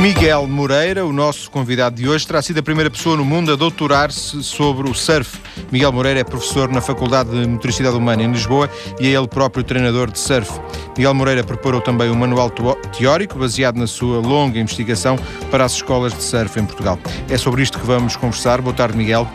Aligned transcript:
Miguel 0.00 0.46
Moreira, 0.46 1.04
o 1.04 1.12
nosso 1.12 1.50
convidado 1.50 1.96
de 1.96 2.08
hoje, 2.08 2.26
terá 2.26 2.40
sido 2.40 2.58
a 2.58 2.62
primeira 2.62 2.90
pessoa 2.90 3.18
no 3.18 3.24
mundo 3.24 3.52
a 3.52 3.56
doutorar-se 3.56 4.42
sobre 4.42 4.88
o 4.88 4.94
surf. 4.94 5.38
Miguel 5.70 5.92
Moreira 5.92 6.20
é 6.20 6.24
professor 6.24 6.70
na 6.70 6.80
Faculdade 6.80 7.28
de 7.28 7.46
Motricidade 7.46 7.94
Humana 7.94 8.22
em 8.22 8.32
Lisboa 8.32 8.70
e 8.98 9.08
é 9.08 9.10
ele 9.10 9.28
próprio 9.28 9.62
treinador 9.62 10.10
de 10.10 10.18
surf. 10.18 10.58
Miguel 10.96 11.12
Moreira 11.12 11.44
preparou 11.44 11.82
também 11.82 12.08
um 12.08 12.14
manual 12.14 12.50
teórico 12.96 13.38
baseado 13.38 13.76
na 13.76 13.86
sua 13.86 14.20
longa 14.20 14.58
investigação 14.58 15.18
para 15.50 15.66
as 15.66 15.72
escolas 15.72 16.14
de 16.14 16.22
surf 16.22 16.58
em 16.58 16.64
Portugal. 16.64 16.98
É 17.28 17.36
sobre 17.36 17.62
isto 17.62 17.78
que 17.78 17.84
vamos 17.84 18.16
conversar. 18.16 18.62
Boa 18.62 18.74
tarde, 18.74 18.96
Miguel. 18.96 19.28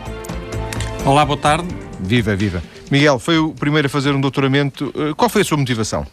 Olá, 1.04 1.24
boa 1.24 1.38
tarde. 1.38 1.68
Viva, 2.00 2.34
viva. 2.34 2.60
Miguel, 2.90 3.20
foi 3.20 3.38
o 3.38 3.52
primeiro 3.52 3.86
a 3.86 3.88
fazer 3.88 4.10
um 4.10 4.20
doutoramento. 4.20 4.92
Eh, 4.96 5.14
qual 5.16 5.30
foi 5.30 5.42
a 5.42 5.44
sua 5.44 5.58
motivação? 5.58 6.04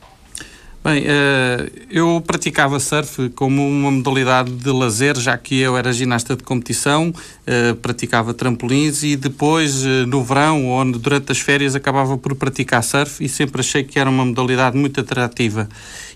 Bem, 0.83 1.03
uh, 1.03 1.71
eu 1.89 2.21
praticava 2.27 2.77
surf 2.77 3.29
como 3.29 3.65
uma 3.65 3.89
modalidade 3.89 4.51
de 4.51 4.69
lazer, 4.69 5.17
já 5.17 5.37
que 5.37 5.57
eu 5.57 5.77
era 5.77 5.93
ginasta 5.93 6.35
de 6.35 6.43
competição, 6.43 7.07
uh, 7.07 7.75
praticava 7.75 8.33
trampolins 8.33 9.01
e 9.01 9.15
depois, 9.15 9.85
uh, 9.85 10.05
no 10.05 10.21
verão 10.21 10.65
ou 10.67 10.83
durante 10.91 11.31
as 11.31 11.39
férias, 11.39 11.73
acabava 11.73 12.17
por 12.17 12.35
praticar 12.35 12.83
surf 12.83 13.23
e 13.23 13.29
sempre 13.29 13.61
achei 13.61 13.81
que 13.85 13.97
era 13.97 14.09
uma 14.09 14.25
modalidade 14.25 14.77
muito 14.77 14.99
atrativa. 14.99 15.69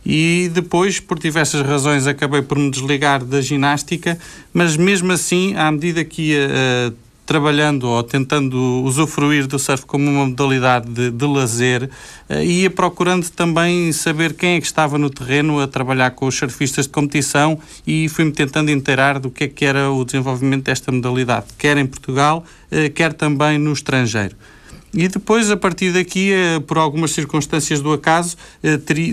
E 0.05 0.51
depois, 0.53 0.99
por 0.99 1.17
diversas 1.17 1.65
razões, 1.65 2.05
acabei 2.05 2.41
por 2.41 2.57
me 2.57 2.69
desligar 2.69 3.23
da 3.23 3.39
ginástica, 3.39 4.19
mas 4.53 4.75
mesmo 4.75 5.13
assim, 5.13 5.55
à 5.55 5.71
medida 5.71 6.03
que 6.03 6.33
ia 6.33 6.93
trabalhando 7.27 7.83
ou 7.83 8.01
tentando 8.01 8.57
usufruir 8.85 9.45
do 9.45 9.59
surf 9.59 9.85
como 9.85 10.09
uma 10.09 10.25
modalidade 10.25 10.89
de, 10.89 11.11
de 11.11 11.25
lazer, 11.25 11.89
uh, 12.29 12.41
ia 12.41 12.71
procurando 12.71 13.29
também 13.29 13.91
saber 13.91 14.33
quem 14.33 14.55
é 14.55 14.61
que 14.61 14.65
estava 14.65 14.97
no 14.97 15.09
terreno 15.09 15.59
a 15.59 15.67
trabalhar 15.67 16.11
com 16.11 16.25
os 16.25 16.35
surfistas 16.35 16.85
de 16.85 16.91
competição 16.91 17.59
e 17.85 18.07
fui-me 18.07 18.31
tentando 18.31 18.71
inteirar 18.71 19.19
do 19.19 19.29
que 19.29 19.43
é 19.43 19.47
que 19.47 19.65
era 19.65 19.91
o 19.91 20.05
desenvolvimento 20.05 20.63
desta 20.63 20.89
modalidade, 20.89 21.47
quer 21.57 21.77
em 21.77 21.85
Portugal, 21.85 22.45
uh, 22.71 22.93
quer 22.93 23.11
também 23.11 23.57
no 23.57 23.73
estrangeiro. 23.73 24.35
E 24.93 25.07
depois, 25.09 25.51
a 25.51 25.57
partir 25.57 25.91
daqui, 25.91 26.31
eh, 26.31 26.59
por 26.61 26.77
algumas 26.77 27.11
circunstâncias 27.11 27.81
do 27.81 27.91
acaso, 27.91 28.37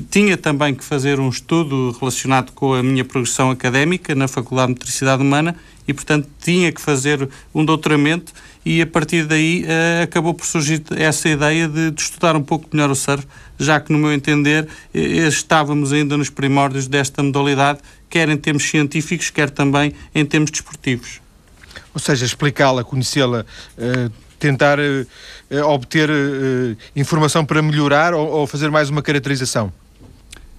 tinha 0.09 0.37
também 0.37 0.73
que 0.73 0.85
fazer 0.85 1.19
um 1.19 1.29
estudo 1.29 1.95
relacionado 2.01 2.53
com 2.53 2.73
a 2.73 2.83
minha 2.83 3.05
progressão 3.05 3.51
académica 3.51 4.15
na 4.15 4.29
Faculdade 4.29 4.69
de 4.69 4.79
Motricidade 4.79 5.21
Humana 5.21 5.57
e, 5.87 5.93
portanto, 5.93 6.29
tinha 6.41 6.73
que 6.73 6.81
fazer 6.81 7.29
um 7.55 7.65
doutoramento 7.65 8.33
e 8.65 8.81
a 8.81 8.87
partir 8.87 9.27
daí 9.27 9.65
uh, 9.65 10.05
acabou 10.05 10.33
por 10.33 10.47
surgir 10.47 10.83
essa 10.97 11.29
ideia 11.29 11.69
de, 11.69 11.91
de, 11.91 12.01
estudar 12.01 12.35
um 12.35 12.43
pouco 12.43 12.67
melhor 12.73 12.91
o 12.91 12.95
surf, 12.95 13.27
já 13.59 13.79
que, 13.79 13.93
no 13.93 13.99
meu 13.99 14.13
entender, 14.13 14.67
eh, 14.93 14.99
estávamos 15.29 15.93
ainda 15.93 16.17
nos 16.17 16.31
primórdios 16.31 16.89
desta 16.89 17.23
modalidade, 17.23 17.81
quer 18.09 18.29
em 18.29 18.37
termos 18.37 18.65
científicos, 18.65 19.31
quer 19.31 19.51
também 19.51 19.93
em 20.15 20.25
termos 20.25 20.51
desportivos. 20.51 21.21
Ou 21.93 22.01
seja, 22.01 22.25
explicá-la, 22.25 22.83
conhecê-la, 22.83 23.45
uh, 23.79 24.13
tentar 24.39 24.79
uh, 24.81 25.07
obter 25.69 26.11
informação 26.97 27.45
para 27.45 27.63
melhorar 27.63 28.15
ou 28.15 28.47
fazer 28.47 28.71
mais 28.71 28.91
uma 28.91 29.03
caracterização? 29.03 29.73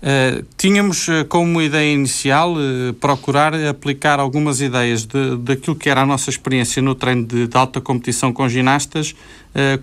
Uh, 0.02 0.46
tínhamos 0.58 1.08
uh, 1.08 1.26
como 1.28 1.62
ideia 1.62 1.92
inicial 1.92 2.54
uh, 2.54 2.94
procurar 2.96 3.56
aplicar 3.66 4.20
algumas 4.20 4.60
ideias 4.60 5.06
de, 5.06 5.38
daquilo 5.38 5.76
que 5.76 5.90
era 5.90 6.02
a 6.02 6.06
nossa 6.06 6.30
experiência 6.30 6.82
no 6.82 6.94
treino 6.94 7.26
de, 7.26 7.48
de 7.48 7.58
alta 7.58 7.80
competição 7.80 8.32
com 8.32 8.48
ginastas 8.48 9.16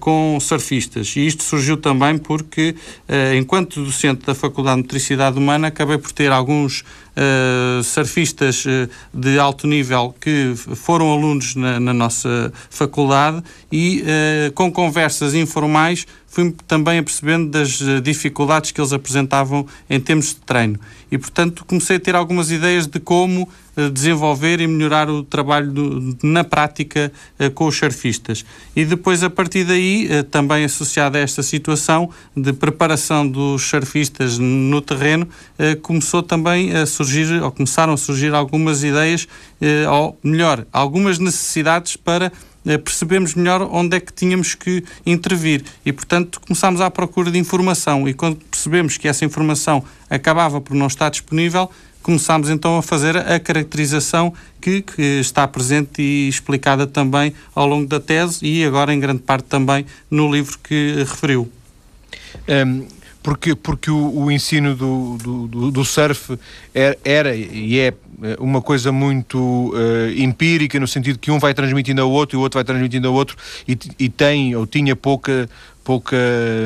com 0.01 0.37
surfistas. 0.39 1.17
E 1.17 1.27
isto 1.27 1.43
surgiu 1.43 1.79
também 1.79 2.19
porque, 2.19 2.75
enquanto 3.39 3.83
docente 3.83 4.27
da 4.27 4.35
Faculdade 4.35 4.77
de 4.77 4.83
Motricidade 4.83 5.39
Humana, 5.39 5.69
acabei 5.69 5.97
por 5.97 6.13
ter 6.13 6.31
alguns 6.31 6.85
surfistas 7.85 8.65
de 9.13 9.39
alto 9.39 9.67
nível 9.67 10.15
que 10.21 10.55
foram 10.57 11.13
alunos 11.13 11.55
na, 11.55 11.79
na 11.79 11.93
nossa 11.93 12.53
faculdade 12.71 13.43
e, 13.71 14.03
com 14.55 14.73
conversas 14.73 15.35
informais, 15.35 16.07
fui 16.33 16.51
também 16.67 16.99
apercebendo 16.99 17.51
das 17.51 17.83
eh, 17.83 18.01
dificuldades 18.01 18.71
que 18.71 18.81
eles 18.81 18.95
apresentavam 18.95 19.67
em 19.89 20.01
termos 20.01 20.29
de 20.29 20.37
treino. 20.37 20.81
E, 21.11 21.19
portanto, 21.19 21.63
comecei 21.67 21.97
a 21.97 22.01
ter 22.01 22.15
algumas 22.15 22.51
ideias 22.51 22.87
de 22.87 22.99
como 22.99 23.43
eh, 23.43 23.62
desenvolver 23.93 24.61
e 24.61 24.67
melhorar 24.67 25.09
o 25.09 25.23
trabalho 25.23 25.71
do, 25.71 26.17
na 26.23 26.45
prática 26.45 27.13
eh, 27.39 27.49
com 27.49 27.67
os 27.67 27.77
surfistas. 27.77 28.45
E 28.75 28.85
depois, 28.85 29.23
a 29.23 29.31
partir 29.31 29.65
daí, 29.65 30.09
também 30.31 30.65
associado 30.65 31.17
a 31.17 31.21
esta 31.21 31.43
situação 31.43 32.11
de 32.37 32.53
preparação 32.53 33.27
dos 33.27 33.63
surfistas 33.63 34.39
no 34.39 34.81
terreno, 34.81 35.29
começou 35.83 36.23
também 36.23 36.75
a 36.75 36.87
surgir, 36.87 37.43
ou 37.43 37.51
começaram 37.51 37.93
a 37.93 37.97
surgir 37.97 38.35
algumas 38.35 38.83
ideias, 38.83 39.29
ou 39.91 40.19
melhor, 40.23 40.67
algumas 40.73 41.19
necessidades 41.19 41.97
para 41.97 42.33
eh, 42.65 42.79
percebemos 42.79 43.35
melhor 43.35 43.63
onde 43.63 43.97
é 43.97 44.01
que 44.01 44.13
tínhamos 44.13 44.55
que 44.55 44.85
intervir 45.05 45.65
e, 45.85 45.93
portanto, 45.93 46.41
começámos 46.41 46.81
à 46.81 46.91
procura 46.91 47.31
de 47.31 47.39
informação 47.39 48.09
e 48.09 48.15
quando 48.15 48.37
percebemos 48.37 48.97
que 48.97 49.09
essa 49.09 49.25
informação 49.25 49.83
acabava 50.09 50.61
por 50.61 50.75
não 50.75 50.87
estar 50.87 51.11
disponível, 51.11 51.69
começámos 52.03 52.51
então 52.51 52.77
a 52.77 52.83
fazer 52.83 53.17
a 53.17 53.39
caracterização 53.39 54.33
que, 54.61 54.83
que, 54.83 55.03
está 55.21 55.47
presente 55.47 56.03
e 56.03 56.29
explicada 56.29 56.87
também 56.87 57.33
ao 57.55 57.67
longo 57.67 57.87
da 57.87 58.01
tese 58.01 58.45
e 58.45 58.65
agora 58.65 58.93
em 58.93 59.01
grande 59.01 59.23
parte 59.23 59.45
também 59.45 59.87
no 60.11 60.31
livro 60.31 60.59
que 60.63 60.97
referiu. 60.99 61.51
Um, 62.49 62.87
porque, 63.23 63.55
porque 63.55 63.91
o, 63.91 64.25
o 64.25 64.31
ensino 64.33 64.75
do, 64.75 65.17
do, 65.47 65.71
do 65.71 65.85
surf 65.85 66.37
era, 66.75 66.99
era, 67.05 67.37
e 67.37 67.79
é 67.79 67.87
eh, 67.89 68.37
uma 68.41 68.61
coisa 68.61 68.91
muito 68.91 69.39
uh, 69.39 70.11
empírica, 70.17 70.81
no 70.81 70.89
sentido 70.89 71.21
que 71.21 71.31
um 71.31 71.39
vai 71.39 71.55
transmitindo 71.55 72.03
ao 72.03 72.11
outro 72.11 72.37
e 72.37 72.39
o 72.39 72.41
outro 72.41 72.59
vai 72.59 72.65
transmitindo 72.65 73.07
ao 73.07 73.15
outro 73.15 73.37
e, 73.67 73.79
e 73.97 74.09
tem 74.09 74.57
ou 74.57 74.67
tinha 74.67 74.97
pouca, 74.97 75.49
pouca 75.85 76.17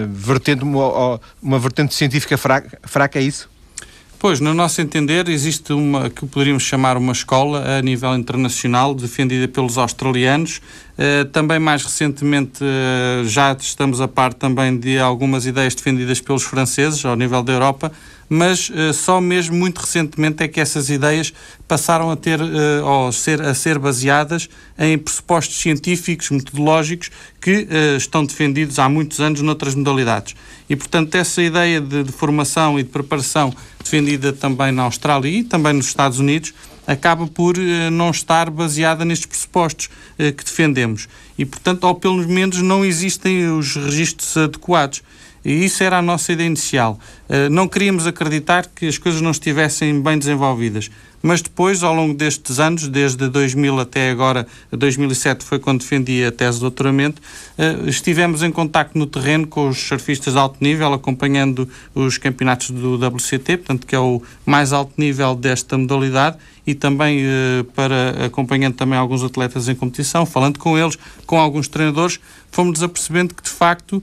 vertente, 0.08 0.64
uma, 0.64 1.20
uma 1.42 1.58
vertente 1.58 1.94
científica 1.94 2.38
fraca, 2.38 2.78
fraca, 2.84 3.18
é 3.18 3.22
isso? 3.22 3.50
Pois, 4.18 4.40
no 4.40 4.54
nosso 4.54 4.80
entender, 4.80 5.28
existe 5.28 5.74
uma 5.74 6.08
que 6.08 6.24
poderíamos 6.26 6.62
chamar 6.62 6.96
uma 6.96 7.12
escola 7.12 7.78
a 7.78 7.82
nível 7.82 8.14
internacional, 8.16 8.94
defendida 8.94 9.46
pelos 9.46 9.76
australianos. 9.76 10.62
Uh, 10.96 11.26
também 11.26 11.58
mais 11.58 11.82
recentemente 11.82 12.64
uh, 12.64 13.28
já 13.28 13.52
estamos 13.60 14.00
a 14.00 14.08
par 14.08 14.32
também 14.32 14.78
de 14.78 14.98
algumas 14.98 15.44
ideias 15.44 15.74
defendidas 15.74 16.18
pelos 16.18 16.42
franceses 16.44 17.04
ao 17.04 17.14
nível 17.14 17.42
da 17.42 17.52
Europa, 17.52 17.92
mas 18.28 18.70
uh, 18.70 18.92
só 18.92 19.20
mesmo 19.20 19.56
muito 19.56 19.78
recentemente 19.78 20.42
é 20.42 20.48
que 20.48 20.60
essas 20.60 20.90
ideias 20.90 21.32
passaram 21.68 22.10
a 22.10 22.16
ter 22.16 22.40
ou 22.84 23.10
ser, 23.10 23.42
a 23.42 23.54
ser 23.54 23.78
baseadas 23.78 24.48
em 24.78 24.96
pressupostos 24.96 25.58
científicos, 25.60 26.30
metodológicos 26.30 27.10
que 27.40 27.66
estão 27.96 28.24
defendidos 28.24 28.78
há 28.78 28.88
muitos 28.88 29.20
anos 29.20 29.40
noutras 29.40 29.74
modalidades. 29.74 30.36
E, 30.68 30.76
portanto, 30.76 31.14
essa 31.14 31.42
ideia 31.42 31.80
de, 31.80 32.04
de 32.04 32.12
formação 32.12 32.78
e 32.78 32.82
de 32.82 32.88
preparação 32.88 33.52
defendida 33.82 34.32
também 34.32 34.72
na 34.72 34.82
Austrália 34.82 35.28
e 35.28 35.44
também 35.44 35.72
nos 35.72 35.86
Estados 35.86 36.18
Unidos, 36.18 36.52
acaba 36.86 37.26
por 37.26 37.56
uh, 37.56 37.90
não 37.90 38.10
estar 38.10 38.50
baseada 38.50 39.04
nestes 39.04 39.26
pressupostos 39.26 39.86
uh, 39.86 40.32
que 40.32 40.44
defendemos. 40.44 41.08
E, 41.36 41.44
portanto, 41.44 41.84
ou 41.84 41.94
pelo 41.94 42.26
menos 42.28 42.62
não 42.62 42.84
existem 42.84 43.50
os 43.50 43.74
registros 43.74 44.36
adequados. 44.36 45.02
E 45.46 45.64
isso 45.64 45.84
era 45.84 45.98
a 45.98 46.02
nossa 46.02 46.32
ideia 46.32 46.48
inicial. 46.48 46.98
Uh, 47.28 47.48
não 47.48 47.68
queríamos 47.68 48.04
acreditar 48.04 48.66
que 48.66 48.84
as 48.84 48.98
coisas 48.98 49.20
não 49.20 49.30
estivessem 49.30 50.02
bem 50.02 50.18
desenvolvidas. 50.18 50.90
Mas 51.22 51.40
depois, 51.40 51.84
ao 51.84 51.94
longo 51.94 52.14
destes 52.14 52.58
anos, 52.58 52.88
desde 52.88 53.28
2000 53.28 53.78
até 53.78 54.10
agora, 54.10 54.44
2007 54.72 55.44
foi 55.44 55.60
quando 55.60 55.80
defendi 55.80 56.24
a 56.24 56.32
tese 56.32 56.56
de 56.56 56.62
doutoramento, 56.62 57.22
uh, 57.56 57.88
estivemos 57.88 58.42
em 58.42 58.50
contacto 58.50 58.98
no 58.98 59.06
terreno 59.06 59.46
com 59.46 59.68
os 59.68 59.78
surfistas 59.78 60.32
de 60.32 60.38
alto 60.40 60.56
nível, 60.60 60.92
acompanhando 60.92 61.68
os 61.94 62.18
campeonatos 62.18 62.70
do 62.70 62.96
WCT, 62.96 63.58
portanto, 63.58 63.86
que 63.86 63.94
é 63.94 64.00
o 64.00 64.20
mais 64.44 64.72
alto 64.72 64.94
nível 64.96 65.36
desta 65.36 65.78
modalidade, 65.78 66.38
e 66.66 66.74
também 66.74 67.24
uh, 67.24 67.62
para 67.72 68.26
acompanhando 68.26 68.74
também 68.74 68.98
alguns 68.98 69.22
atletas 69.22 69.68
em 69.68 69.76
competição, 69.76 70.26
falando 70.26 70.58
com 70.58 70.76
eles, 70.76 70.98
com 71.24 71.38
alguns 71.38 71.68
treinadores, 71.68 72.18
fomos 72.50 72.82
apercebendo 72.82 73.32
que, 73.32 73.44
de 73.44 73.50
facto, 73.50 74.02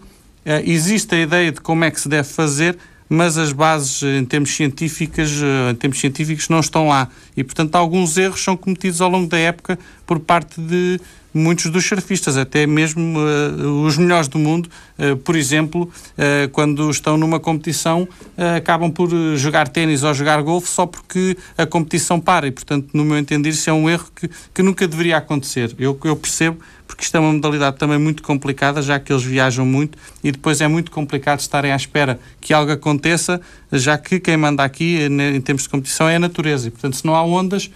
existe 0.65 1.15
a 1.15 1.19
ideia 1.19 1.51
de 1.51 1.61
como 1.61 1.83
é 1.83 1.91
que 1.91 1.99
se 1.99 2.09
deve 2.09 2.27
fazer, 2.27 2.77
mas 3.09 3.37
as 3.37 3.51
bases 3.51 4.01
em 4.01 4.25
termos 4.25 4.55
científicos, 4.55 5.31
eh, 5.41 5.71
em 5.71 5.75
termos 5.75 5.99
científicos 5.99 6.49
não 6.49 6.59
estão 6.59 6.87
lá. 6.87 7.07
E, 7.37 7.43
portanto, 7.43 7.75
alguns 7.75 8.17
erros 8.17 8.43
são 8.43 8.57
cometidos 8.57 9.01
ao 9.01 9.09
longo 9.09 9.27
da 9.27 9.37
época 9.37 9.77
por 10.05 10.19
parte 10.19 10.59
de 10.59 10.99
muitos 11.33 11.71
dos 11.71 11.85
surfistas, 11.85 12.37
até 12.37 12.67
mesmo 12.67 13.17
uh, 13.17 13.83
os 13.85 13.97
melhores 13.97 14.27
do 14.27 14.37
mundo, 14.37 14.69
uh, 14.99 15.17
por 15.17 15.35
exemplo, 15.35 15.83
uh, 15.83 16.47
quando 16.51 16.89
estão 16.91 17.17
numa 17.17 17.39
competição, 17.39 18.07
acabam 18.55 18.91
por 18.91 19.09
jogar 19.35 19.67
ténis 19.67 20.03
ou 20.03 20.13
jogar 20.13 20.41
golfe 20.43 20.67
só 20.67 20.85
porque 20.85 21.35
a 21.57 21.65
competição 21.65 22.19
para. 22.19 22.47
E, 22.47 22.51
portanto, 22.51 22.89
no 22.93 23.03
meu 23.03 23.17
entender, 23.17 23.49
isso 23.49 23.69
é 23.69 23.73
um 23.73 23.89
erro 23.89 24.05
que, 24.15 24.29
que 24.53 24.61
nunca 24.61 24.87
deveria 24.87 25.17
acontecer. 25.17 25.73
Eu, 25.79 25.97
eu 26.03 26.15
percebo 26.15 26.59
porque 26.87 27.03
isto 27.03 27.15
é 27.15 27.19
uma 27.19 27.31
modalidade 27.31 27.77
também 27.77 27.97
muito 27.97 28.21
complicada, 28.21 28.81
já 28.81 28.99
que 28.99 29.11
eles 29.11 29.23
viajam 29.23 29.65
muito 29.65 29.97
e 30.23 30.31
depois 30.31 30.61
é 30.61 30.67
muito 30.67 30.91
complicado 30.91 31.39
estarem 31.39 31.71
à 31.71 31.75
espera 31.75 32.19
que 32.39 32.53
algo 32.53 32.71
aconteça, 32.71 33.41
já 33.71 33.97
que 33.97 34.19
quem 34.19 34.37
manda 34.37 34.63
aqui 34.63 34.99
em 35.01 35.41
termos 35.41 35.63
de 35.63 35.69
competição 35.69 36.07
é 36.07 36.17
a 36.17 36.19
natureza 36.19 36.67
e, 36.67 36.71
portanto, 36.71 36.97
se 36.97 37.05
não 37.05 37.15
há 37.15 37.23
ondas, 37.23 37.69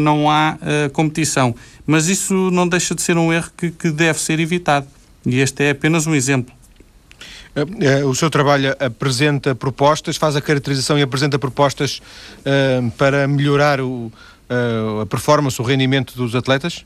não 0.00 0.30
há 0.30 0.58
competição. 0.92 1.54
Mas 1.86 2.08
isso 2.08 2.34
não 2.50 2.68
deixa 2.68 2.94
de 2.94 3.00
ser 3.00 3.16
um 3.16 3.32
erro 3.32 3.50
que, 3.56 3.90
deve 3.90 4.18
ser 4.18 4.38
evitado. 4.40 4.86
E 5.24 5.40
este 5.40 5.64
é 5.64 5.70
apenas 5.70 6.06
um 6.06 6.14
exemplo. 6.14 6.54
Eh, 7.54 7.64
eh, 7.80 8.04
o 8.04 8.14
seu 8.14 8.30
trabalho 8.30 8.76
apresenta 8.78 9.54
propostas, 9.54 10.16
faz 10.16 10.36
a 10.36 10.40
caracterização 10.40 10.98
e 10.98 11.02
apresenta 11.02 11.38
propostas 11.38 12.00
uh, 12.40 12.90
para 12.92 13.26
melhorar 13.26 13.80
o, 13.80 14.12
uh, 14.50 15.00
a 15.02 15.06
performance, 15.06 15.60
o 15.60 15.64
rendimento 15.64 16.14
dos 16.14 16.34
atletas? 16.34 16.84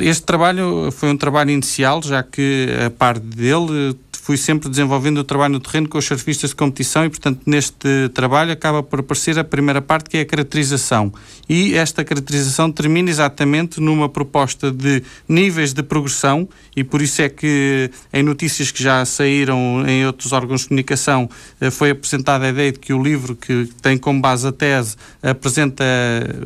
Este 0.00 0.22
trabalho 0.24 0.90
foi 0.92 1.10
um 1.10 1.16
trabalho 1.16 1.50
inicial, 1.50 2.02
já 2.02 2.22
que 2.22 2.68
a 2.86 2.90
par 2.90 3.18
dele 3.18 3.96
fui 4.30 4.36
sempre 4.36 4.68
desenvolvendo 4.68 5.18
o 5.18 5.24
trabalho 5.24 5.54
no 5.54 5.60
terreno 5.60 5.88
com 5.88 5.98
os 5.98 6.04
surfistas 6.04 6.50
de 6.50 6.56
competição 6.56 7.04
e, 7.04 7.08
portanto, 7.08 7.40
neste 7.46 8.08
trabalho 8.14 8.52
acaba 8.52 8.80
por 8.80 9.00
aparecer 9.00 9.36
a 9.38 9.42
primeira 9.42 9.82
parte 9.82 10.08
que 10.08 10.18
é 10.18 10.20
a 10.20 10.24
caracterização. 10.24 11.12
E 11.48 11.74
esta 11.74 12.04
caracterização 12.04 12.70
termina 12.70 13.10
exatamente 13.10 13.80
numa 13.80 14.08
proposta 14.08 14.70
de 14.70 15.02
níveis 15.28 15.72
de 15.72 15.82
progressão 15.82 16.48
e 16.76 16.84
por 16.84 17.02
isso 17.02 17.22
é 17.22 17.28
que 17.28 17.90
em 18.12 18.22
notícias 18.22 18.70
que 18.70 18.80
já 18.80 19.04
saíram 19.04 19.84
em 19.88 20.06
outros 20.06 20.32
órgãos 20.32 20.60
de 20.60 20.68
comunicação 20.68 21.28
eh, 21.60 21.70
foi 21.70 21.90
apresentada 21.90 22.46
a 22.46 22.50
ideia 22.50 22.70
de 22.70 22.78
que 22.78 22.92
o 22.92 23.02
livro 23.02 23.34
que 23.34 23.68
tem 23.82 23.98
como 23.98 24.20
base 24.20 24.46
a 24.46 24.52
tese 24.52 24.96
apresenta 25.20 25.84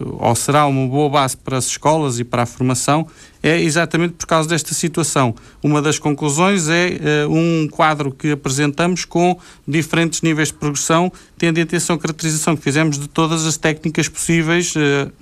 ou 0.00 0.35
será 0.35 0.67
uma 0.67 0.88
boa 0.88 1.11
base 1.11 1.37
para 1.37 1.58
as 1.58 1.67
escolas 1.67 2.19
e 2.19 2.25
para 2.25 2.44
a 2.44 2.46
formação 2.46 3.06
é 3.44 3.61
exatamente 3.61 4.14
por 4.14 4.26
causa 4.26 4.49
desta 4.49 4.73
situação. 4.73 5.35
Uma 5.62 5.82
das 5.82 5.99
conclusões 5.99 6.67
é 6.70 7.26
uh, 7.26 7.31
um 7.31 7.69
quadro 7.69 8.11
que 8.11 8.31
apresentamos 8.31 9.05
com 9.05 9.38
diferentes 9.69 10.23
níveis 10.23 10.49
de 10.49 10.55
progressão, 10.55 11.12
tendo 11.37 11.58
em 11.58 11.61
atenção 11.61 11.96
a 11.96 11.99
caracterização 11.99 12.56
que 12.56 12.62
fizemos 12.62 12.99
de 12.99 13.06
todas 13.06 13.44
as 13.44 13.58
técnicas 13.58 14.08
possíveis. 14.08 14.75
Uh, 14.75 15.12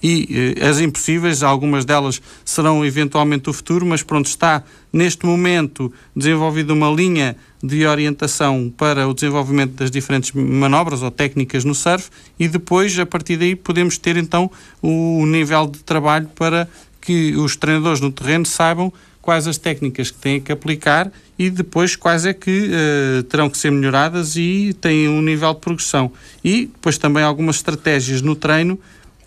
e 0.00 0.54
uh, 0.60 0.64
as 0.68 0.78
impossíveis, 0.78 1.42
algumas 1.42 1.84
delas 1.84 2.22
serão 2.44 2.86
eventualmente 2.86 3.50
o 3.50 3.52
futuro, 3.52 3.84
mas 3.84 4.00
pronto, 4.00 4.26
está 4.26 4.62
neste 4.92 5.26
momento 5.26 5.92
desenvolvida 6.14 6.72
uma 6.72 6.88
linha 6.88 7.34
de 7.60 7.84
orientação 7.84 8.72
para 8.76 9.08
o 9.08 9.14
desenvolvimento 9.14 9.72
das 9.74 9.90
diferentes 9.90 10.30
manobras 10.30 11.02
ou 11.02 11.10
técnicas 11.10 11.64
no 11.64 11.74
surf 11.74 12.10
e 12.38 12.46
depois, 12.46 12.96
a 12.96 13.06
partir 13.06 13.36
daí, 13.36 13.56
podemos 13.56 13.98
ter 13.98 14.16
então 14.16 14.48
o 14.80 15.26
nível 15.26 15.66
de 15.66 15.80
trabalho 15.80 16.28
para 16.34 16.68
que 17.02 17.36
os 17.36 17.56
treinadores 17.56 18.00
no 18.00 18.10
terreno 18.10 18.46
saibam 18.46 18.90
quais 19.20 19.46
as 19.46 19.58
técnicas 19.58 20.10
que 20.10 20.18
têm 20.18 20.40
que 20.40 20.50
aplicar 20.50 21.12
e 21.38 21.50
depois 21.50 21.94
quais 21.94 22.24
é 22.24 22.32
que 22.32 22.70
uh, 22.70 23.22
terão 23.24 23.50
que 23.50 23.58
ser 23.58 23.70
melhoradas 23.70 24.36
e 24.36 24.74
têm 24.80 25.08
um 25.08 25.20
nível 25.20 25.52
de 25.52 25.60
progressão. 25.60 26.10
E 26.42 26.66
depois 26.66 26.96
também 26.96 27.22
algumas 27.22 27.56
estratégias 27.56 28.22
no 28.22 28.34
treino 28.34 28.78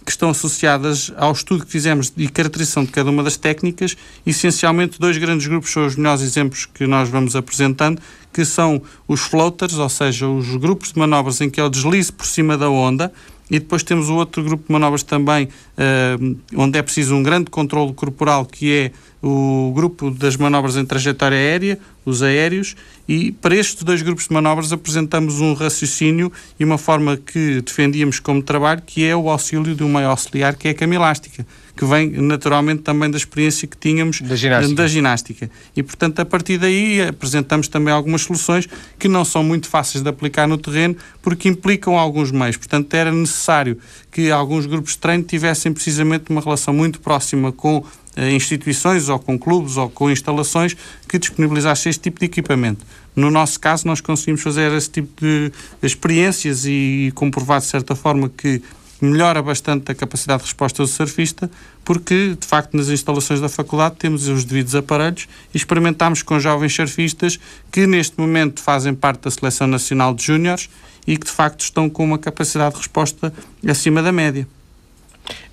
que 0.06 0.12
estão 0.12 0.30
associadas 0.30 1.12
ao 1.18 1.32
estudo 1.32 1.66
que 1.66 1.72
fizemos 1.72 2.12
de 2.16 2.28
caracterização 2.28 2.86
de 2.86 2.92
cada 2.92 3.10
uma 3.10 3.24
das 3.24 3.38
técnicas. 3.38 3.98
Essencialmente, 4.26 5.00
dois 5.00 5.18
grandes 5.18 5.48
grupos 5.48 5.72
são 5.72 5.86
os 5.86 5.96
melhores 5.96 6.22
exemplos 6.22 6.68
que 6.68 6.86
nós 6.86 7.10
vamos 7.10 7.36
apresentando, 7.36 8.00
que 8.32 8.46
são 8.46 8.82
os 9.08 9.22
floaters, 9.22 9.80
ou 9.80 9.90
seja, 9.90 10.28
os 10.28 10.56
grupos 10.58 10.94
de 10.94 11.00
manobras 11.00 11.42
em 11.42 11.50
que 11.50 11.60
é 11.60 11.64
o 11.64 11.70
deslize 11.70 12.12
por 12.12 12.28
cima 12.28 12.56
da 12.56 12.70
onda, 12.70 13.12
e 13.50 13.60
depois 13.60 13.84
temos 13.84 14.10
o 14.10 14.16
outro 14.16 14.44
grupo 14.44 14.66
de 14.68 14.72
manobras 14.74 15.04
também, 15.04 15.46
uh, 15.46 16.38
onde 16.56 16.80
é 16.80 16.82
preciso 16.82 17.16
um 17.16 17.24
grande 17.24 17.50
controle 17.50 17.94
corporal, 17.94 18.46
que 18.46 18.74
é 18.74 18.92
o 19.22 19.72
grupo 19.74 20.12
das 20.12 20.38
manobras 20.38 20.78
em 20.78 20.86
trajetória 20.86 21.38
aérea, 21.38 21.80
os 22.06 22.22
aéreos, 22.22 22.76
e 23.08 23.32
para 23.32 23.56
estes 23.56 23.84
dois 23.84 24.02
grupos 24.02 24.28
de 24.28 24.34
manobras 24.34 24.72
apresentamos 24.72 25.42
um 25.42 25.54
raciocínio 25.54 26.32
e 26.60 26.64
uma 26.64 26.78
forma 26.78 27.18
que 27.18 27.62
defendíamos 27.62 28.20
como 28.20 28.42
trabalho, 28.42 28.84
que 28.86 29.04
é 29.04 29.16
o 29.16 29.30
auxílio 29.30 29.76
de 29.76 29.84
um 29.84 29.92
meio 29.92 30.10
auxiliar, 30.10 30.56
que 30.56 30.68
é 30.68 30.72
a 30.72 30.74
cama 30.76 30.96
elástica, 30.96 31.46
que 31.76 31.86
vem 31.86 32.10
naturalmente 32.10 32.82
também 32.82 33.12
da 33.12 33.18
experiência 33.18 33.68
que 33.68 33.76
tínhamos 33.76 34.22
da 34.22 34.36
ginástica. 34.36 34.76
da 34.76 34.88
ginástica. 34.88 35.52
E, 35.76 35.84
portanto, 35.84 36.20
a 36.20 36.26
partir 36.26 36.58
daí 36.58 37.02
apresentamos 37.02 37.68
também 37.68 37.94
algumas 37.94 38.22
soluções 38.22 38.68
que 38.98 39.08
não 39.08 39.26
são 39.26 39.44
muito 39.44 39.68
fáceis 39.68 40.04
de 40.04 40.10
aplicar 40.10 40.48
no 40.48 40.58
terreno, 40.58 40.96
porque 41.22 41.50
implicam 41.50 41.98
alguns 41.98 42.32
meios. 42.32 42.56
Portanto, 42.56 42.94
era 42.94 43.12
necessário 43.12 43.78
que 44.12 44.32
alguns 44.32 44.66
grupos 44.66 44.94
de 44.94 45.00
treino 45.00 45.24
tivessem 45.24 45.74
precisamente 45.74 46.30
uma 46.30 46.40
relação 46.40 46.74
muito 46.74 47.02
próxima 47.02 47.52
com 47.52 47.84
eh, 48.16 48.32
instituições 48.32 49.10
ou 49.10 49.20
com 49.20 49.38
clubes 49.38 49.76
ou 49.76 49.90
com 49.90 50.10
instalações 50.10 50.76
que 51.08 51.20
disponibilizassem 51.20 51.90
este 51.90 52.04
tipo 52.04 52.20
de 52.20 52.26
equipamento. 52.26 52.86
No 53.14 53.30
nosso 53.30 53.60
caso, 53.60 53.86
nós 53.88 54.00
conseguimos 54.00 54.42
fazer 54.42 54.72
esse 54.72 54.90
tipo 54.90 55.10
de 55.20 55.52
experiências 55.84 56.66
e 56.66 57.12
comprovar 57.16 57.60
de 57.60 57.66
certa 57.66 57.96
forma 57.96 58.30
que 58.30 58.62
melhora 59.06 59.42
bastante 59.42 59.92
a 59.92 59.96
capacidade 59.96 60.40
de 60.42 60.46
resposta 60.46 60.84
do 60.84 60.88
surfista, 60.88 61.50
porque 61.84 62.36
de 62.40 62.46
facto 62.46 62.76
nas 62.76 62.90
instalações 62.90 63.40
da 63.40 63.48
faculdade 63.48 63.96
temos 63.98 64.28
os 64.28 64.44
devidos 64.44 64.76
aparelhos 64.76 65.28
e 65.54 65.58
experimentámos 65.58 66.22
com 66.22 66.40
jovens 66.40 66.74
surfistas 66.74 67.40
que 67.72 67.88
neste 67.88 68.20
momento 68.20 68.62
fazem 68.62 68.94
parte 68.94 69.22
da 69.22 69.32
Seleção 69.32 69.68
Nacional 69.68 70.14
de 70.14 70.24
Júniores 70.24 70.70
e 71.08 71.18
que 71.18 71.26
de 71.26 71.32
facto 71.32 71.62
estão 71.62 71.90
com 71.90 72.04
uma 72.04 72.18
capacidade 72.18 72.76
de 72.76 72.82
resposta 72.82 73.34
acima 73.68 74.02
da 74.02 74.12
média. 74.12 74.48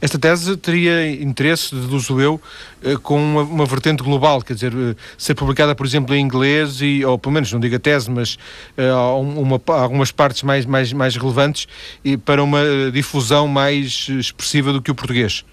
Esta 0.01 0.19
tese 0.19 0.57
teria 0.57 1.11
interesse, 1.11 1.75
deduzo 1.75 2.21
eu, 2.21 2.41
eh, 2.83 2.97
com 2.97 3.17
uma, 3.17 3.43
uma, 3.43 3.67
vertente 3.67 4.03
global, 4.03 4.43
quer 4.43 4.55
dizer, 4.55 4.73
eh, 4.73 4.97
ser 5.17 5.35
publicada, 5.35 5.75
por 5.75 5.87
exemplo, 5.87 6.15
em 6.15 6.21
inglês, 6.21 6.81
e, 6.81 7.05
ou 7.05 7.19
pelo 7.19 7.33
menos, 7.33 7.53
não 7.53 7.61
diga 7.61 7.79
tese, 7.79 8.11
mas 8.11 8.37
uh, 8.77 9.21
uma, 9.21 9.61
algumas 9.69 10.11
partes 10.11 10.43
mais, 10.43 10.67
mais, 10.67 10.93
mais 10.93 11.17
relevantes, 11.17 11.69
e 12.05 12.17
para 12.17 12.43
uma 12.43 12.61
difusão 12.93 13.47
mais 13.47 14.09
expressiva 14.09 14.73
do 14.73 14.83
que 14.83 14.91
o 14.91 14.95
português. 14.95 15.45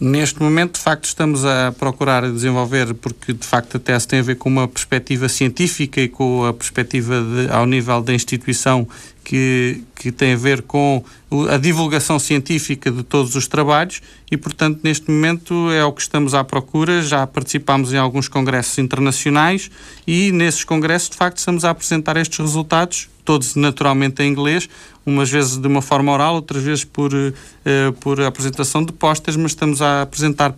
Neste 0.00 0.40
momento, 0.40 0.76
de 0.76 0.80
facto, 0.80 1.04
estamos 1.04 1.44
a 1.44 1.74
procurar 1.78 2.22
desenvolver, 2.22 2.94
porque 2.94 3.34
de 3.34 3.46
facto 3.46 3.76
a 3.76 3.80
tese 3.80 4.08
tem 4.08 4.20
a 4.20 4.22
ver 4.22 4.36
com 4.36 4.48
uma 4.48 4.66
perspectiva 4.66 5.28
científica 5.28 6.00
e 6.00 6.08
com 6.08 6.46
a 6.46 6.54
perspectiva 6.54 7.20
de, 7.20 7.52
ao 7.52 7.66
nível 7.66 8.00
da 8.00 8.14
instituição 8.14 8.88
que, 9.22 9.82
que 9.94 10.10
tem 10.10 10.32
a 10.32 10.36
ver 10.36 10.62
com 10.62 11.04
a 11.50 11.58
divulgação 11.58 12.18
científica 12.18 12.90
de 12.90 13.02
todos 13.02 13.36
os 13.36 13.46
trabalhos 13.46 14.00
e, 14.30 14.38
portanto, 14.38 14.80
neste 14.82 15.10
momento 15.10 15.70
é 15.70 15.84
o 15.84 15.92
que 15.92 16.00
estamos 16.00 16.32
à 16.32 16.42
procura. 16.42 17.02
Já 17.02 17.26
participamos 17.26 17.92
em 17.92 17.98
alguns 17.98 18.26
congressos 18.26 18.78
internacionais 18.78 19.70
e 20.06 20.32
nesses 20.32 20.64
congressos, 20.64 21.10
de 21.10 21.16
facto, 21.16 21.36
estamos 21.36 21.62
a 21.62 21.70
apresentar 21.70 22.16
estes 22.16 22.38
resultados, 22.38 23.10
todos 23.30 23.54
naturalmente 23.54 24.20
em 24.24 24.28
inglês, 24.28 24.68
umas 25.06 25.30
vezes 25.30 25.56
de 25.56 25.68
uma 25.68 25.80
forma 25.80 26.10
oral, 26.10 26.34
outras 26.34 26.64
vezes 26.64 26.82
por, 26.82 27.14
uh, 27.14 27.92
por 28.00 28.20
apresentação 28.20 28.84
de 28.84 28.92
postas, 28.92 29.36
mas 29.36 29.52
estamos 29.52 29.80
a 29.80 30.02
apresentar 30.02 30.52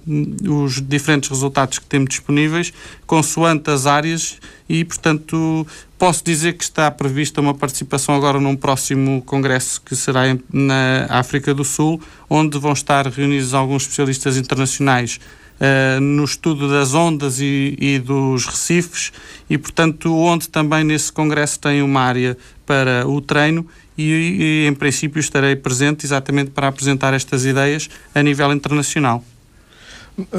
os 0.48 0.80
diferentes 0.80 1.28
resultados 1.28 1.78
que 1.78 1.84
temos 1.84 2.08
disponíveis, 2.08 2.72
consoante 3.06 3.68
as 3.68 3.84
áreas 3.84 4.38
e, 4.66 4.86
portanto, 4.86 5.66
posso 5.98 6.24
dizer 6.24 6.54
que 6.54 6.64
está 6.64 6.90
prevista 6.90 7.42
uma 7.42 7.52
participação 7.52 8.14
agora 8.14 8.40
num 8.40 8.56
próximo 8.56 9.20
congresso 9.20 9.82
que 9.82 9.94
será 9.94 10.22
na 10.50 11.04
África 11.10 11.52
do 11.52 11.64
Sul, 11.64 12.00
onde 12.30 12.58
vão 12.58 12.72
estar 12.72 13.06
reunidos 13.06 13.52
alguns 13.52 13.82
especialistas 13.82 14.38
internacionais 14.38 15.20
Uh, 15.62 16.00
no 16.00 16.24
estudo 16.24 16.68
das 16.68 16.92
ondas 16.92 17.38
e, 17.38 17.76
e, 17.78 17.98
dos 18.00 18.46
recifes 18.46 19.12
e, 19.48 19.56
portanto, 19.56 20.12
onde 20.12 20.48
também 20.48 20.82
nesse 20.82 21.12
congresso 21.12 21.60
tem 21.60 21.82
uma 21.82 22.00
área 22.00 22.36
para 22.66 23.06
o 23.06 23.20
treino 23.20 23.64
e, 23.96 24.64
e, 24.64 24.66
em 24.66 24.74
princípio, 24.74 25.20
estarei 25.20 25.54
presente 25.54 26.04
exatamente 26.04 26.50
para 26.50 26.66
apresentar 26.66 27.14
estas 27.14 27.44
ideias 27.44 27.88
a 28.12 28.20
nível 28.24 28.52
internacional. 28.52 29.22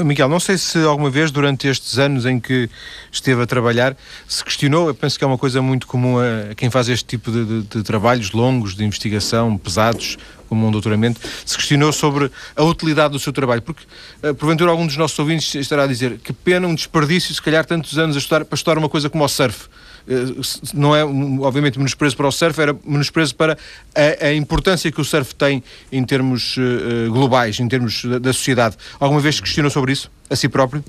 Miguel, 0.04 0.28
não 0.28 0.38
sei 0.38 0.56
se 0.56 0.78
alguma 0.84 1.10
vez 1.10 1.32
durante 1.32 1.66
estes 1.66 1.98
anos 1.98 2.24
em 2.26 2.38
que 2.38 2.70
esteve 3.10 3.42
a 3.42 3.46
trabalhar 3.46 3.96
se 4.28 4.44
questionou, 4.44 4.86
eu 4.86 4.94
penso 4.94 5.18
que 5.18 5.24
é 5.24 5.26
uma 5.26 5.38
coisa 5.38 5.60
muito 5.60 5.86
comum 5.86 6.18
a 6.18 6.54
quem 6.54 6.70
faz 6.70 6.88
este 6.88 7.04
tipo 7.04 7.30
de, 7.30 7.44
de, 7.44 7.62
de 7.62 7.82
trabalhos 7.82 8.30
longos, 8.30 8.76
de 8.76 8.84
investigação, 8.84 9.58
pesados, 9.58 10.16
como 10.48 10.66
um 10.66 10.70
doutoramento, 10.70 11.20
se 11.44 11.56
questionou 11.56 11.92
sobre 11.92 12.30
a 12.56 12.62
utilidade 12.62 13.12
do 13.12 13.18
seu 13.18 13.32
trabalho, 13.32 13.62
porque 13.62 13.84
uh, 14.22 14.34
porventura 14.34 14.70
algum 14.70 14.86
dos 14.86 14.96
nossos 14.96 15.18
ouvintes 15.18 15.54
estará 15.54 15.84
a 15.84 15.86
dizer 15.86 16.18
que 16.18 16.32
pena, 16.32 16.66
um 16.66 16.74
desperdício, 16.74 17.34
se 17.34 17.42
calhar 17.42 17.64
tantos 17.64 17.98
anos 17.98 18.16
a 18.16 18.18
estudar, 18.18 18.44
para 18.44 18.54
estudar 18.54 18.78
uma 18.78 18.88
coisa 18.88 19.08
como 19.10 19.24
o 19.24 19.28
surf. 19.28 19.66
Uh, 20.06 20.42
não 20.74 20.94
é, 20.94 21.04
obviamente, 21.04 21.78
menosprezo 21.78 22.16
para 22.16 22.28
o 22.28 22.32
surf, 22.32 22.60
era 22.60 22.76
menosprezo 22.84 23.34
para 23.34 23.56
a, 23.94 24.26
a 24.26 24.34
importância 24.34 24.90
que 24.92 25.00
o 25.00 25.04
surf 25.04 25.34
tem 25.34 25.62
em 25.90 26.04
termos 26.04 26.56
uh, 26.56 27.10
globais, 27.10 27.58
em 27.60 27.68
termos 27.68 28.04
da, 28.04 28.18
da, 28.18 28.32
sociedade. 28.32 28.76
Alguma 29.00 29.20
vez 29.20 29.40
questionou 29.40 29.70
sobre 29.70 29.92
isso, 29.92 30.10
a 30.28 30.36
si 30.36 30.48
próprio? 30.48 30.84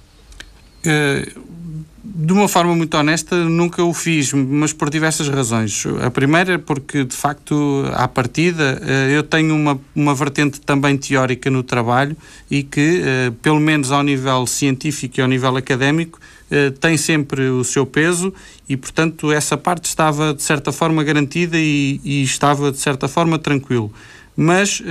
De 2.17 2.31
uma 2.31 2.47
forma 2.47 2.73
muito 2.73 2.95
honesta, 2.95 3.35
nunca 3.43 3.83
o 3.83 3.93
fiz, 3.93 4.31
mas 4.31 4.71
por 4.71 4.89
diversas 4.89 5.27
razões. 5.27 5.83
A 6.01 6.09
primeira 6.09 6.53
é 6.53 6.57
porque, 6.57 7.03
de 7.03 7.15
facto, 7.15 7.83
à 7.93 8.07
partida, 8.07 8.81
eh, 8.81 9.17
eu 9.17 9.21
tenho 9.21 9.53
uma, 9.53 9.77
uma 9.93 10.15
vertente 10.15 10.61
também 10.61 10.95
teórica 10.95 11.51
no 11.51 11.61
trabalho 11.61 12.15
e 12.49 12.63
que, 12.63 13.01
eh, 13.03 13.33
pelo 13.41 13.59
menos 13.59 13.91
ao 13.91 14.01
nível 14.01 14.47
científico 14.47 15.19
e 15.19 15.21
ao 15.21 15.27
nível 15.27 15.57
académico, 15.57 16.17
eh, 16.49 16.69
tem 16.69 16.95
sempre 16.95 17.49
o 17.49 17.65
seu 17.65 17.85
peso 17.85 18.33
e, 18.69 18.77
portanto, 18.77 19.29
essa 19.29 19.57
parte 19.57 19.83
estava, 19.83 20.33
de 20.33 20.41
certa 20.41 20.71
forma, 20.71 21.03
garantida 21.03 21.57
e, 21.59 21.99
e 22.01 22.23
estava, 22.23 22.71
de 22.71 22.77
certa 22.77 23.09
forma, 23.09 23.37
tranquilo. 23.37 23.91
Mas 24.37 24.81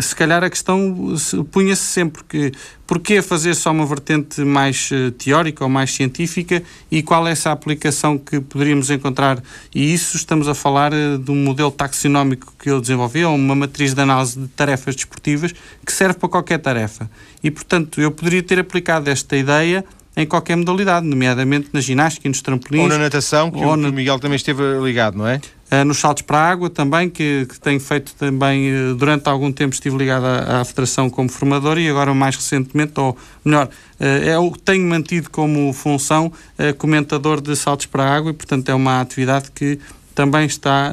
se 0.00 0.14
calhar 0.14 0.42
a 0.44 0.50
questão 0.50 1.14
punha-se 1.50 1.82
sempre 1.82 2.22
que 2.24 2.52
porquê 2.86 3.20
fazer 3.20 3.54
só 3.54 3.72
uma 3.72 3.84
vertente 3.84 4.42
mais 4.42 4.90
uh, 4.90 5.10
teórica 5.12 5.64
ou 5.64 5.70
mais 5.70 5.92
científica 5.92 6.62
e 6.90 7.02
qual 7.02 7.26
é 7.26 7.32
essa 7.32 7.50
aplicação 7.50 8.16
que 8.16 8.40
poderíamos 8.40 8.90
encontrar? 8.90 9.42
E 9.74 9.92
isso 9.92 10.16
estamos 10.16 10.48
a 10.48 10.54
falar 10.54 10.92
uh, 10.92 11.18
de 11.18 11.30
um 11.30 11.36
modelo 11.36 11.70
taxonómico 11.70 12.52
que 12.58 12.70
eu 12.70 12.80
desenvolvi, 12.80 13.24
ou 13.24 13.34
uma 13.34 13.54
matriz 13.54 13.94
de 13.94 14.00
análise 14.00 14.38
de 14.38 14.48
tarefas 14.48 14.94
desportivas 14.94 15.52
que 15.84 15.92
serve 15.92 16.18
para 16.18 16.28
qualquer 16.28 16.58
tarefa. 16.58 17.10
E 17.42 17.50
portanto 17.50 18.00
eu 18.00 18.10
poderia 18.10 18.42
ter 18.42 18.58
aplicado 18.58 19.10
esta 19.10 19.36
ideia 19.36 19.84
em 20.16 20.26
qualquer 20.26 20.56
modalidade, 20.56 21.06
nomeadamente 21.06 21.68
na 21.72 21.80
ginástica 21.80 22.26
e 22.26 22.30
nos 22.30 22.40
trampolins. 22.40 22.84
Ou 22.84 22.88
na 22.88 22.98
natação, 22.98 23.50
que, 23.50 23.58
o, 23.58 23.76
na... 23.76 23.90
Miguel 23.90 24.18
também 24.18 24.36
esteve 24.36 24.62
ligado, 24.82 25.18
não 25.18 25.26
é? 25.28 25.40
Uh, 25.70 25.84
nos 25.84 25.98
saltos 25.98 26.22
para 26.22 26.38
a 26.38 26.48
água 26.48 26.70
também, 26.70 27.10
que, 27.10 27.44
que 27.46 27.60
tenho 27.60 27.78
feito 27.78 28.14
também, 28.14 28.72
uh, 28.72 28.94
durante 28.94 29.28
algum 29.28 29.52
tempo 29.52 29.74
estive 29.74 29.96
ligado 29.96 30.24
à, 30.24 30.60
à, 30.60 30.64
Federação 30.64 31.10
como 31.10 31.28
formador 31.28 31.76
e 31.76 31.88
agora 31.88 32.14
mais 32.14 32.34
recentemente, 32.34 32.92
ou 32.96 33.14
melhor, 33.44 33.66
uh, 33.66 34.04
eu 34.04 34.54
tenho 34.64 34.88
mantido 34.88 35.28
como 35.28 35.70
função 35.72 36.32
comentador 36.78 37.40
de 37.40 37.54
saltos 37.54 37.86
para 37.86 38.04
a 38.04 38.16
água 38.16 38.30
e 38.30 38.34
portanto 38.34 38.68
é 38.68 38.74
uma 38.74 39.00
atividade 39.00 39.50
que 39.54 39.78
também 40.14 40.46
está 40.46 40.92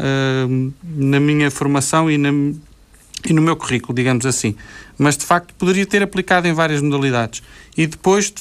na 0.83 1.19
minha 1.19 1.49
formação 1.49 2.11
e, 2.11 2.17
na, 2.17 2.29
e 3.25 3.31
no 3.31 3.41
meu 3.41 3.55
currículo, 3.55 3.95
digamos 3.95 4.25
assim. 4.25 4.55
Mas 4.97 5.17
de 5.17 5.25
facto 5.25 5.53
poderia 5.55 5.85
ter 5.85 6.03
aplicado 6.03 6.47
em 6.47 6.53
várias 6.53 6.81
modalidades. 6.81 7.41
E 7.75 7.87
depois 7.87 8.33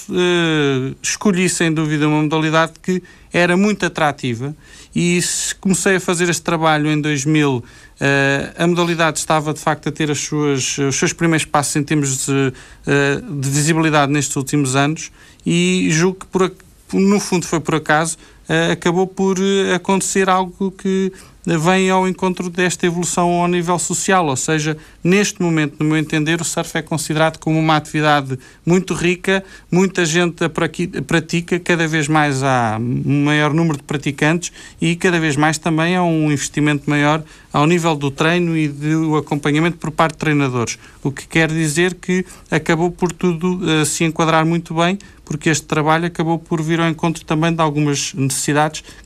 escolhi 1.03 1.49
sem 1.49 1.73
dúvida 1.73 2.07
uma 2.07 2.23
modalidade 2.23 2.73
que 2.83 3.03
era 3.33 3.57
muito 3.57 3.87
atrativa 3.87 4.55
e 4.95 5.21
comecei 5.61 5.97
a 5.97 6.01
fazer 6.01 6.29
este 6.29 6.43
trabalho 6.43 6.91
em 6.91 7.01
2000. 7.01 7.57
Uh, 7.57 7.65
eh, 7.99 8.53
a 8.59 8.67
modalidade 8.67 9.19
estava 9.19 9.55
de 9.55 9.61
facto 9.61 9.89
a 9.89 9.93
ter 9.93 10.11
as 10.11 10.19
suas, 10.19 10.77
os 10.77 10.97
seus 10.97 11.13
primeiros 11.13 11.47
passos 11.47 11.77
em 11.77 11.83
termos 11.83 12.27
de, 12.27 12.33
uh, 12.33 13.41
de 13.41 13.49
visibilidade 13.49 14.13
nestes 14.13 14.37
últimos 14.37 14.77
anos 14.77 15.11
e 15.47 15.89
julgo 15.91 16.21
que 16.21 16.27
por, 16.27 16.53
no 16.93 17.19
fundo 17.19 17.47
foi 17.47 17.61
por 17.61 17.77
acaso, 17.77 18.19
uh, 18.19 18.42
acabou 18.73 19.07
por 19.07 19.37
acontecer 19.75 20.29
algo 20.29 20.71
que 20.71 21.13
vem 21.45 21.91
ao 21.91 22.07
encontro 22.07 22.49
desta 22.49 22.87
evolução 22.87 23.29
ao 23.41 23.49
nível 23.49 23.79
social, 23.79 24.27
ou 24.27 24.37
seja, 24.37 24.77
neste 25.03 25.43
momento, 25.43 25.77
no 25.81 25.87
meu 25.87 25.97
entender, 25.97 26.41
o 26.41 26.45
surf 26.45 26.79
é 26.79 26.83
considerado 26.83 27.39
como 27.39 27.59
uma 27.59 27.77
atividade 27.77 28.39
muito 28.65 28.95
rica, 28.95 29.45
muita 29.71 30.05
gente 30.07 30.45
a 30.45 30.51
pratica, 30.51 31.59
cada 31.59 31.89
vez 31.89 32.07
mais 32.07 32.43
há 32.43 32.79
um 32.81 33.25
maior 33.25 33.53
número 33.53 33.77
de 33.77 33.83
praticantes 33.83 34.53
e 34.81 34.95
cada 34.95 35.19
vez 35.19 35.37
mais 35.37 35.59
também 35.59 35.97
há 35.97 36.03
um 36.03 36.31
investimento 36.31 36.89
maior 36.89 37.25
ao 37.53 37.67
nível 37.67 37.97
do 37.97 38.11
treino 38.11 38.57
e 38.57 38.69
do 38.69 39.17
acompanhamento 39.17 39.77
por 39.79 39.91
parte 39.91 40.13
de 40.13 40.19
treinadores, 40.19 40.79
o 41.03 41.11
que 41.11 41.27
quer 41.27 41.51
dizer 41.51 41.95
que 41.95 42.25
acabou 42.51 42.91
por 42.91 43.13
tudo 43.13 43.61
uh, 43.63 43.85
se 43.85 44.05
enquadrar 44.05 44.47
muito 44.47 44.75
bem, 44.75 44.97
porque 45.25 45.51
este 45.51 45.67
trabalho 45.67 46.07
acabou 46.07 46.39
por 46.39 46.63
vir 46.63 46.81
ao 46.81 46.89
encontro 46.89 47.25
também 47.25 47.53
de 47.53 47.61
algumas 47.61 48.15
necessidades 48.15 48.42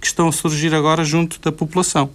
que 0.00 0.06
estão 0.06 0.28
a 0.28 0.32
surgir 0.32 0.74
agora 0.74 1.04
junto 1.04 1.40
da 1.40 1.52
população. 1.52 2.10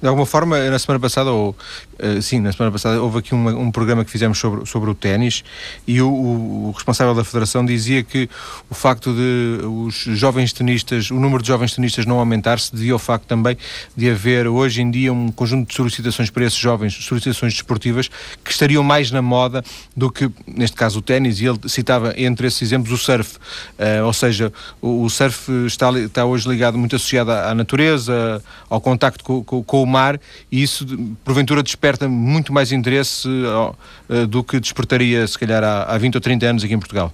De 0.00 0.06
alguma 0.06 0.26
forma, 0.26 0.58
na 0.70 0.78
semana 0.78 1.00
passada, 1.00 1.32
ou 1.32 1.56
uh, 1.98 2.22
sim, 2.22 2.40
na 2.40 2.52
semana 2.52 2.72
passada, 2.72 3.02
houve 3.02 3.18
aqui 3.18 3.34
uma, 3.34 3.50
um 3.52 3.70
programa 3.70 4.04
que 4.04 4.10
fizemos 4.10 4.38
sobre, 4.38 4.64
sobre 4.66 4.90
o 4.90 4.94
ténis 4.94 5.44
e 5.86 6.00
o, 6.00 6.08
o, 6.08 6.72
responsável 6.74 7.14
da 7.14 7.24
Federação 7.24 7.64
dizia 7.64 8.02
que 8.02 8.28
o 8.70 8.74
facto 8.74 9.12
de 9.12 9.60
os 9.66 9.94
jovens 9.94 10.52
tenistas, 10.52 11.10
o 11.10 11.18
número 11.18 11.42
de 11.42 11.48
jovens 11.48 11.74
tenistas 11.74 12.06
não 12.06 12.18
aumentar 12.18 12.58
se 12.58 12.74
devia 12.74 12.92
ao 12.92 12.98
facto 12.98 13.26
também 13.26 13.56
de 13.96 14.10
haver 14.10 14.46
hoje 14.46 14.80
em 14.80 14.90
dia 14.90 15.12
um 15.12 15.30
conjunto 15.30 15.68
de 15.68 15.74
solicitações 15.74 16.30
para 16.30 16.44
esses 16.44 16.58
jovens, 16.58 16.94
solicitações 16.94 17.52
desportivas, 17.52 18.08
que 18.44 18.50
estariam 18.50 18.82
mais 18.82 19.10
na 19.10 19.20
moda 19.20 19.64
do 19.96 20.10
que, 20.10 20.30
neste 20.46 20.76
caso, 20.76 21.00
o 21.00 21.02
ténis, 21.02 21.40
e 21.40 21.46
ele 21.46 21.58
citava 21.66 22.14
entre 22.16 22.46
esses 22.46 22.62
exemplos 22.62 22.92
o 22.92 22.96
surf, 22.96 23.36
uh, 23.36 24.04
ou 24.04 24.12
seja, 24.12 24.52
o, 24.80 25.02
o, 25.02 25.10
surf 25.10 25.50
está, 25.66 25.90
está 25.98 26.24
hoje 26.24 26.48
ligado 26.48 26.78
muito 26.78 26.96
associado 26.96 27.30
à, 27.30 27.50
à 27.50 27.54
natureza, 27.54 28.42
ao 28.70 28.80
contacto 28.80 29.24
com, 29.24 29.42
com, 29.42 29.62
com 29.62 29.82
o 29.82 29.86
mar 29.86 30.20
e 30.50 30.62
isso 30.62 30.86
porventura 31.24 31.62
desperta 31.62 31.87
muito 32.08 32.52
mais 32.52 32.72
interesse 32.72 33.28
uh, 33.28 34.26
do 34.26 34.42
que 34.42 34.58
despertaria 34.60 35.26
se 35.26 35.38
calhar 35.38 35.62
há, 35.62 35.84
há 35.84 35.98
20 35.98 36.16
ou 36.16 36.20
30 36.20 36.46
anos 36.46 36.64
aqui 36.64 36.74
em 36.74 36.78
Portugal. 36.78 37.12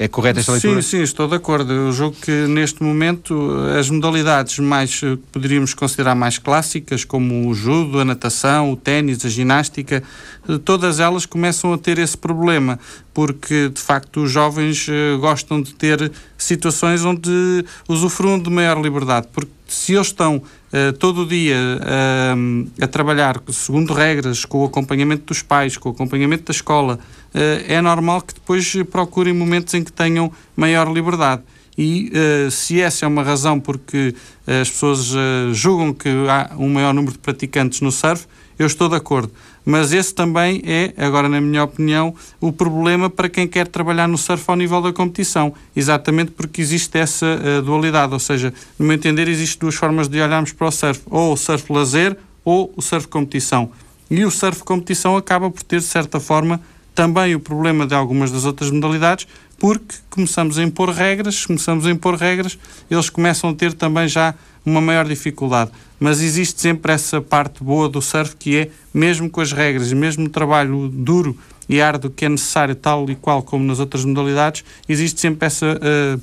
É 0.00 0.08
correta 0.08 0.40
esta 0.40 0.52
leitura? 0.52 0.80
Sim, 0.80 0.96
sim, 0.96 1.02
estou 1.02 1.28
de 1.28 1.34
acordo. 1.34 1.70
Eu 1.74 1.92
julgo 1.92 2.16
que 2.16 2.30
neste 2.46 2.82
momento 2.82 3.54
as 3.78 3.90
modalidades 3.90 4.58
mais 4.58 4.98
que 4.98 5.18
poderíamos 5.30 5.74
considerar 5.74 6.14
mais 6.14 6.38
clássicas, 6.38 7.04
como 7.04 7.46
o 7.46 7.52
judo, 7.52 8.00
a 8.00 8.04
natação, 8.04 8.72
o 8.72 8.76
ténis, 8.76 9.22
a 9.26 9.28
ginástica, 9.28 10.02
eh, 10.48 10.56
todas 10.64 11.00
elas 11.00 11.26
começam 11.26 11.74
a 11.74 11.76
ter 11.76 11.98
esse 11.98 12.16
problema, 12.16 12.80
porque 13.12 13.68
de 13.68 13.80
facto 13.82 14.22
os 14.22 14.32
jovens 14.32 14.86
eh, 14.88 15.18
gostam 15.18 15.60
de 15.60 15.74
ter 15.74 16.10
situações 16.38 17.04
onde 17.04 17.62
usufruam 17.86 18.38
de 18.38 18.48
maior 18.48 18.80
liberdade, 18.80 19.28
porque 19.30 19.52
se 19.70 19.94
eles 19.94 20.08
estão 20.08 20.36
uh, 20.36 20.92
todo 20.98 21.22
o 21.22 21.26
dia 21.26 21.56
uh, 21.56 22.70
a 22.82 22.88
trabalhar 22.88 23.40
segundo 23.52 23.94
regras, 23.94 24.44
com 24.44 24.62
o 24.62 24.64
acompanhamento 24.64 25.26
dos 25.26 25.42
pais, 25.42 25.76
com 25.76 25.90
o 25.90 25.92
acompanhamento 25.92 26.44
da 26.44 26.50
escola, 26.50 26.98
é 27.32 27.80
normal 27.80 28.22
que 28.22 28.34
depois 28.34 28.74
procurem 28.90 29.32
momentos 29.32 29.74
em 29.74 29.84
que 29.84 29.92
tenham 29.92 30.32
maior 30.56 30.92
liberdade. 30.92 31.42
E 31.78 32.12
se 32.50 32.80
essa 32.80 33.06
é 33.06 33.08
uma 33.08 33.22
razão 33.22 33.58
porque 33.58 34.14
as 34.46 34.68
pessoas 34.68 35.12
julgam 35.52 35.94
que 35.94 36.08
há 36.28 36.50
um 36.58 36.68
maior 36.68 36.92
número 36.92 37.12
de 37.12 37.18
praticantes 37.18 37.80
no 37.80 37.90
surf, 37.90 38.26
eu 38.58 38.66
estou 38.66 38.90
de 38.90 38.96
acordo. 38.96 39.32
Mas 39.64 39.92
esse 39.92 40.14
também 40.14 40.62
é, 40.66 40.92
agora 40.98 41.28
na 41.28 41.40
minha 41.40 41.64
opinião, 41.64 42.14
o 42.40 42.52
problema 42.52 43.08
para 43.08 43.28
quem 43.28 43.48
quer 43.48 43.66
trabalhar 43.66 44.06
no 44.06 44.18
surf 44.18 44.44
ao 44.48 44.56
nível 44.56 44.82
da 44.82 44.92
competição. 44.92 45.54
Exatamente 45.74 46.32
porque 46.32 46.60
existe 46.60 46.98
essa 46.98 47.26
uh, 47.26 47.62
dualidade. 47.62 48.12
Ou 48.12 48.18
seja, 48.18 48.52
no 48.78 48.84
meu 48.84 48.94
entender, 48.94 49.28
existem 49.28 49.60
duas 49.60 49.74
formas 49.74 50.08
de 50.08 50.20
olharmos 50.20 50.52
para 50.52 50.66
o 50.66 50.70
surf: 50.70 51.00
ou 51.06 51.32
o 51.32 51.36
surf 51.36 51.72
lazer 51.72 52.16
ou 52.44 52.72
o 52.76 52.82
surf 52.82 53.08
competição. 53.08 53.70
E 54.10 54.24
o 54.24 54.30
surf 54.30 54.62
competição 54.62 55.16
acaba 55.16 55.50
por 55.50 55.62
ter, 55.62 55.78
de 55.78 55.86
certa 55.86 56.18
forma, 56.18 56.60
também 57.00 57.34
o 57.34 57.40
problema 57.40 57.86
de 57.86 57.94
algumas 57.94 58.30
das 58.30 58.44
outras 58.44 58.70
modalidades, 58.70 59.26
porque 59.58 59.94
começamos 60.10 60.58
a 60.58 60.62
impor 60.62 60.90
regras, 60.90 61.46
começamos 61.46 61.86
a 61.86 61.90
impor 61.90 62.14
regras, 62.14 62.58
eles 62.90 63.08
começam 63.08 63.48
a 63.48 63.54
ter 63.54 63.72
também 63.72 64.06
já 64.06 64.34
uma 64.66 64.82
maior 64.82 65.08
dificuldade. 65.08 65.70
Mas 65.98 66.20
existe 66.20 66.60
sempre 66.60 66.92
essa 66.92 67.18
parte 67.18 67.64
boa 67.64 67.88
do 67.88 68.02
surf 68.02 68.36
que 68.36 68.54
é, 68.54 68.70
mesmo 68.92 69.30
com 69.30 69.40
as 69.40 69.50
regras, 69.50 69.90
mesmo 69.94 70.26
o 70.26 70.28
trabalho 70.28 70.88
duro 70.88 71.34
e 71.66 71.80
árduo 71.80 72.10
que 72.10 72.26
é 72.26 72.28
necessário, 72.28 72.74
tal 72.74 73.08
e 73.08 73.16
qual 73.16 73.42
como 73.42 73.64
nas 73.64 73.78
outras 73.78 74.04
modalidades, 74.04 74.62
existe 74.86 75.22
sempre 75.22 75.46
essa 75.46 75.66
uh, 75.68 76.20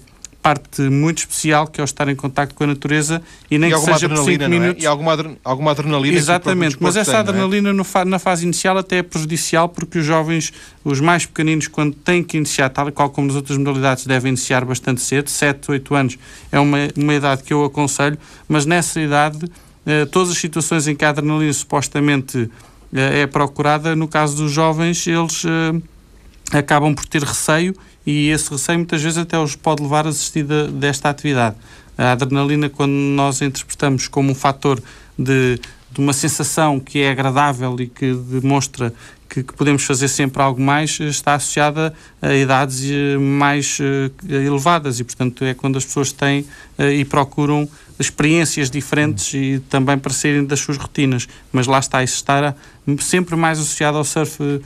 parte 0.47 0.81
muito 0.83 1.17
especial 1.17 1.67
que 1.67 1.81
é 1.81 1.83
o 1.83 1.85
estar 1.85 2.07
em 2.07 2.15
contato 2.15 2.55
com 2.55 2.63
a 2.63 2.67
natureza 2.67 3.21
e 3.51 3.57
nem 3.57 3.69
e 3.69 3.73
que 3.73 3.81
seja 3.81 4.07
por 4.07 4.19
5 4.19 4.43
é? 4.43 4.47
minutos. 4.47 4.81
É? 4.81 4.85
E 4.85 4.87
alguma, 4.87 5.37
alguma 5.43 5.71
adrenalina. 5.71 6.17
Exatamente, 6.17 6.77
mas 6.79 6.95
essa 6.95 7.11
tem, 7.11 7.17
é? 7.17 7.19
adrenalina 7.19 7.69
é? 7.69 8.05
na 8.05 8.17
fase 8.17 8.45
inicial 8.45 8.77
até 8.77 8.99
é 8.99 9.03
prejudicial 9.03 9.67
porque 9.67 9.99
os 9.99 10.05
jovens, 10.05 10.53
os 10.85 11.01
mais 11.01 11.25
pequeninos, 11.25 11.67
quando 11.67 11.93
têm 11.95 12.23
que 12.23 12.37
iniciar, 12.37 12.69
tal 12.69 12.87
e 12.87 12.93
qual 12.93 13.09
como 13.09 13.27
nas 13.27 13.35
outras 13.35 13.57
modalidades, 13.57 14.05
devem 14.05 14.29
iniciar 14.29 14.63
bastante 14.63 15.01
cedo, 15.01 15.29
7, 15.29 15.69
8 15.69 15.95
anos 15.95 16.17
é 16.49 16.57
uma, 16.57 16.77
uma 16.95 17.13
idade 17.13 17.43
que 17.43 17.53
eu 17.53 17.65
aconselho, 17.65 18.17
mas 18.47 18.65
nessa 18.65 19.01
idade, 19.01 19.51
eh, 19.85 20.05
todas 20.05 20.31
as 20.31 20.37
situações 20.37 20.87
em 20.87 20.95
que 20.95 21.03
a 21.03 21.09
adrenalina 21.09 21.51
supostamente 21.51 22.49
eh, 22.93 23.23
é 23.23 23.27
procurada, 23.27 23.97
no 23.97 24.07
caso 24.07 24.37
dos 24.37 24.53
jovens, 24.53 25.05
eles 25.07 25.43
eh, 25.45 26.57
acabam 26.57 26.95
por 26.95 27.05
ter 27.05 27.21
receio 27.21 27.75
e 28.07 28.29
esse 28.29 28.49
receio 28.49 28.79
muitas 28.79 29.01
vezes 29.01 29.17
até 29.17 29.37
os 29.37 29.53
pode 29.53 29.83
levar 29.83 30.07
a 30.07 30.09
desistir 30.09 30.43
de, 30.43 30.69
desta 30.69 31.09
atividade. 31.09 31.57
A 31.97 32.13
adrenalina, 32.13 32.69
quando 32.69 32.93
nós 32.93 33.41
a 33.41 33.45
interpretamos 33.45 34.07
como 34.07 34.31
um 34.31 34.35
fator 34.35 34.81
de, 35.19 35.59
de 35.91 35.99
uma 35.99 36.13
sensação 36.13 36.79
que 36.79 36.99
é 36.99 37.11
agradável 37.11 37.75
e 37.77 37.87
que 37.87 38.13
demonstra 38.13 38.93
que, 39.27 39.43
que, 39.43 39.53
podemos 39.53 39.83
fazer 39.83 40.07
sempre 40.07 40.41
algo 40.41 40.61
mais, 40.61 40.97
está 41.01 41.33
associada 41.33 41.93
a 42.21 42.33
idades 42.33 42.81
eh, 42.89 43.17
mais 43.17 43.77
uh, 43.79 44.33
elevadas 44.33 45.01
e, 45.01 45.03
portanto, 45.03 45.43
é 45.43 45.53
quando 45.53 45.77
as 45.77 45.83
pessoas 45.83 46.13
têm 46.13 46.45
uh, 46.79 46.83
e 46.83 47.03
procuram 47.03 47.67
experiências 47.99 48.71
diferentes 48.71 49.33
e 49.33 49.61
também 49.69 49.97
para 49.97 50.13
serem 50.13 50.45
das 50.45 50.61
suas 50.61 50.77
rotinas. 50.77 51.27
Mas 51.51 51.67
lá 51.67 51.79
está, 51.79 52.01
isso 52.01 52.15
estará 52.15 52.55
sempre 52.99 53.35
mais 53.35 53.59
associado 53.59 53.97
ao 53.97 54.05
surf 54.05 54.41
uh, 54.41 54.61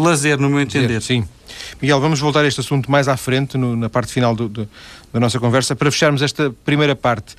lazer, 0.00 0.38
no 0.38 0.48
meu 0.48 0.60
entender. 0.60 1.02
Sim. 1.02 1.24
Miguel, 1.80 2.00
vamos 2.00 2.20
voltar 2.20 2.44
a 2.44 2.48
este 2.48 2.60
assunto 2.60 2.90
mais 2.90 3.08
à 3.08 3.16
frente, 3.16 3.56
no, 3.56 3.76
na 3.76 3.88
parte 3.88 4.12
final 4.12 4.34
do, 4.34 4.48
do, 4.48 4.68
da 5.12 5.20
nossa 5.20 5.38
conversa. 5.38 5.74
Para 5.74 5.90
fecharmos 5.90 6.22
esta 6.22 6.54
primeira 6.64 6.94
parte, 6.94 7.36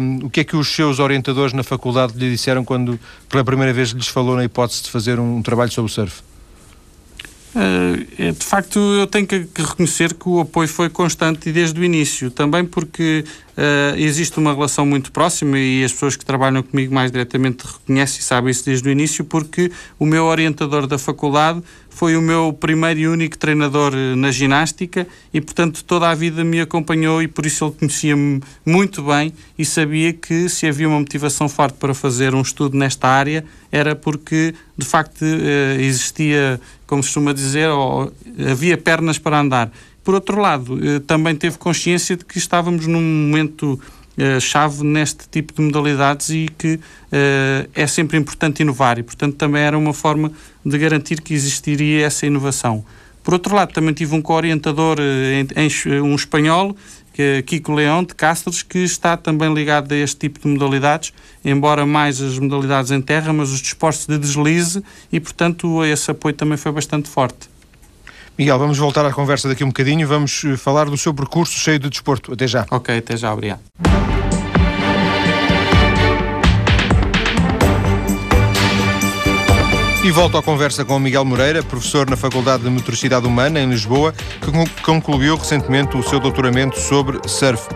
um, 0.00 0.26
o 0.26 0.30
que 0.30 0.40
é 0.40 0.44
que 0.44 0.56
os 0.56 0.68
seus 0.68 0.98
orientadores 0.98 1.52
na 1.52 1.62
faculdade 1.62 2.14
lhe 2.16 2.30
disseram 2.30 2.64
quando 2.64 2.98
pela 3.28 3.44
primeira 3.44 3.72
vez 3.72 3.90
lhes 3.90 4.08
falou 4.08 4.36
na 4.36 4.44
hipótese 4.44 4.82
de 4.82 4.90
fazer 4.90 5.18
um, 5.18 5.36
um 5.36 5.42
trabalho 5.42 5.70
sobre 5.70 5.90
o 5.90 5.94
surf? 5.94 6.22
Uh, 7.54 8.32
de 8.32 8.44
facto, 8.44 8.78
eu 8.78 9.08
tenho 9.08 9.26
que, 9.26 9.44
reconhecer 9.56 10.14
que 10.14 10.28
o 10.28 10.40
apoio 10.40 10.68
foi 10.68 10.88
constante 10.88 11.50
desde 11.50 11.80
o 11.80 11.84
início, 11.84 12.30
também 12.30 12.64
porque 12.64 13.24
uh, 13.60 13.96
existe 13.96 14.38
uma 14.38 14.54
relação 14.54 14.86
muito 14.86 15.12
próxima 15.12 15.58
e 15.58 15.84
as 15.84 15.92
pessoas 15.92 16.16
que 16.16 16.24
trabalham 16.24 16.62
comigo 16.62 16.94
mais 16.94 17.10
diretamente 17.10 17.64
reconhecem 17.64 18.20
e 18.20 18.22
sabem 18.22 18.50
isso 18.50 18.64
desde 18.64 18.88
o 18.88 18.90
início, 18.90 19.24
porque 19.24 19.70
o 19.98 20.06
meu 20.06 20.24
orientador 20.24 20.86
da 20.86 20.98
faculdade 20.98 21.62
foi 21.90 22.16
o 22.16 22.22
meu 22.22 22.52
primeiro 22.52 23.00
e 23.00 23.08
único 23.08 23.36
treinador 23.36 23.92
eh, 23.94 24.14
na 24.14 24.30
ginástica 24.30 25.06
e, 25.34 25.40
portanto, 25.40 25.84
toda 25.84 26.08
a 26.08 26.14
vida 26.14 26.42
me 26.42 26.60
acompanhou 26.60 27.20
e 27.20 27.28
por 27.28 27.44
isso 27.44 27.64
ele 27.64 27.74
conhecia-me 27.78 28.40
muito 28.64 29.02
bem 29.02 29.34
e 29.58 29.64
sabia 29.64 30.12
que 30.12 30.48
se 30.48 30.66
havia 30.66 30.88
uma 30.88 30.98
motivação 30.98 31.48
forte 31.48 31.74
para 31.74 31.92
fazer 31.92 32.34
um 32.34 32.40
estudo 32.40 32.76
nesta 32.76 33.08
área 33.08 33.44
era 33.72 33.94
porque, 33.94 34.54
de 34.76 34.86
facto, 34.86 35.22
uh, 35.22 35.80
existia, 35.80 36.60
como 36.86 37.02
se 37.02 37.10
costuma 37.10 37.32
dizer, 37.32 37.68
ou, 37.68 38.12
havia 38.50 38.78
pernas 38.78 39.18
para 39.18 39.38
andar. 39.38 39.70
Por 40.02 40.14
outro 40.14 40.40
lado, 40.40 40.74
uh, 40.74 41.00
também 41.00 41.34
teve 41.34 41.58
consciência 41.58 42.16
de 42.16 42.24
que 42.24 42.38
estávamos 42.38 42.86
num 42.86 43.00
momento 43.00 43.80
eh, 44.20 44.38
chave 44.38 44.84
neste 44.84 45.26
tipo 45.30 45.54
de 45.54 45.62
modalidades 45.62 46.28
e 46.28 46.46
que 46.58 46.74
uh, 46.74 47.70
é 47.74 47.86
sempre 47.86 48.18
importante 48.18 48.60
inovar 48.60 48.98
e, 48.98 49.02
portanto, 49.02 49.36
também 49.36 49.62
era 49.62 49.78
uma 49.78 49.94
forma 49.94 50.30
de 50.62 50.76
garantir 50.76 51.22
que 51.22 51.32
existiria 51.32 52.04
essa 52.04 52.26
inovação. 52.26 52.84
Por 53.22 53.32
outro 53.32 53.54
lado, 53.54 53.72
também 53.72 53.94
tive 53.94 54.14
um 54.14 54.20
co-orientador, 54.20 54.98
um 56.02 56.14
espanhol, 56.14 56.76
que 57.14 57.22
é 57.22 57.42
Kiko 57.42 57.72
Leão 57.72 58.04
de 58.04 58.14
Cáceres, 58.14 58.62
que 58.62 58.80
está 58.80 59.16
também 59.16 59.54
ligado 59.54 59.92
a 59.92 59.96
este 59.96 60.16
tipo 60.16 60.40
de 60.40 60.48
modalidades, 60.48 61.14
embora 61.42 61.86
mais 61.86 62.20
as 62.20 62.38
modalidades 62.38 62.90
em 62.90 63.00
terra, 63.00 63.32
mas 63.32 63.50
os 63.50 63.62
desportos 63.62 64.06
de 64.06 64.18
deslize 64.18 64.82
e, 65.10 65.18
portanto, 65.18 65.82
esse 65.84 66.10
apoio 66.10 66.34
também 66.34 66.58
foi 66.58 66.72
bastante 66.72 67.08
forte. 67.08 67.48
Miguel, 68.40 68.58
vamos 68.58 68.78
voltar 68.78 69.04
à 69.04 69.12
conversa 69.12 69.50
daqui 69.50 69.62
um 69.62 69.66
bocadinho. 69.66 70.08
Vamos 70.08 70.44
falar 70.56 70.86
do 70.86 70.96
seu 70.96 71.12
percurso 71.12 71.52
cheio 71.58 71.78
de 71.78 71.90
desporto. 71.90 72.32
Até 72.32 72.48
já. 72.48 72.64
Ok, 72.70 72.96
até 72.96 73.14
já, 73.14 73.30
obrigado. 73.30 73.60
E 80.02 80.10
volto 80.10 80.38
à 80.38 80.42
conversa 80.42 80.86
com 80.86 80.96
o 80.96 80.98
Miguel 80.98 81.22
Moreira, 81.26 81.62
professor 81.62 82.08
na 82.08 82.16
Faculdade 82.16 82.62
de 82.62 82.70
Motoricidade 82.70 83.26
Humana, 83.26 83.60
em 83.60 83.68
Lisboa, 83.68 84.14
que 84.40 84.82
concluiu 84.82 85.36
recentemente 85.36 85.94
o 85.98 86.02
seu 86.02 86.18
doutoramento 86.18 86.80
sobre 86.80 87.20
surf. 87.28 87.68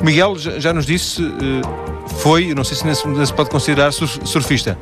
O 0.00 0.04
Miguel 0.04 0.38
já 0.38 0.72
nos 0.72 0.86
disse, 0.86 1.20
eh, 1.20 2.18
foi, 2.18 2.54
não 2.54 2.62
sei 2.62 2.76
se 2.76 2.94
se 3.26 3.34
pode 3.34 3.50
considerar 3.50 3.90
surfista. 3.90 4.78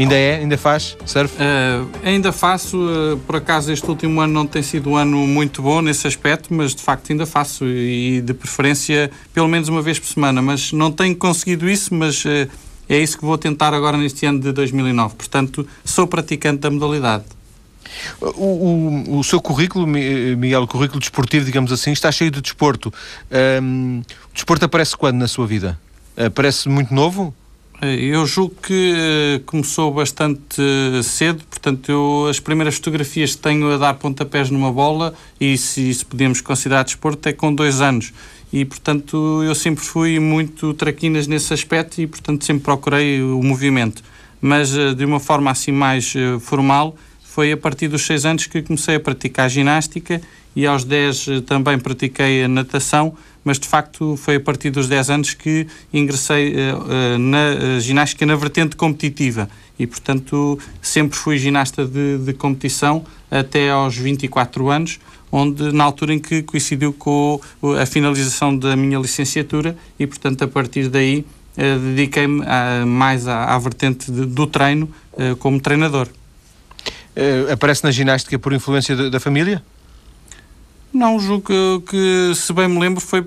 Ainda 0.00 0.14
é? 0.14 0.36
Ainda 0.36 0.56
faz 0.56 0.96
surf? 1.04 1.34
Uh, 1.34 1.86
ainda 2.02 2.32
faço. 2.32 2.78
Uh, 2.78 3.18
por 3.18 3.36
acaso, 3.36 3.70
este 3.70 3.86
último 3.86 4.18
ano 4.22 4.32
não 4.32 4.46
tem 4.46 4.62
sido 4.62 4.88
um 4.88 4.96
ano 4.96 5.26
muito 5.26 5.60
bom 5.60 5.82
nesse 5.82 6.06
aspecto, 6.06 6.54
mas 6.54 6.74
de 6.74 6.80
facto 6.80 7.12
ainda 7.12 7.26
faço. 7.26 7.66
E 7.66 8.22
de 8.22 8.32
preferência, 8.32 9.10
pelo 9.34 9.46
menos 9.46 9.68
uma 9.68 9.82
vez 9.82 9.98
por 9.98 10.06
semana. 10.06 10.40
Mas 10.40 10.72
não 10.72 10.90
tenho 10.90 11.14
conseguido 11.14 11.68
isso, 11.68 11.94
mas. 11.94 12.24
Uh, 12.24 12.48
é 12.88 12.98
isso 12.98 13.18
que 13.18 13.24
vou 13.24 13.36
tentar 13.36 13.74
agora 13.74 13.98
neste 13.98 14.24
ano 14.24 14.40
de 14.40 14.50
2009. 14.52 15.16
Portanto, 15.16 15.68
sou 15.84 16.06
praticante 16.06 16.60
da 16.60 16.70
modalidade. 16.70 17.24
O, 18.20 19.06
o, 19.06 19.18
o, 19.18 19.24
seu 19.24 19.40
currículo, 19.40 19.86
Miguel, 19.86 20.62
o 20.62 20.66
currículo 20.66 20.98
desportivo, 20.98 21.44
digamos 21.44 21.70
assim, 21.70 21.92
está 21.92 22.10
cheio 22.10 22.30
de 22.30 22.40
desporto. 22.40 22.92
Um, 23.62 24.02
o 24.30 24.34
desporto 24.34 24.64
aparece 24.64 24.96
quando 24.96 25.18
na 25.18 25.28
sua 25.28 25.46
vida? 25.46 25.78
Aparece 26.16 26.68
muito 26.68 26.92
novo? 26.92 27.32
Eu 27.82 28.26
julgo 28.26 28.54
que 28.62 28.92
eh, 28.94 29.40
começou 29.46 29.90
bastante 29.90 30.62
cedo, 31.02 31.42
portanto, 31.48 31.90
eu, 31.90 32.26
as 32.28 32.38
primeiras 32.38 32.74
fotografias 32.74 33.34
que 33.34 33.40
tenho 33.40 33.72
a 33.72 33.78
dar 33.78 33.94
pontapés 33.94 34.50
numa 34.50 34.70
bola, 34.70 35.14
e 35.40 35.56
se 35.56 35.88
isso 35.88 36.04
podemos 36.04 36.42
considerar 36.42 36.82
desporto, 36.82 37.26
é 37.26 37.32
com 37.32 37.54
dois 37.54 37.80
anos. 37.80 38.12
E 38.52 38.64
portanto 38.64 39.42
eu 39.44 39.54
sempre 39.54 39.84
fui 39.84 40.18
muito 40.18 40.74
traquinas 40.74 41.26
nesse 41.26 41.54
aspecto 41.54 42.00
e 42.00 42.06
portanto 42.06 42.44
sempre 42.44 42.64
procurei 42.64 43.22
o 43.22 43.42
movimento. 43.42 44.02
Mas 44.40 44.76
eh, 44.76 44.92
de 44.92 45.04
uma 45.04 45.20
forma 45.20 45.50
assim 45.50 45.72
mais 45.72 46.12
eh, 46.16 46.38
formal 46.40 46.96
foi 47.30 47.52
a 47.52 47.56
partir 47.56 47.86
dos 47.86 48.04
6 48.06 48.26
anos 48.26 48.46
que 48.46 48.60
comecei 48.60 48.96
a 48.96 49.00
praticar 49.00 49.48
ginástica 49.48 50.20
e 50.54 50.66
aos 50.66 50.82
10 50.82 51.28
eh, 51.28 51.40
também 51.42 51.78
pratiquei 51.78 52.44
a 52.44 52.48
natação 52.48 53.14
mas 53.44 53.58
de 53.58 53.68
facto 53.68 54.16
foi 54.16 54.36
a 54.36 54.40
partir 54.40 54.70
dos 54.70 54.88
10 54.88 55.10
anos 55.10 55.34
que 55.34 55.66
ingressei 55.94 56.54
na 57.18 57.78
ginástica 57.78 58.26
na 58.26 58.34
vertente 58.34 58.76
competitiva 58.76 59.48
e 59.78 59.86
portanto 59.86 60.58
sempre 60.82 61.16
fui 61.16 61.38
ginasta 61.38 61.86
de, 61.86 62.18
de 62.18 62.32
competição 62.34 63.02
até 63.30 63.70
aos 63.70 63.96
24 63.96 64.68
anos 64.68 64.98
onde 65.32 65.72
na 65.72 65.84
altura 65.84 66.12
em 66.12 66.18
que 66.18 66.42
coincidiu 66.42 66.92
com 66.92 67.40
a 67.80 67.86
finalização 67.86 68.56
da 68.56 68.74
minha 68.74 68.98
licenciatura 68.98 69.76
e, 69.98 70.06
portanto, 70.06 70.42
a 70.42 70.48
partir 70.48 70.88
daí 70.88 71.24
dediquei-me 71.56 72.44
mais 72.84 73.28
à, 73.28 73.44
à 73.44 73.58
vertente 73.58 74.10
de, 74.10 74.26
do 74.26 74.46
treino 74.46 74.88
como 75.38 75.60
treinador. 75.60 76.08
Uh, 77.16 77.52
aparece 77.52 77.84
na 77.84 77.90
ginástica 77.90 78.38
por 78.38 78.52
influência 78.52 78.94
de, 78.94 79.10
da 79.10 79.20
família? 79.20 79.62
Não, 80.92 81.20
julgo 81.20 81.46
que, 81.46 81.82
que, 81.88 82.34
se 82.34 82.52
bem 82.52 82.66
me 82.66 82.80
lembro, 82.80 83.00
foi 83.00 83.24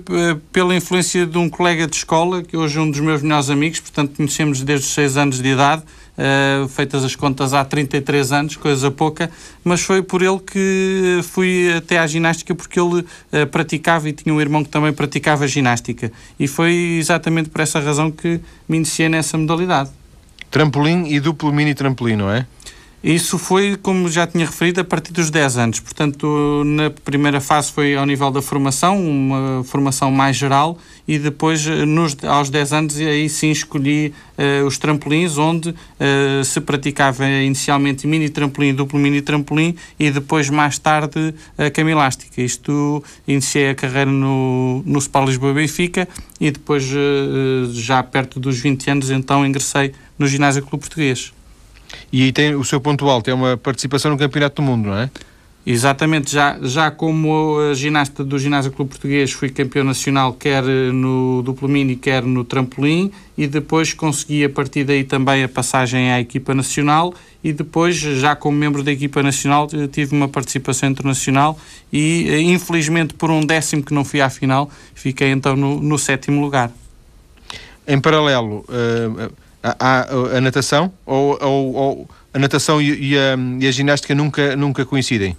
pela 0.52 0.76
influência 0.76 1.24
de 1.24 1.38
um 1.38 1.48
colega 1.48 1.86
de 1.86 1.96
escola, 1.96 2.42
que 2.42 2.54
hoje 2.58 2.78
é 2.78 2.80
um 2.82 2.90
dos 2.90 3.00
meus 3.00 3.22
melhores 3.22 3.48
amigos, 3.48 3.80
portanto 3.80 4.14
conhecemos 4.16 4.60
desde 4.60 4.86
os 4.86 4.92
6 4.92 5.16
anos 5.16 5.40
de 5.40 5.48
idade, 5.48 5.82
uh, 5.82 6.68
feitas 6.68 7.02
as 7.02 7.16
contas 7.16 7.54
há 7.54 7.64
33 7.64 8.32
anos, 8.32 8.56
coisa 8.56 8.90
pouca, 8.90 9.30
mas 9.64 9.80
foi 9.80 10.02
por 10.02 10.20
ele 10.20 10.38
que 10.40 11.20
fui 11.22 11.72
até 11.74 11.98
à 11.98 12.06
ginástica 12.06 12.54
porque 12.54 12.78
ele 12.78 13.00
uh, 13.00 13.46
praticava 13.50 14.10
e 14.10 14.12
tinha 14.12 14.34
um 14.34 14.40
irmão 14.42 14.62
que 14.62 14.68
também 14.68 14.92
praticava 14.92 15.48
ginástica. 15.48 16.12
E 16.38 16.46
foi 16.46 16.98
exatamente 16.98 17.48
por 17.48 17.62
essa 17.62 17.80
razão 17.80 18.10
que 18.10 18.40
me 18.68 18.76
iniciei 18.76 19.08
nessa 19.08 19.38
modalidade. 19.38 19.88
Trampolim 20.50 21.06
e 21.06 21.18
duplo 21.18 21.50
mini 21.50 21.74
trampolim, 21.74 22.16
não 22.16 22.30
é? 22.30 22.46
Isso 23.04 23.36
foi, 23.36 23.76
como 23.76 24.08
já 24.08 24.26
tinha 24.26 24.46
referido, 24.46 24.80
a 24.80 24.84
partir 24.84 25.12
dos 25.12 25.28
10 25.28 25.58
anos. 25.58 25.78
Portanto, 25.78 26.62
na 26.64 26.88
primeira 26.88 27.38
fase 27.38 27.70
foi 27.70 27.94
ao 27.94 28.06
nível 28.06 28.30
da 28.30 28.40
formação, 28.40 28.98
uma 28.98 29.62
formação 29.62 30.10
mais 30.10 30.38
geral, 30.38 30.78
e 31.06 31.18
depois, 31.18 31.66
nos, 31.66 32.16
aos 32.24 32.48
10 32.48 32.72
anos, 32.72 32.96
aí 32.96 33.28
sim 33.28 33.50
escolhi 33.50 34.14
uh, 34.38 34.64
os 34.64 34.78
trampolins, 34.78 35.36
onde 35.36 35.68
uh, 35.68 36.42
se 36.46 36.58
praticava 36.62 37.28
inicialmente 37.28 38.06
mini 38.06 38.30
trampolim, 38.30 38.74
duplo 38.74 38.98
mini 38.98 39.20
trampolim, 39.20 39.76
e 40.00 40.10
depois, 40.10 40.48
mais 40.48 40.78
tarde, 40.78 41.34
a 41.58 41.70
cama 41.70 41.90
elástica. 41.90 42.40
Isto, 42.40 43.04
iniciei 43.28 43.68
a 43.68 43.74
carreira 43.74 44.10
no, 44.10 44.82
no 44.86 44.98
Spal 44.98 45.26
Lisboa 45.26 45.52
Benfica, 45.52 46.08
e 46.40 46.50
depois, 46.50 46.84
uh, 46.90 47.70
já 47.70 48.02
perto 48.02 48.40
dos 48.40 48.58
20 48.58 48.90
anos, 48.90 49.10
então 49.10 49.44
ingressei 49.44 49.92
no 50.18 50.26
Ginásio 50.26 50.62
Clube 50.62 50.80
Português. 50.80 51.34
E 52.12 52.22
aí 52.22 52.32
tem 52.32 52.54
o 52.54 52.64
seu 52.64 52.80
ponto 52.80 53.08
alto, 53.08 53.30
é 53.30 53.34
uma 53.34 53.56
participação 53.56 54.10
no 54.10 54.18
Campeonato 54.18 54.60
do 54.60 54.66
Mundo, 54.66 54.88
não 54.88 54.98
é? 54.98 55.10
Exatamente, 55.66 56.30
já, 56.30 56.58
já 56.60 56.90
como 56.90 57.72
ginasta 57.74 58.22
do 58.22 58.38
Ginásio 58.38 58.70
Clube 58.70 58.90
Português 58.90 59.32
fui 59.32 59.48
campeão 59.48 59.82
nacional 59.82 60.34
quer 60.34 60.62
no 60.62 61.40
duplo 61.42 61.66
mini, 61.66 61.96
quer 61.96 62.22
no 62.22 62.44
trampolim 62.44 63.10
e 63.36 63.46
depois 63.46 63.94
consegui 63.94 64.44
a 64.44 64.50
partir 64.50 64.84
daí 64.84 65.04
também 65.04 65.42
a 65.42 65.48
passagem 65.48 66.12
à 66.12 66.20
equipa 66.20 66.52
nacional 66.52 67.14
e 67.42 67.50
depois, 67.50 67.96
já 67.96 68.36
como 68.36 68.58
membro 68.58 68.82
da 68.82 68.92
equipa 68.92 69.22
nacional, 69.22 69.66
tive 69.90 70.14
uma 70.14 70.28
participação 70.28 70.90
internacional 70.90 71.58
e 71.90 72.42
infelizmente 72.42 73.14
por 73.14 73.30
um 73.30 73.40
décimo 73.40 73.82
que 73.82 73.94
não 73.94 74.04
fui 74.04 74.20
à 74.20 74.28
final, 74.28 74.70
fiquei 74.94 75.30
então 75.30 75.56
no, 75.56 75.80
no 75.80 75.98
sétimo 75.98 76.42
lugar. 76.42 76.70
Em 77.88 77.98
paralelo, 77.98 78.66
uh, 78.68 79.32
a, 79.64 79.76
a, 79.78 80.36
a 80.36 80.40
natação 80.42 80.92
ou, 81.06 81.38
ou, 81.40 81.74
ou, 81.74 82.08
a 82.34 82.38
natação 82.38 82.82
e, 82.82 83.12
e, 83.12 83.18
a, 83.18 83.34
e, 83.60 83.66
a, 83.66 83.70
ginástica 83.70 84.14
nunca, 84.14 84.54
nunca 84.54 84.84
coincidem? 84.84 85.34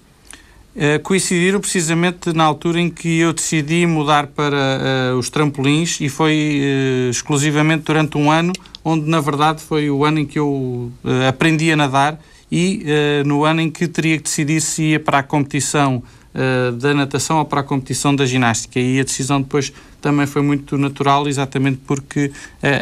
Uh, 0.75 0.99
coincidiram 1.03 1.59
precisamente 1.59 2.33
na 2.33 2.43
altura 2.43 2.81
em 2.81 2.89
que 2.89 3.19
eu 3.19 3.31
decidi 3.31 3.85
mudar 3.85 4.27
para 4.27 5.13
uh, 5.13 5.17
os 5.17 5.29
trampolins 5.29 6.01
e 6.01 6.09
foi 6.09 6.59
uh, 7.07 7.09
exclusivamente 7.11 7.83
durante 7.83 8.17
um 8.17 8.31
ano, 8.31 8.51
onde 8.83 9.07
na 9.07 9.21
verdade 9.21 9.61
foi 9.61 9.89
o 9.89 10.03
ano 10.03 10.19
em 10.19 10.25
que 10.25 10.39
eu 10.39 10.91
aprendi 11.29 11.71
a 11.71 11.75
nadar 11.75 12.19
e 12.51 12.85
no 13.25 13.43
ano 13.43 13.59
em 13.59 13.71
que 13.71 13.87
teria 13.87 14.17
que 14.17 14.23
decidir 14.23 14.61
se 14.61 14.83
ia 14.83 14.99
para 14.99 15.19
a 15.19 15.23
competição 15.23 16.03
uh, 16.35 16.71
da 16.73 16.93
natação 16.93 17.39
ou 17.39 17.45
para 17.45 17.61
a 17.61 17.63
competição 17.63 18.15
da 18.15 18.25
ginástica. 18.25 18.79
E 18.79 18.99
a 18.99 19.03
decisão 19.03 19.41
depois 19.41 19.71
também 20.01 20.27
foi 20.27 20.41
muito 20.41 20.77
natural, 20.77 21.27
exatamente 21.27 21.79
porque 21.87 22.31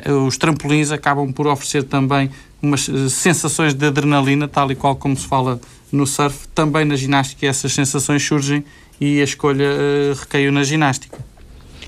uh, 0.09 0.25
os 0.25 0.37
trampolins 0.37 0.91
acabam 0.91 1.31
por 1.31 1.47
oferecer 1.47 1.83
também 1.83 2.29
umas 2.61 2.89
sensações 3.09 3.73
de 3.73 3.85
adrenalina, 3.85 4.47
tal 4.47 4.71
e 4.71 4.75
qual 4.75 4.95
como 4.95 5.15
se 5.15 5.27
fala 5.27 5.59
no 5.91 6.07
surf, 6.07 6.47
também 6.49 6.85
na 6.85 6.95
ginástica 6.95 7.45
essas 7.45 7.73
sensações 7.73 8.25
surgem 8.25 8.63
e 8.99 9.21
a 9.21 9.23
escolha 9.23 9.67
recaiu 10.17 10.51
na 10.51 10.63
ginástica. 10.63 11.17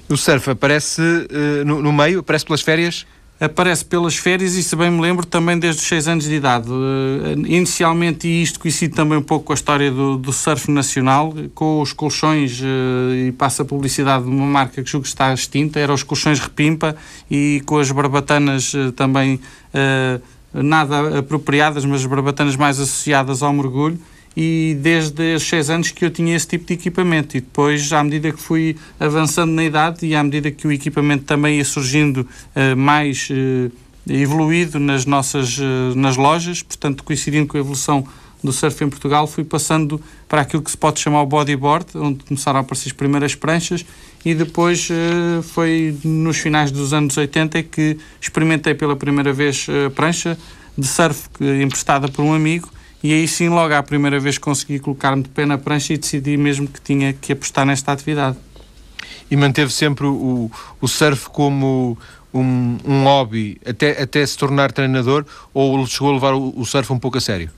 O 0.09 0.17
surf 0.17 0.49
aparece 0.49 1.01
no, 1.65 1.81
no, 1.81 1.93
meio, 1.93 2.19
aparece 2.19 2.45
pelas 2.45 2.61
férias? 2.61 3.05
Aparece 3.39 3.83
pelas 3.83 4.15
férias 4.15 4.55
e, 4.55 4.63
se 4.63 4.75
bem 4.77 4.89
me 4.89 5.01
lembro, 5.01 5.25
também 5.25 5.59
desde 5.59 5.81
os 5.81 5.87
6 5.87 6.07
anos 6.07 6.23
de 6.23 6.35
idade. 6.35 6.69
Uh, 6.69 7.45
inicialmente, 7.45 8.27
e 8.27 8.41
isto 8.41 8.59
coincide 8.59 8.93
também 8.93 9.17
um 9.17 9.21
pouco 9.21 9.45
com 9.45 9.51
a 9.51 9.55
história 9.55 9.91
do, 9.91 10.17
do 10.17 10.31
surf 10.31 10.71
nacional, 10.71 11.33
com 11.53 11.81
os 11.81 11.91
colchões, 11.91 12.61
e 12.63 13.33
passa 13.33 13.63
a 13.63 13.65
publicidade 13.65 14.23
de 14.23 14.29
uma 14.29 14.45
marca 14.45 14.81
que 14.81 14.89
julgo 14.89 15.03
que 15.03 15.09
está 15.09 15.33
extinta, 15.33 15.79
eram 15.79 15.93
os 15.93 16.03
colchões 16.03 16.39
Repimpa, 16.39 16.95
e 17.29 17.61
com 17.65 17.77
as 17.77 17.91
barbatanas 17.91 18.71
também 18.95 19.39
nada 20.53 21.19
apropriadas, 21.19 21.83
mas 21.83 22.05
barbatanas 22.05 22.55
mais 22.55 22.79
associadas 22.79 23.43
ao 23.43 23.51
mergulho 23.51 23.99
e 24.35 24.77
desde 24.81 25.35
os 25.35 25.43
6 25.43 25.69
anos 25.69 25.91
que 25.91 26.03
eu 26.03 26.11
tinha 26.11 26.35
esse 26.35 26.47
tipo 26.47 26.65
de 26.65 26.73
equipamento. 26.73 27.37
E 27.37 27.39
depois, 27.39 27.91
à 27.93 28.03
medida 28.03 28.31
que 28.31 28.39
fui 28.39 28.75
avançando 28.99 29.51
na 29.51 29.63
idade 29.63 30.05
e 30.05 30.15
à 30.15 30.23
medida 30.23 30.51
que 30.51 30.67
o 30.67 30.71
equipamento 30.71 31.23
também 31.23 31.57
ia 31.57 31.65
surgindo 31.65 32.17
uh, 32.17 32.75
mais 32.75 33.29
uh, 33.29 33.71
evoluído 34.07 34.79
nas 34.79 35.05
nossas 35.05 35.57
uh, 35.57 35.95
nas 35.95 36.17
lojas, 36.17 36.61
portanto 36.61 37.03
coincidindo 37.03 37.47
com 37.47 37.57
a 37.57 37.59
evolução 37.59 38.05
do 38.43 38.51
surf 38.51 38.83
em 38.83 38.89
Portugal, 38.89 39.25
fui 39.25 39.43
passando 39.43 39.99
para 40.27 40.41
aquilo 40.41 40.61
que 40.61 40.69
se 40.69 40.77
pode 40.77 40.99
chamar 40.99 41.21
o 41.23 41.25
bodyboard, 41.25 41.85
onde 41.95 42.23
começaram 42.25 42.59
a 42.59 42.61
aparecer 42.61 42.89
as 42.89 42.93
primeiras 42.93 43.33
pranchas 43.33 43.83
e 44.23 44.35
depois 44.35 44.87
foi 45.41 45.97
nos 46.03 46.37
finais 46.37 46.69
dos 46.69 46.93
anos 46.93 47.17
80 47.17 47.63
que 47.63 47.97
experimentei 48.21 48.75
pela 48.75 48.95
primeira 48.95 49.33
vez 49.33 49.65
a 49.87 49.89
prancha 49.89 50.37
de 50.77 50.85
surf 50.85 51.27
emprestada 51.59 52.07
por 52.07 52.21
um 52.21 52.35
amigo 52.35 52.69
e 53.05 53.13
aí 53.13 53.27
sim, 53.27 53.49
logo 53.49 53.71
à 53.71 53.83
primeira 53.83 54.19
vez 54.19 54.39
consegui 54.39 54.79
colocar-me 54.79 55.21
de 55.21 55.29
pé 55.29 55.45
na 55.45 55.59
prancha 55.59 55.93
e 55.93 55.97
decidi 55.97 56.35
mesmo 56.37 56.67
que 56.67 56.81
tinha 56.81 57.13
que 57.13 57.33
apostar 57.33 57.63
nesta 57.63 57.91
atividade. 57.91 58.35
E 59.29 59.37
manteve 59.37 59.71
sempre 59.71 60.07
o, 60.07 60.49
o 60.81 60.87
surf 60.87 61.29
como 61.29 61.95
um, 62.33 62.77
um 62.83 63.03
hobby 63.03 63.61
até, 63.63 64.01
até 64.01 64.25
se 64.25 64.35
tornar 64.35 64.71
treinador 64.71 65.23
ou 65.53 65.85
chegou 65.85 66.09
a 66.09 66.13
levar 66.13 66.33
o, 66.33 66.51
o 66.57 66.65
surf 66.65 66.91
um 66.91 66.97
pouco 66.97 67.19
a 67.19 67.21
sério? 67.21 67.51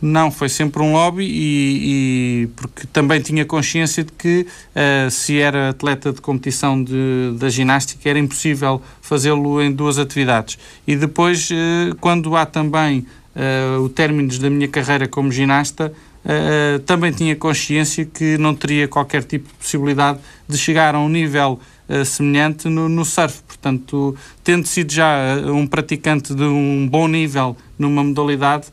Não, 0.00 0.30
foi 0.30 0.48
sempre 0.48 0.82
um 0.82 0.92
hobby 0.92 1.26
e, 1.26 2.44
e 2.44 2.46
porque 2.56 2.86
também 2.86 3.20
tinha 3.20 3.44
consciência 3.44 4.02
de 4.02 4.12
que 4.12 4.46
uh, 4.74 5.10
se 5.10 5.38
era 5.38 5.68
atleta 5.68 6.10
de 6.10 6.22
competição 6.22 6.82
de, 6.82 7.34
da 7.38 7.50
ginástica 7.50 8.08
era 8.08 8.18
impossível 8.18 8.80
fazê-lo 9.02 9.60
em 9.60 9.70
duas 9.70 9.98
atividades. 9.98 10.58
E 10.86 10.96
depois, 10.96 11.50
uh, 11.50 11.94
quando 12.00 12.34
há 12.34 12.46
também 12.46 13.06
uh, 13.34 13.82
o 13.82 13.88
término 13.88 14.36
da 14.38 14.50
minha 14.50 14.68
carreira 14.68 15.06
como 15.08 15.30
ginasta, 15.30 15.92
uh, 16.24 16.78
também 16.80 17.12
tinha 17.12 17.36
consciência 17.36 18.04
que 18.04 18.36
não 18.38 18.54
teria 18.54 18.88
qualquer 18.88 19.24
tipo 19.24 19.48
de 19.48 19.54
possibilidade 19.54 20.18
de 20.48 20.58
chegar 20.58 20.94
a 20.94 21.00
um 21.00 21.08
nível 21.08 21.60
semelhante 22.06 22.68
no, 22.68 22.88
no, 22.88 23.04
surf. 23.04 23.42
Portanto, 23.42 24.16
tendo 24.44 24.64
sido 24.64 24.92
já 24.92 25.36
um 25.46 25.66
praticante 25.66 26.32
de 26.32 26.44
um 26.44 26.86
bom 26.88 27.08
nível 27.08 27.56
numa 27.76 28.04
modalidade, 28.04 28.68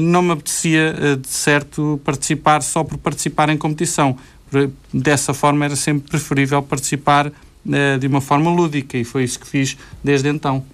não 0.00 0.22
me 0.22 0.30
apetecia 0.34 1.18
de 1.20 1.26
certo 1.26 2.00
participar 2.04 2.62
só 2.62 2.84
por 2.84 2.96
participar 2.98 3.48
em 3.48 3.56
competição. 3.56 4.16
Dessa 4.92 5.34
forma 5.34 5.64
era 5.64 5.74
sempre 5.74 6.08
preferível 6.08 6.62
participar 6.62 7.32
de 7.98 8.06
uma 8.06 8.20
forma 8.20 8.52
lúdica 8.52 8.96
e 8.96 9.02
foi 9.02 9.24
isso 9.24 9.40
que 9.40 9.48
fiz 9.48 9.76
desde 10.04 10.28
então. 10.28 10.64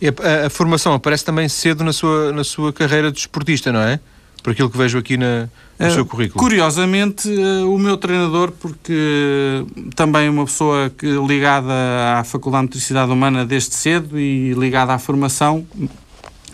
A, 0.00 0.46
a, 0.46 0.50
formação 0.50 0.92
aparece 0.92 1.24
também 1.24 1.48
cedo 1.48 1.82
na 1.82 1.92
sua, 1.92 2.32
na 2.32 2.44
sua 2.44 2.72
carreira 2.72 3.10
de 3.10 3.18
esportista, 3.18 3.72
não 3.72 3.80
é? 3.80 3.98
Por 4.42 4.52
aquilo 4.52 4.70
que 4.70 4.78
vejo 4.78 4.98
aqui 4.98 5.16
na, 5.16 5.48
no 5.78 5.88
uh, 5.88 5.90
seu 5.90 6.06
currículo. 6.06 6.38
Curiosamente, 6.38 7.28
uh, 7.28 7.72
o 7.72 7.78
meu 7.78 7.96
treinador, 7.96 8.52
porque 8.52 9.64
também 9.96 10.26
é 10.26 10.30
uma 10.30 10.44
pessoa 10.44 10.90
que, 10.90 11.06
ligada 11.26 11.72
à 12.16 12.24
Faculdade 12.24 12.62
de 12.62 12.68
Motricidade 12.68 13.10
Humana 13.10 13.44
desde 13.44 13.74
cedo 13.74 14.18
e 14.18 14.52
ligada 14.54 14.94
à 14.94 14.98
formação, 14.98 15.66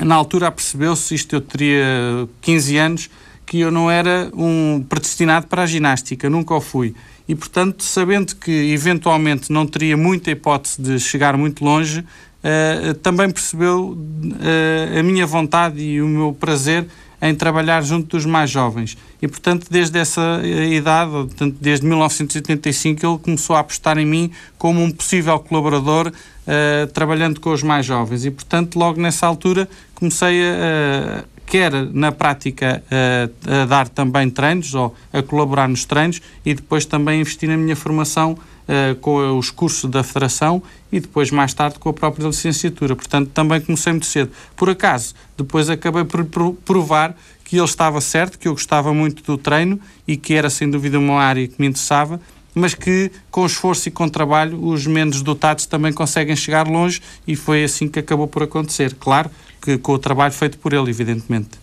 na 0.02 0.14
altura 0.14 0.50
percebeu-se, 0.50 1.14
isto 1.14 1.36
eu 1.36 1.40
teria 1.40 2.28
15 2.40 2.76
anos, 2.78 3.10
que 3.46 3.60
eu 3.60 3.70
não 3.70 3.90
era 3.90 4.30
um 4.34 4.84
predestinado 4.88 5.46
para 5.46 5.62
a 5.62 5.66
ginástica, 5.66 6.30
nunca 6.30 6.54
o 6.54 6.60
fui. 6.60 6.94
E, 7.28 7.34
portanto, 7.34 7.82
sabendo 7.82 8.34
que 8.36 8.50
eventualmente 8.50 9.52
não 9.52 9.66
teria 9.66 9.96
muita 9.96 10.30
hipótese 10.30 10.80
de 10.80 10.98
chegar 10.98 11.36
muito 11.36 11.64
longe, 11.64 12.04
uh, 12.44 12.94
também 12.94 13.30
percebeu 13.30 13.96
uh, 13.96 14.98
a 14.98 15.02
minha 15.02 15.26
vontade 15.26 15.80
e 15.80 16.02
o 16.02 16.06
meu 16.06 16.32
prazer 16.32 16.86
em 17.22 17.34
trabalhar 17.34 17.82
junto 17.82 18.16
dos 18.16 18.26
mais 18.26 18.50
jovens. 18.50 18.98
E, 19.22 19.26
portanto, 19.26 19.66
desde 19.70 19.98
essa 19.98 20.42
idade, 20.44 21.10
portanto, 21.10 21.56
desde 21.58 21.86
1985, 21.86 23.06
ele 23.06 23.18
começou 23.18 23.56
a 23.56 23.60
apostar 23.60 23.96
em 23.96 24.04
mim 24.04 24.30
como 24.58 24.82
um 24.82 24.90
possível 24.90 25.38
colaborador, 25.38 26.08
uh, 26.08 26.86
trabalhando 26.92 27.40
com 27.40 27.50
os 27.50 27.62
mais 27.62 27.86
jovens. 27.86 28.26
E, 28.26 28.30
portanto, 28.30 28.78
logo 28.78 29.00
nessa 29.00 29.26
altura, 29.26 29.66
comecei 29.94 30.42
a, 30.44 31.24
quer 31.46 31.72
na 31.92 32.10
prática 32.10 32.82
a, 32.90 33.62
a, 33.62 33.66
dar 33.66 33.88
também 33.88 34.30
treinos 34.30 34.74
ou 34.74 34.94
a 35.12 35.22
colaborar 35.22 35.68
nos 35.68 35.84
treinos 35.84 36.20
e 36.44 36.54
depois 36.54 36.84
também 36.84 37.20
investir 37.20 37.48
na 37.48 37.56
minha 37.56 37.76
formação 37.76 38.32
uh, 38.32 38.94
com 38.96 39.38
os 39.38 39.50
cursos 39.50 39.90
da 39.90 40.02
Federação 40.02 40.62
e 40.90 41.00
depois, 41.00 41.30
mais 41.30 41.52
tarde, 41.52 41.78
com 41.78 41.88
a 41.88 41.92
própria 41.92 42.26
licenciatura. 42.26 42.94
Portanto, 42.94 43.30
também 43.32 43.60
comecei 43.60 43.92
muito 43.92 44.06
cedo. 44.06 44.30
Por 44.56 44.70
acaso, 44.70 45.14
depois 45.36 45.68
acabei 45.68 46.04
por 46.04 46.24
provar 46.64 47.16
que 47.44 47.56
ele 47.56 47.64
estava 47.64 48.00
certo, 48.00 48.38
que 48.38 48.48
eu 48.48 48.52
gostava 48.52 48.94
muito 48.94 49.22
do 49.22 49.36
treino 49.36 49.78
e 50.06 50.16
que 50.16 50.34
era, 50.34 50.48
sem 50.48 50.70
dúvida, 50.70 50.98
uma 50.98 51.20
área 51.22 51.46
que 51.46 51.54
me 51.58 51.66
interessava, 51.66 52.20
mas 52.54 52.74
que, 52.74 53.10
com 53.30 53.44
esforço 53.44 53.88
e 53.88 53.90
com 53.90 54.08
trabalho, 54.08 54.64
os 54.64 54.86
menos 54.86 55.20
dotados 55.20 55.66
também 55.66 55.92
conseguem 55.92 56.36
chegar 56.36 56.66
longe 56.68 57.02
e 57.26 57.34
foi 57.34 57.64
assim 57.64 57.88
que 57.88 57.98
acabou 57.98 58.28
por 58.28 58.44
acontecer. 58.44 58.94
Claro 58.94 59.30
que 59.64 59.78
com 59.78 59.92
o 59.92 59.98
trabalho 59.98 60.32
feito 60.32 60.58
por 60.58 60.74
ele, 60.74 60.90
evidentemente. 60.90 61.58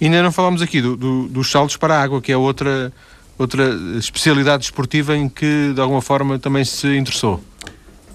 E 0.00 0.06
ainda 0.06 0.22
não 0.22 0.32
falámos 0.32 0.60
aqui 0.62 0.82
do, 0.82 0.96
do, 0.96 1.28
dos 1.28 1.50
saltos 1.50 1.76
para 1.76 1.94
a 1.94 2.02
água, 2.02 2.20
que 2.20 2.32
é 2.32 2.36
outra 2.36 2.92
outra 3.38 3.64
especialidade 3.98 4.64
esportiva 4.64 5.16
em 5.16 5.26
que, 5.26 5.72
de 5.74 5.80
alguma 5.80 6.02
forma, 6.02 6.38
também 6.38 6.62
se 6.62 6.94
interessou? 6.94 7.42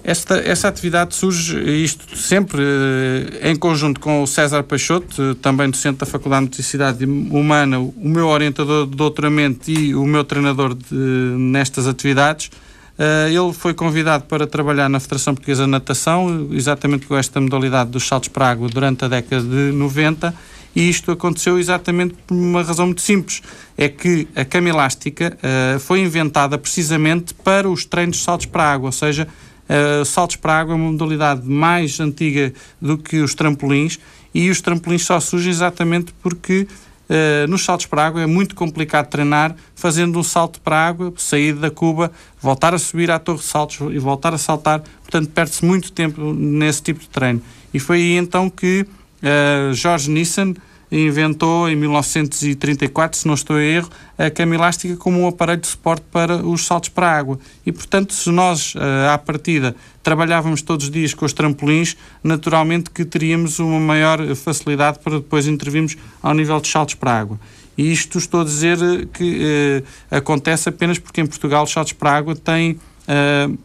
Esta, 0.04 0.36
essa 0.36 0.68
atividade 0.68 1.16
surge, 1.16 1.58
isto 1.82 2.16
sempre 2.16 2.62
eh, 2.62 3.50
em 3.50 3.56
conjunto 3.56 3.98
com 3.98 4.22
o 4.22 4.26
César 4.26 4.62
Peixoto, 4.62 5.34
também 5.34 5.68
docente 5.68 5.98
da 5.98 6.06
Faculdade 6.06 6.42
de 6.42 6.50
Motricidade 6.50 7.04
Humana, 7.04 7.80
o 7.80 7.92
meu 7.96 8.28
orientador 8.28 8.86
de 8.86 8.94
doutoramento 8.94 9.68
e 9.68 9.96
o 9.96 10.06
meu 10.06 10.22
treinador 10.22 10.74
de, 10.74 10.94
nestas 10.94 11.88
atividades. 11.88 12.52
Uh, 12.98 13.28
ele 13.28 13.52
foi 13.52 13.74
convidado 13.74 14.24
para 14.24 14.46
trabalhar 14.46 14.88
na 14.88 14.98
Federação 14.98 15.34
Portuguesa 15.34 15.64
de 15.64 15.70
Natação, 15.70 16.48
exatamente 16.52 17.06
com 17.06 17.16
esta 17.16 17.40
modalidade 17.40 17.90
dos 17.90 18.06
saltos 18.06 18.30
para 18.30 18.48
água 18.50 18.68
durante 18.68 19.04
a 19.04 19.08
década 19.08 19.42
de 19.42 19.72
90 19.72 20.34
e 20.76 20.90
isto 20.90 21.10
aconteceu 21.10 21.58
exatamente 21.58 22.14
por 22.26 22.34
uma 22.34 22.62
razão 22.62 22.84
muito 22.84 23.00
simples. 23.00 23.42
É 23.78 23.88
que 23.88 24.28
a 24.36 24.44
cama 24.44 24.68
elástica 24.68 25.36
uh, 25.36 25.80
foi 25.80 26.00
inventada 26.00 26.58
precisamente 26.58 27.32
para 27.32 27.68
os 27.68 27.86
treinos 27.86 28.18
de 28.18 28.22
saltos 28.22 28.44
para 28.44 28.72
água, 28.72 28.88
ou 28.88 28.92
seja, 28.92 29.26
uh, 29.68 30.04
saltos 30.04 30.36
para 30.36 30.58
água 30.58 30.74
é 30.74 30.76
uma 30.76 30.92
modalidade 30.92 31.48
mais 31.48 31.98
antiga 31.98 32.52
do 32.80 32.98
que 32.98 33.20
os 33.20 33.34
trampolins 33.34 33.98
e 34.34 34.50
os 34.50 34.60
trampolins 34.60 35.06
só 35.06 35.18
surgem 35.18 35.50
exatamente 35.50 36.12
porque 36.22 36.68
Uh, 37.08 37.46
nos 37.48 37.64
saltos 37.64 37.86
para 37.86 38.04
água 38.04 38.20
é 38.20 38.26
muito 38.26 38.54
complicado 38.56 39.08
treinar 39.08 39.54
fazendo 39.76 40.18
um 40.18 40.24
salto 40.24 40.60
para 40.60 40.88
água, 40.88 41.12
sair 41.16 41.54
da 41.54 41.70
cuba, 41.70 42.10
voltar 42.40 42.74
a 42.74 42.78
subir 42.78 43.10
à 43.10 43.18
torre 43.18 43.38
de 43.38 43.44
saltos 43.44 43.78
e 43.94 43.98
voltar 43.98 44.34
a 44.34 44.38
saltar. 44.38 44.82
Portanto, 45.02 45.30
perde-se 45.30 45.64
muito 45.64 45.92
tempo 45.92 46.32
nesse 46.32 46.82
tipo 46.82 47.00
de 47.00 47.08
treino. 47.08 47.40
E 47.72 47.78
foi 47.78 47.98
aí 47.98 48.16
então 48.16 48.50
que 48.50 48.84
uh, 49.22 49.72
George 49.72 50.10
Nissen 50.10 50.56
inventou 50.90 51.68
em 51.68 51.76
1934, 51.76 53.18
se 53.18 53.26
não 53.26 53.34
estou 53.34 53.56
a 53.56 53.62
erro, 53.62 53.88
a 54.16 54.30
cama 54.30 54.54
elástica 54.54 54.96
como 54.96 55.20
um 55.20 55.26
aparelho 55.26 55.60
de 55.60 55.66
suporte 55.66 56.04
para 56.10 56.36
os 56.36 56.64
saltos 56.64 56.90
para 56.90 57.08
a 57.08 57.18
água. 57.18 57.38
E, 57.64 57.72
portanto, 57.72 58.12
se 58.12 58.30
nós, 58.30 58.74
uh, 58.74 59.10
à 59.12 59.18
partida, 59.18 59.74
trabalhávamos 60.02 60.62
todos 60.62 60.86
os 60.86 60.90
dias 60.90 61.12
com 61.12 61.24
os 61.24 61.32
trampolins, 61.32 61.96
naturalmente 62.22 62.90
que 62.90 63.04
teríamos 63.04 63.58
uma 63.58 63.80
maior 63.80 64.34
facilidade 64.34 65.00
para 65.00 65.14
depois 65.14 65.46
intervirmos 65.46 65.96
ao 66.22 66.34
nível 66.34 66.60
de 66.60 66.68
saltos 66.68 66.94
para 66.94 67.10
a 67.12 67.20
água. 67.20 67.40
E 67.76 67.92
isto 67.92 68.16
estou 68.16 68.40
a 68.40 68.44
dizer 68.44 68.78
que 69.12 69.82
uh, 69.82 70.16
acontece 70.16 70.68
apenas 70.68 70.98
porque 70.98 71.20
em 71.20 71.26
Portugal 71.26 71.64
os 71.64 71.70
saltos 71.70 71.92
para 71.92 72.10
a 72.10 72.16
água 72.16 72.34
têm, 72.34 72.72
uh, 72.72 73.58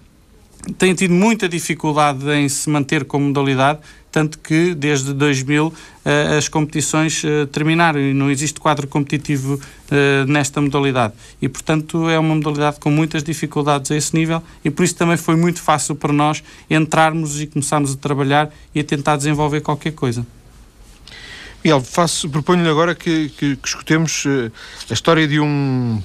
têm 0.77 0.93
tido 0.93 1.13
muita 1.13 1.49
dificuldade 1.49 2.29
em 2.31 2.47
se 2.49 2.69
manter 2.69 3.05
como 3.05 3.25
modalidade 3.27 3.79
tanto 4.11 4.37
que 4.39 4.75
desde 4.75 5.13
2000 5.13 5.67
uh, 5.67 5.73
eh, 6.03 6.37
as 6.37 6.49
competições 6.49 7.23
uh, 7.23 7.47
terminaram 7.47 7.99
e 7.99 8.13
não 8.13 8.29
existe 8.29 8.59
quadro 8.59 8.87
competitivo 8.87 9.55
uh, 9.55 10.25
nesta 10.27 10.59
modalidade. 10.59 11.13
E, 11.41 11.47
portanto, 11.47 12.09
é 12.09 12.19
uma 12.19 12.35
modalidade 12.35 12.79
com 12.79 12.91
muitas 12.91 13.23
dificuldades 13.23 13.89
a 13.89 13.95
esse 13.95 14.13
nível 14.13 14.43
e 14.65 14.69
por 14.69 14.83
isso 14.83 14.95
também 14.95 15.15
foi 15.15 15.37
muito 15.37 15.61
fácil 15.61 15.95
para 15.95 16.11
nós 16.11 16.43
entrarmos 16.69 17.39
e 17.39 17.47
começarmos 17.47 17.93
a 17.93 17.95
trabalhar 17.95 18.49
e 18.75 18.81
a 18.81 18.83
tentar 18.83 19.15
desenvolver 19.15 19.61
qualquer 19.61 19.93
coisa. 19.93 20.27
Miguel, 21.63 21.83
proponho-lhe 22.31 22.69
agora 22.69 22.93
que, 22.95 23.29
que, 23.29 23.55
que 23.55 23.67
escutemos 23.67 24.25
a 24.89 24.93
história 24.93 25.27
de 25.27 25.39
um, 25.39 26.01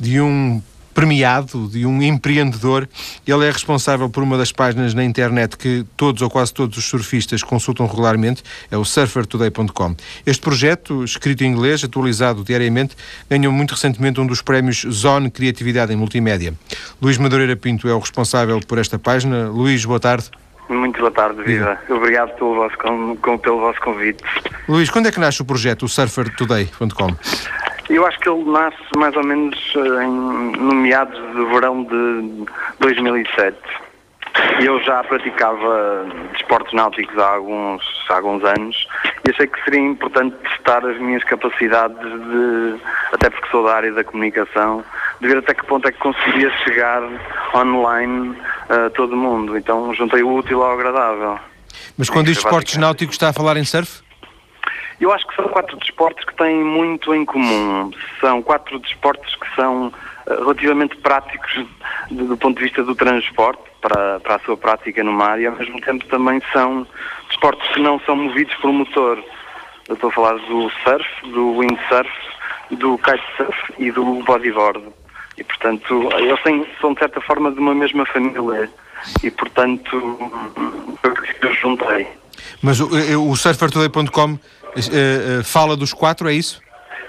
de 0.00 0.20
um 0.20 0.60
premiado, 0.94 1.68
de 1.68 1.86
um 1.86 2.02
empreendedor. 2.02 2.88
Ele 3.26 3.46
é 3.46 3.50
responsável 3.50 4.08
por 4.08 4.22
uma 4.22 4.36
das 4.36 4.52
páginas 4.52 4.94
na 4.94 5.04
internet 5.04 5.56
que 5.56 5.84
todos 5.96 6.22
ou 6.22 6.30
quase 6.30 6.52
todos 6.52 6.76
os 6.76 6.84
surfistas 6.84 7.42
consultam 7.42 7.86
regularmente, 7.86 8.42
é 8.70 8.76
o 8.76 8.84
surfertoday.com. 8.84 9.96
Este 10.26 10.42
projeto, 10.42 11.04
escrito 11.04 11.42
em 11.42 11.52
inglês, 11.52 11.84
atualizado 11.84 12.44
diariamente, 12.44 12.96
ganhou 13.28 13.52
muito 13.52 13.72
recentemente 13.72 14.20
um 14.20 14.26
dos 14.26 14.42
prémios 14.42 14.84
Zone 14.90 15.30
Criatividade 15.30 15.92
em 15.92 15.96
Multimédia. 15.96 16.54
Luís 17.00 17.18
Madureira 17.18 17.56
Pinto 17.56 17.88
é 17.88 17.94
o 17.94 17.98
responsável 17.98 18.60
por 18.60 18.78
esta 18.78 18.98
página. 18.98 19.48
Luís, 19.48 19.84
boa 19.84 20.00
tarde. 20.00 20.30
Muito 20.70 21.00
boa 21.00 21.10
tarde, 21.10 21.42
Viva. 21.42 21.76
Obrigado 21.88 22.32
pelo 22.36 22.54
vosso, 22.54 22.78
com, 22.78 23.16
com, 23.16 23.36
pelo 23.38 23.58
vosso 23.58 23.80
convite. 23.80 24.22
Luís, 24.68 24.88
quando 24.88 25.08
é 25.08 25.10
que 25.10 25.18
nasce 25.18 25.42
o 25.42 25.44
projeto, 25.44 25.82
o 25.82 25.88
surfertoday.com? 25.88 27.08
Eu 27.88 28.06
acho 28.06 28.20
que 28.20 28.28
ele 28.28 28.44
nasce 28.44 28.78
mais 28.96 29.16
ou 29.16 29.24
menos 29.24 29.58
eh, 29.74 30.04
em, 30.04 30.10
no 30.56 30.72
meados 30.72 31.18
de 31.34 31.44
verão 31.46 31.82
de 31.82 32.46
2007. 32.78 33.58
Eu 34.60 34.82
já 34.82 35.02
praticava 35.04 36.06
desportos 36.32 36.72
náuticos 36.72 37.16
há 37.18 37.34
alguns, 37.34 37.82
há 38.08 38.16
alguns 38.16 38.44
anos 38.44 38.86
e 39.26 39.30
achei 39.30 39.46
que 39.46 39.62
seria 39.64 39.80
importante 39.80 40.36
testar 40.36 40.84
as 40.84 40.98
minhas 40.98 41.24
capacidades, 41.24 41.98
de, 41.98 42.80
até 43.12 43.30
porque 43.30 43.48
sou 43.50 43.64
da 43.64 43.74
área 43.74 43.92
da 43.92 44.04
comunicação, 44.04 44.84
de 45.20 45.28
ver 45.28 45.38
até 45.38 45.54
que 45.54 45.64
ponto 45.66 45.88
é 45.88 45.92
que 45.92 45.98
conseguiria 45.98 46.50
chegar 46.64 47.02
online 47.54 48.36
a 48.68 48.90
todo 48.90 49.16
mundo. 49.16 49.56
Então 49.56 49.92
juntei 49.94 50.22
o 50.22 50.34
útil 50.34 50.62
ao 50.62 50.72
agradável. 50.72 51.38
Mas 51.96 52.08
quando 52.08 52.26
diz 52.26 52.36
desportos 52.36 52.76
náuticos 52.76 53.14
está 53.14 53.28
a 53.30 53.32
falar 53.32 53.56
em 53.56 53.64
surf? 53.64 54.02
Eu 55.00 55.10
acho 55.12 55.26
que 55.26 55.34
são 55.34 55.48
quatro 55.48 55.78
desportos 55.78 56.24
que 56.26 56.34
têm 56.34 56.62
muito 56.62 57.14
em 57.14 57.24
comum. 57.24 57.90
São 58.20 58.42
quatro 58.42 58.78
desportos 58.78 59.34
que 59.36 59.54
são 59.56 59.86
uh, 59.86 59.92
relativamente 60.26 60.94
práticos 60.96 61.64
do 62.10 62.36
ponto 62.36 62.58
de 62.58 62.64
vista 62.64 62.82
do 62.82 62.94
transporte 62.94 63.62
para, 63.80 64.20
para 64.20 64.36
a 64.36 64.38
sua 64.40 64.56
prática 64.56 65.02
no 65.04 65.12
mar 65.12 65.40
e 65.40 65.46
ao 65.46 65.56
mesmo 65.56 65.80
tempo 65.80 66.04
também 66.06 66.42
são 66.52 66.86
desportos 67.28 67.68
que 67.68 67.80
não 67.80 68.00
são 68.00 68.16
movidos 68.16 68.54
por 68.56 68.72
motor. 68.72 69.22
Eu 69.88 69.94
estou 69.94 70.10
a 70.10 70.12
falar 70.12 70.34
do 70.34 70.70
surf, 70.82 71.08
do 71.30 71.58
windsurf, 71.58 72.10
do 72.72 72.98
kitesurf 72.98 73.72
e 73.78 73.90
do 73.90 74.04
bodyboard. 74.24 74.82
E 75.36 75.44
portanto, 75.44 76.08
eles 76.18 76.42
têm, 76.42 76.66
são 76.80 76.92
de 76.92 77.00
certa 77.00 77.20
forma 77.20 77.50
de 77.52 77.58
uma 77.58 77.74
mesma 77.74 78.04
família 78.06 78.70
e 79.22 79.30
portanto 79.30 80.30
eu 81.42 81.54
juntei. 81.54 82.06
Mas 82.62 82.80
o, 82.80 82.88
o 83.30 83.36
surfertoday.com 83.36 84.38
Uh, 84.70 85.40
uh, 85.40 85.44
fala 85.44 85.76
dos 85.76 85.92
quatro, 85.92 86.28
é 86.28 86.32
isso? 86.32 86.60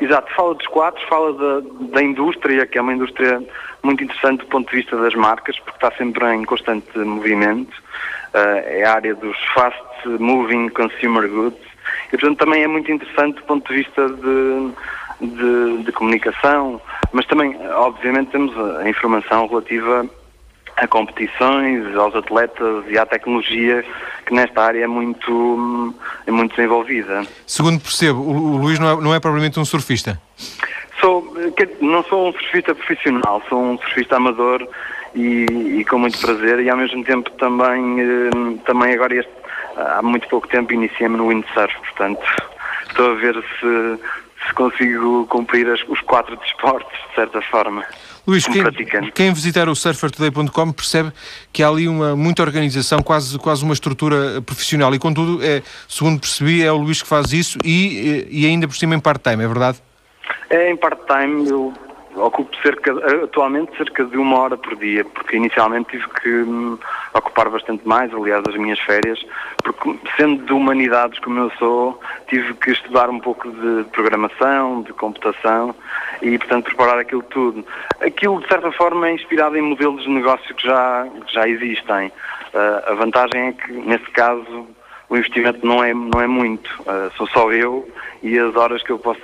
Exato, 0.01 0.33
fala 0.33 0.55
dos 0.55 0.65
quatro, 0.65 1.07
fala 1.07 1.31
da, 1.33 1.69
da 1.93 2.01
indústria, 2.01 2.65
que 2.65 2.75
é 2.75 2.81
uma 2.81 2.93
indústria 2.93 3.39
muito 3.83 4.03
interessante 4.03 4.39
do 4.39 4.47
ponto 4.47 4.67
de 4.71 4.77
vista 4.77 4.97
das 4.97 5.13
marcas, 5.13 5.59
porque 5.59 5.77
está 5.77 5.95
sempre 5.95 6.25
em 6.33 6.43
constante 6.43 6.97
movimento. 6.97 7.71
Uh, 8.33 8.63
é 8.65 8.83
a 8.83 8.95
área 8.95 9.13
dos 9.13 9.37
fast 9.53 9.79
moving 10.19 10.69
consumer 10.69 11.29
goods. 11.29 11.61
E, 12.07 12.17
portanto, 12.17 12.39
também 12.39 12.63
é 12.63 12.67
muito 12.67 12.91
interessante 12.91 13.35
do 13.35 13.43
ponto 13.43 13.71
de 13.71 13.83
vista 13.83 14.09
de, 14.09 14.71
de, 15.21 15.83
de 15.83 15.91
comunicação, 15.91 16.81
mas 17.11 17.27
também, 17.27 17.55
obviamente, 17.73 18.31
temos 18.31 18.57
a 18.79 18.89
informação 18.89 19.47
relativa 19.47 20.09
a 20.81 20.87
competições, 20.87 21.95
aos 21.95 22.15
atletas 22.15 22.85
e 22.89 22.97
à 22.97 23.05
tecnologia 23.05 23.85
que 24.25 24.33
nesta 24.33 24.63
área 24.63 24.83
é 24.83 24.87
muito, 24.87 25.93
é 26.25 26.31
muito 26.31 26.55
desenvolvida. 26.55 27.23
Segundo 27.45 27.79
percebo, 27.79 28.19
o, 28.19 28.57
Luís 28.57 28.79
não 28.79 28.89
é, 28.89 29.01
não 29.01 29.15
é 29.15 29.19
propriamente 29.19 29.59
um 29.59 29.65
surfista? 29.65 30.19
Sou, 30.99 31.33
não 31.81 32.03
sou 32.05 32.29
um 32.29 32.31
surfista 32.31 32.73
profissional, 32.73 33.43
sou 33.47 33.61
um 33.61 33.77
surfista 33.77 34.15
amador 34.15 34.67
e, 35.13 35.45
e 35.79 35.85
com 35.85 35.99
muito 35.99 36.19
prazer 36.19 36.59
e 36.59 36.69
ao 36.69 36.77
mesmo 36.77 37.03
tempo 37.03 37.29
também, 37.31 38.01
eh, 38.01 38.57
também 38.65 38.93
agora 38.93 39.15
este, 39.15 39.31
há 39.77 40.01
muito 40.01 40.27
pouco 40.29 40.47
tempo 40.47 40.73
iniciei-me 40.73 41.17
no 41.17 41.27
windsurf, 41.27 41.77
portanto 41.79 42.25
estou 42.89 43.11
a 43.11 43.15
ver 43.15 43.35
se, 43.35 43.99
se 44.47 44.53
consigo 44.55 45.27
cumprir 45.27 45.69
as, 45.69 45.81
os 45.87 46.01
quatro 46.01 46.35
desportos 46.37 46.97
de 47.09 47.15
certa 47.15 47.39
forma. 47.43 47.85
Luís, 48.25 48.45
quem, 48.45 48.63
quem, 49.13 49.33
visitar 49.33 49.67
o 49.67 49.75
surfertoday.com 49.75 50.71
percebe 50.71 51.11
que 51.51 51.63
há 51.63 51.67
ali 51.67 51.87
uma, 51.87 52.15
muita 52.15 52.43
organização, 52.43 53.01
quase, 53.01 53.37
quase 53.39 53.63
uma 53.63 53.73
estrutura 53.73 54.41
profissional 54.41 54.93
e, 54.93 54.99
contudo, 54.99 55.43
é, 55.43 55.61
segundo 55.87 56.19
percebi, 56.19 56.63
é 56.63 56.71
o 56.71 56.77
Luís 56.77 57.01
que 57.01 57.07
faz 57.07 57.33
isso 57.33 57.57
e, 57.63 58.27
e 58.29 58.45
ainda 58.45 58.67
por 58.67 58.75
cima 58.75 58.95
em 58.95 58.99
part-time, 58.99 59.43
é 59.43 59.47
verdade? 59.47 59.81
É 60.49 60.71
em 60.71 60.77
part-time, 60.77 61.49
eu 61.49 61.73
ocupo 62.15 62.55
cerca, 62.61 62.91
atualmente 63.23 63.75
cerca 63.77 64.03
de 64.05 64.17
uma 64.17 64.39
hora 64.39 64.57
por 64.57 64.75
dia, 64.75 65.03
porque 65.05 65.37
inicialmente 65.37 65.91
tive 65.91 66.07
que 66.21 66.29
me 66.29 66.77
ocupar 67.13 67.49
bastante 67.49 67.87
mais, 67.87 68.13
aliás, 68.13 68.43
as 68.47 68.55
minhas 68.55 68.79
férias, 68.79 69.23
porque 69.63 69.99
sendo 70.17 70.45
de 70.45 70.53
humanidades 70.53 71.19
como 71.19 71.39
eu 71.39 71.51
sou, 71.51 71.99
tive 72.27 72.53
que 72.55 72.71
estudar 72.71 73.09
um 73.09 73.19
pouco 73.19 73.49
de 73.49 73.83
programação, 73.91 74.81
de 74.81 74.93
computação 74.93 75.75
e, 76.21 76.37
portanto, 76.37 76.65
preparar 76.65 76.99
aquilo 76.99 77.23
tudo. 77.23 77.65
Aquilo, 78.01 78.41
de 78.41 78.47
certa 78.47 78.71
forma, 78.71 79.07
é 79.07 79.13
inspirado 79.13 79.57
em 79.57 79.61
modelos 79.61 80.03
de 80.03 80.09
negócio 80.09 80.53
que 80.55 80.67
já, 80.67 81.07
que 81.25 81.33
já 81.33 81.47
existem. 81.47 82.07
Uh, 82.53 82.91
a 82.91 82.93
vantagem 82.95 83.47
é 83.47 83.51
que, 83.53 83.71
nesse 83.71 84.09
caso, 84.11 84.67
o 85.11 85.17
investimento 85.17 85.65
não 85.65 85.83
é, 85.83 85.93
não 85.93 86.21
é 86.21 86.25
muito. 86.25 86.69
Uh, 86.81 87.11
sou 87.17 87.27
só 87.27 87.51
eu 87.51 87.87
e 88.23 88.39
as 88.39 88.55
horas 88.55 88.81
que 88.81 88.91
eu 88.91 88.97
posso 88.97 89.19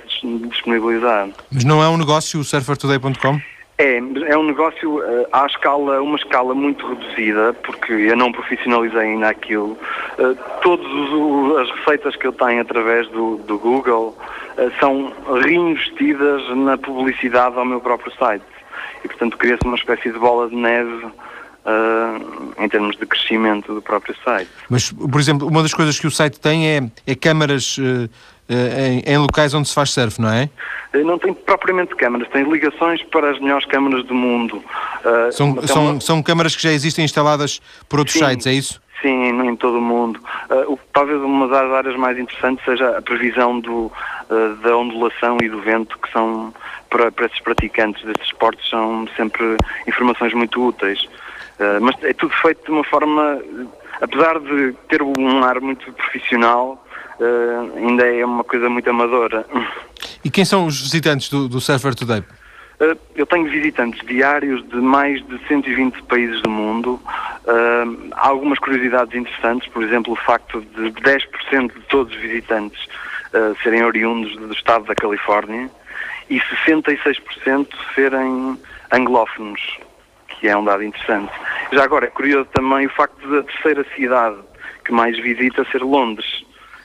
disponibilizar. 0.50 1.30
Mas 1.50 1.64
não 1.64 1.82
é 1.82 1.88
um 1.88 1.96
negócio 1.96 2.38
o 2.38 2.44
surfertoday.com? 2.44 3.40
É, 3.78 3.96
é 3.96 4.36
um 4.36 4.42
negócio 4.42 4.98
uh, 4.98 5.26
à 5.32 5.46
escala, 5.46 6.02
uma 6.02 6.16
escala 6.16 6.54
muito 6.54 6.86
reduzida, 6.86 7.54
porque 7.64 7.92
eu 7.92 8.16
não 8.16 8.30
profissionalizei 8.30 9.00
ainda 9.00 9.30
aquilo. 9.30 9.78
Uh, 10.18 10.36
todas 10.60 10.86
as 11.62 11.70
receitas 11.78 12.16
que 12.16 12.26
eu 12.26 12.32
tenho 12.32 12.60
através 12.60 13.08
do, 13.08 13.38
do 13.38 13.58
Google 13.58 14.14
uh, 14.58 14.80
são 14.80 15.10
reinvestidas 15.42 16.42
na 16.54 16.76
publicidade 16.76 17.56
ao 17.56 17.64
meu 17.64 17.80
próprio 17.80 18.12
site. 18.18 18.44
E, 19.04 19.08
portanto, 19.08 19.38
cria-se 19.38 19.64
uma 19.64 19.76
espécie 19.76 20.12
de 20.12 20.18
bola 20.18 20.50
de 20.50 20.56
neve 20.56 21.06
Uh, 21.68 22.54
em 22.64 22.66
termos 22.66 22.96
de 22.96 23.04
crescimento 23.04 23.74
do 23.74 23.82
próprio 23.82 24.16
site. 24.24 24.48
Mas, 24.70 24.90
por 24.90 25.20
exemplo, 25.20 25.46
uma 25.46 25.62
das 25.62 25.74
coisas 25.74 26.00
que 26.00 26.06
o 26.06 26.10
site 26.10 26.40
tem 26.40 26.66
é, 26.66 26.90
é 27.06 27.14
câmaras 27.14 27.76
uh, 27.76 28.08
em, 28.48 29.02
em, 29.06 29.18
locais 29.18 29.52
onde 29.52 29.68
se 29.68 29.74
faz 29.74 29.90
surf, 29.90 30.18
não 30.18 30.30
é? 30.30 30.48
Não 30.94 31.18
tem 31.18 31.34
propriamente 31.34 31.94
câmaras, 31.94 32.26
tem 32.28 32.50
ligações 32.50 33.02
para 33.02 33.30
as 33.30 33.38
melhores 33.38 33.66
câmaras 33.66 34.04
do 34.06 34.14
mundo. 34.14 34.56
Uh, 34.56 35.32
são, 35.32 35.66
são, 35.66 35.90
uma... 35.90 36.00
são 36.00 36.22
câmaras 36.22 36.56
que 36.56 36.62
já 36.62 36.72
existem 36.72 37.04
instaladas 37.04 37.60
por 37.88 37.98
outros 37.98 38.18
Sim. 38.18 38.24
sites, 38.24 38.46
é 38.46 38.52
isso? 38.52 38.80
Sim, 39.02 39.28
em 39.28 39.56
todo 39.56 39.78
o 39.78 39.82
mundo. 39.82 40.20
Uh, 40.50 40.78
talvez 40.92 41.20
uma 41.20 41.46
das 41.46 41.70
áreas 41.70 41.96
mais 41.96 42.18
interessantes 42.18 42.64
seja 42.64 42.96
a 42.96 43.02
previsão 43.02 43.60
do, 43.60 43.92
uh, 44.30 44.56
da 44.62 44.76
ondulação 44.76 45.36
e 45.42 45.48
do 45.48 45.60
vento, 45.60 45.98
que 45.98 46.10
são, 46.10 46.52
para, 46.90 47.12
para 47.12 47.26
esses 47.26 47.38
praticantes 47.40 48.02
destes 48.04 48.26
esportes, 48.26 48.68
são 48.68 49.06
sempre 49.16 49.56
informações 49.86 50.32
muito 50.34 50.66
úteis. 50.66 51.06
Uh, 51.58 51.80
mas 51.80 51.96
é 52.04 52.12
tudo 52.12 52.32
feito 52.36 52.64
de 52.64 52.70
uma 52.70 52.84
forma, 52.84 53.42
apesar 54.00 54.38
de 54.38 54.72
ter 54.88 55.02
um 55.02 55.42
ar 55.42 55.60
muito 55.60 55.92
profissional, 55.92 56.84
uh, 57.18 57.76
ainda 57.76 58.06
é 58.06 58.24
uma 58.24 58.44
coisa 58.44 58.68
muito 58.68 58.88
amadora. 58.88 59.44
E 60.24 60.30
quem 60.30 60.44
são 60.44 60.66
os 60.66 60.80
visitantes 60.80 61.30
do, 61.30 61.48
do 61.48 61.60
Surfer 61.60 61.94
Today? 61.94 62.24
Uh, 62.80 62.98
eu 63.14 63.24
tenho 63.24 63.48
visitantes 63.48 64.04
diários 64.04 64.68
de 64.68 64.76
mais 64.76 65.24
de 65.26 65.38
120 65.46 66.02
países 66.02 66.42
do 66.42 66.50
mundo. 66.50 67.00
Há 68.12 68.28
algumas 68.28 68.58
curiosidades 68.58 69.14
interessantes, 69.14 69.68
por 69.68 69.82
exemplo, 69.82 70.12
o 70.12 70.16
facto 70.16 70.60
de 70.60 70.90
10% 70.90 71.72
de 71.72 71.80
todos 71.88 72.14
os 72.14 72.20
visitantes 72.20 72.86
serem 73.62 73.84
oriundos 73.84 74.36
do 74.36 74.52
estado 74.52 74.84
da 74.84 74.94
Califórnia 74.94 75.70
e 76.28 76.40
66% 76.66 77.68
serem 77.94 78.58
anglófonos, 78.90 79.78
que 80.38 80.48
é 80.48 80.56
um 80.56 80.64
dado 80.64 80.82
interessante. 80.82 81.32
Já 81.72 81.84
agora, 81.84 82.06
é 82.06 82.10
curioso 82.10 82.48
também 82.52 82.86
o 82.86 82.90
facto 82.90 83.28
da 83.28 83.42
terceira 83.42 83.84
cidade 83.94 84.36
que 84.84 84.92
mais 84.92 85.18
visita 85.18 85.66
ser 85.70 85.82
Londres 85.82 86.26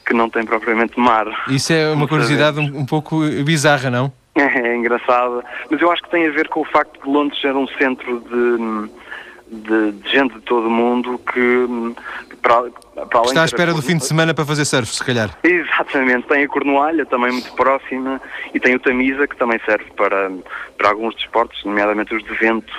que 0.06 0.14
não 0.14 0.30
tem 0.30 0.46
propriamente 0.46 1.00
mar. 1.00 1.28
Isso 1.48 1.72
é 1.74 1.92
uma 1.92 2.08
curiosidade 2.08 2.60
um, 2.60 2.80
um, 2.80 2.86
pouco 2.86 3.22
bizarra, 3.44 3.90
não? 3.90 4.12
É, 4.36 4.42
é 4.42 4.76
engraçada, 4.76 5.44
mas 5.70 5.82
eu 5.82 5.92
acho 5.92 6.02
que 6.04 6.10
tem 6.10 6.28
a 6.28 6.32
ver 6.32 6.50
com 6.50 6.62
o 6.62 6.66
facto 6.66 7.02
de 7.02 7.10
Londres 7.10 7.40
ser 7.40 7.56
um 7.56 7.68
centro 7.68 8.20
de, 8.22 9.60
de, 9.60 9.92
de 9.92 10.10
gente 10.10 10.34
de 10.34 10.42
todo 10.42 10.68
o 10.68 10.72
mundo 10.72 11.20
que, 11.32 11.96
para, 12.42 12.64
para 13.06 13.22
Está 13.22 13.44
à 13.44 13.46
espera 13.46 13.74
do 13.74 13.82
fim 13.82 13.98
de 13.98 14.06
semana 14.06 14.34
para 14.34 14.46
fazer 14.46 14.66
surf, 14.66 14.94
se 14.94 15.06
calhar. 15.06 15.30
Exatamente, 15.44 16.28
tem 16.28 16.44
a 16.44 16.48
Cornualha 16.48 17.06
também 17.06 17.32
muito 17.32 17.54
próxima 17.54 18.20
e 18.54 18.60
tem 18.60 18.76
o 18.76 18.80
Tamisa 18.80 19.28
que 19.28 19.38
também 19.38 19.60
serve 19.66 19.86
para, 19.96 20.32
para 20.78 20.90
alguns 20.90 21.16
desportos, 21.16 21.64
nomeadamente 21.64 22.14
os 22.14 22.24
de 22.24 22.34
vento, 22.36 22.74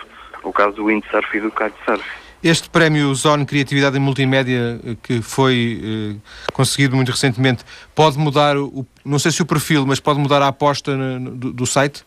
o 0.44 0.52
caso 0.52 0.76
do 0.76 0.86
windsurf 0.86 1.36
e 1.36 1.40
do 1.40 1.50
kitesurf. 1.50 2.04
Este 2.44 2.68
prémio 2.68 3.14
Zone 3.14 3.46
Criatividade 3.46 3.96
e 3.96 3.98
Multimédia, 3.98 4.78
eh, 4.84 4.96
que 5.02 5.22
foi 5.22 5.80
eh, 5.82 6.16
conseguido 6.52 6.94
muito 6.94 7.10
recentemente, 7.10 7.64
pode 7.94 8.18
mudar, 8.18 8.54
o, 8.58 8.86
não 9.02 9.18
sei 9.18 9.32
se 9.32 9.40
o 9.40 9.46
perfil, 9.46 9.86
mas 9.86 9.98
pode 9.98 10.20
mudar 10.20 10.42
a 10.42 10.48
aposta 10.48 10.94
no, 10.94 11.30
do, 11.30 11.52
do, 11.54 11.66
site? 11.66 12.04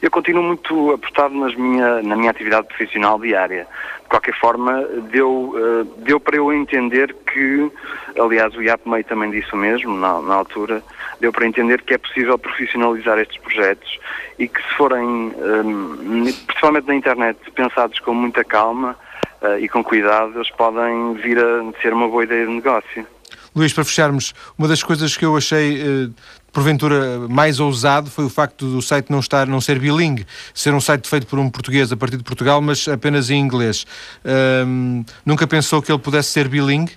Eu 0.00 0.10
continuo 0.10 0.42
muito 0.42 0.92
apostado 0.92 1.34
nas 1.34 1.54
minha, 1.54 2.02
na 2.02 2.16
minha 2.16 2.30
atividade 2.30 2.66
profissional 2.66 3.20
diária. 3.20 3.66
De 4.04 4.08
qualquer 4.08 4.34
forma, 4.40 4.82
deu, 5.10 5.54
uh, 5.54 5.84
deu 5.98 6.18
para 6.18 6.36
eu 6.36 6.50
entender 6.50 7.14
que, 7.30 7.70
aliás, 8.18 8.54
o 8.54 8.62
IAPMEI 8.62 9.04
também 9.04 9.30
disse 9.30 9.52
o 9.52 9.56
mesmo 9.58 9.94
na, 9.94 10.22
na 10.22 10.34
altura, 10.34 10.82
deu 11.20 11.32
para 11.32 11.46
entender 11.46 11.82
que 11.82 11.94
é 11.94 11.98
possível 11.98 12.38
profissionalizar 12.38 13.18
estes 13.18 13.38
projetos 13.38 13.98
e 14.38 14.48
que 14.48 14.60
se 14.62 14.74
forem, 14.76 15.04
um, 15.06 16.32
principalmente 16.46 16.86
na 16.86 16.94
internet, 16.94 17.38
pensados 17.54 17.98
com 18.00 18.14
muita 18.14 18.44
calma, 18.44 18.96
uh, 19.44 19.58
e 19.58 19.68
com 19.68 19.84
cuidado, 19.84 20.32
eles 20.36 20.50
podem 20.50 21.14
vir 21.14 21.38
a 21.38 21.80
ser 21.82 21.92
uma 21.92 22.08
boa 22.08 22.24
ideia 22.24 22.46
de 22.46 22.52
negócio. 22.52 23.06
Luís, 23.54 23.72
para 23.72 23.84
fecharmos, 23.84 24.34
uma 24.58 24.66
das 24.66 24.82
coisas 24.82 25.16
que 25.16 25.24
eu 25.24 25.36
achei 25.36 25.80
uh, 25.80 26.14
porventura 26.52 27.28
mais 27.28 27.60
ousado 27.60 28.10
foi 28.10 28.24
o 28.24 28.30
facto 28.30 28.66
do 28.66 28.82
site 28.82 29.10
não 29.10 29.20
estar, 29.20 29.46
não 29.46 29.60
ser 29.60 29.78
bilingue, 29.78 30.26
ser 30.52 30.74
um 30.74 30.80
site 30.80 31.08
feito 31.08 31.26
por 31.26 31.38
um 31.38 31.48
português 31.50 31.92
a 31.92 31.96
partir 31.96 32.16
de 32.16 32.24
Portugal, 32.24 32.60
mas 32.60 32.88
apenas 32.88 33.30
em 33.30 33.38
inglês. 33.38 33.86
Uh, 34.24 35.04
nunca 35.24 35.46
pensou 35.46 35.80
que 35.82 35.92
ele 35.92 36.00
pudesse 36.00 36.30
ser 36.30 36.48
bilingue? 36.48 36.92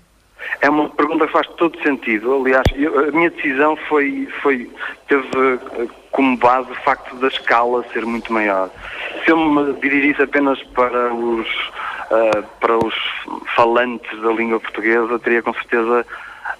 É 0.62 0.70
uma 0.70 0.90
pergunta 0.90 1.28
que 1.28 1.34
faz 1.34 1.48
todo 1.58 1.80
sentido. 1.82 2.36
Aliás, 2.36 2.64
eu, 2.76 3.10
a 3.10 3.12
minha 3.12 3.30
decisão 3.30 3.76
foi, 3.88 4.28
foi 4.42 4.70
teve 5.08 5.28
eh, 5.34 5.88
como 6.12 6.38
base 6.38 6.72
o 6.72 6.76
facto 6.76 7.16
da 7.18 7.28
escala 7.28 7.86
ser 7.94 8.06
muito 8.06 8.32
maior. 8.34 8.70
Se 9.24 9.32
eu 9.32 9.38
me 9.38 9.74
dirigisse 9.74 10.22
apenas 10.22 10.62
para 10.64 11.14
os 11.14 11.48
uh, 12.12 12.44
para 12.60 12.78
os 12.78 12.96
falantes 13.56 14.20
da 14.22 14.32
língua 14.32 14.60
portuguesa, 14.60 15.20
teria 15.20 15.42
com 15.42 15.54
certeza 15.54 16.06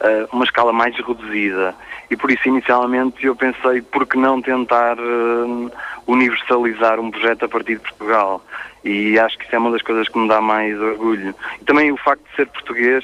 uh, 0.01 0.36
uma 0.36 0.45
escala 0.45 0.73
mais 0.73 0.95
reduzida. 0.95 1.75
E 2.10 2.15
por 2.15 2.31
isso, 2.31 2.47
inicialmente, 2.47 3.25
eu 3.25 3.36
pensei, 3.36 3.81
por 3.81 4.05
que 4.05 4.17
não 4.17 4.41
tentar 4.41 4.97
uh, 4.99 5.71
universalizar 6.07 6.99
um 6.99 7.12
projeto 7.12 7.45
a 7.45 7.49
partir 7.49 7.75
de 7.75 7.81
Portugal? 7.81 8.43
E 8.83 9.19
acho 9.19 9.38
que 9.38 9.45
isso 9.45 9.55
é 9.55 9.60
uma 9.60 9.71
das 9.71 9.81
coisas 9.81 10.07
que 10.07 10.17
me 10.17 10.27
dá 10.27 10.39
mais 10.39 10.79
orgulho. 10.79 11.36
E 11.62 11.65
também 11.65 11.91
o 11.91 11.97
facto 11.97 12.23
de 12.29 12.36
ser 12.36 12.47
português 12.47 13.03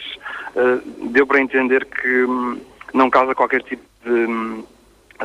deu 1.11 1.25
para 1.25 1.41
entender 1.41 1.83
que 1.83 2.23
um, 2.23 2.61
não 2.93 3.09
causa 3.09 3.35
qualquer 3.35 3.63
tipo 3.63 3.83
de 4.05 4.11
hum, 4.11 4.63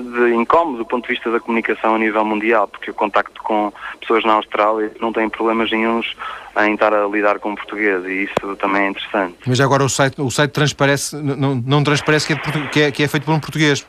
de 0.01 0.35
incómodo 0.35 0.79
do 0.79 0.85
ponto 0.85 1.07
de 1.07 1.15
vista 1.15 1.31
da 1.31 1.41
comunicação 1.41 1.95
a 1.95 1.99
nível 1.99 2.25
mundial, 2.25 2.69
porque 2.69 2.91
o 2.91 2.95
contacto 2.95 3.43
com 3.43 3.73
pessoas 4.01 4.25
na 4.25 4.35
Austrália 4.35 4.93
não 5.01 5.13
têm 5.13 5.29
problemas 5.29 5.71
nenhums 5.71 6.15
em 6.59 6.75
estar 6.75 6.93
a 6.93 7.07
lidar 7.07 7.39
com 7.39 7.55
português 7.55 8.05
e 8.05 8.25
isso 8.25 8.57
também 8.57 8.83
é 8.83 8.89
interessante. 8.91 9.37
Mas 9.47 9.61
agora 9.61 9.85
o 9.85 9.89
site, 9.89 10.21
o 10.21 10.31
site 10.31 10.51
transparece, 10.53 11.17
não, 11.17 11.55
não 11.55 11.85
transparece 11.85 12.27
que 12.27 12.33
é, 12.33 12.69
que, 12.69 12.81
é, 12.81 12.91
que 12.91 13.03
é 13.03 13.09
feito 13.09 13.25
por 13.25 13.33
um 13.33 13.41
português? 13.41 13.87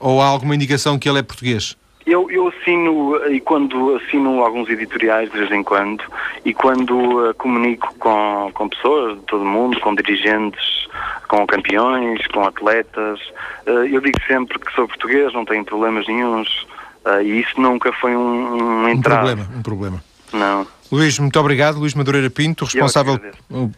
Ou 0.00 0.22
há 0.22 0.26
alguma 0.26 0.54
indicação 0.54 0.98
que 0.98 1.08
ele 1.08 1.18
é 1.18 1.22
português? 1.22 1.76
Eu, 2.08 2.30
eu 2.30 2.48
assino, 2.48 3.16
e 3.30 3.38
quando 3.38 3.96
assino 3.96 4.42
alguns 4.42 4.70
editoriais 4.70 5.30
de 5.30 5.38
vez 5.38 5.52
em 5.52 5.62
quando, 5.62 6.02
e 6.42 6.54
quando 6.54 7.28
uh, 7.28 7.34
comunico 7.34 7.94
com, 7.98 8.50
com 8.54 8.66
pessoas 8.66 9.18
de 9.18 9.24
todo 9.26 9.42
o 9.42 9.46
mundo, 9.46 9.78
com 9.80 9.94
dirigentes, 9.94 10.88
com 11.28 11.46
campeões, 11.46 12.26
com 12.28 12.44
atletas, 12.44 13.20
uh, 13.66 13.84
eu 13.84 14.00
digo 14.00 14.18
sempre 14.26 14.58
que 14.58 14.72
sou 14.72 14.88
português, 14.88 15.34
não 15.34 15.44
tenho 15.44 15.66
problemas 15.66 16.08
nenhums, 16.08 16.66
uh, 17.04 17.20
e 17.22 17.40
isso 17.40 17.60
nunca 17.60 17.92
foi 17.92 18.16
um, 18.16 18.84
um 18.84 18.88
entrave. 18.88 19.32
Um 19.32 19.36
problema, 19.36 19.58
um 19.58 19.62
problema. 19.62 20.04
Não. 20.32 20.77
Luís, 20.90 21.18
muito 21.18 21.38
obrigado. 21.38 21.78
Luís 21.78 21.92
Madureira 21.92 22.30
Pinto, 22.30 22.64
responsável 22.64 23.20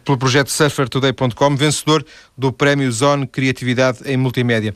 pelo 0.05 0.17
projeto 0.17 0.49
surfertoday.com, 0.49 1.55
vencedor 1.55 2.05
do 2.37 2.53
Prémio 2.53 2.89
Zone 2.91 3.27
Criatividade 3.27 3.99
em 4.05 4.15
Multimédia. 4.15 4.73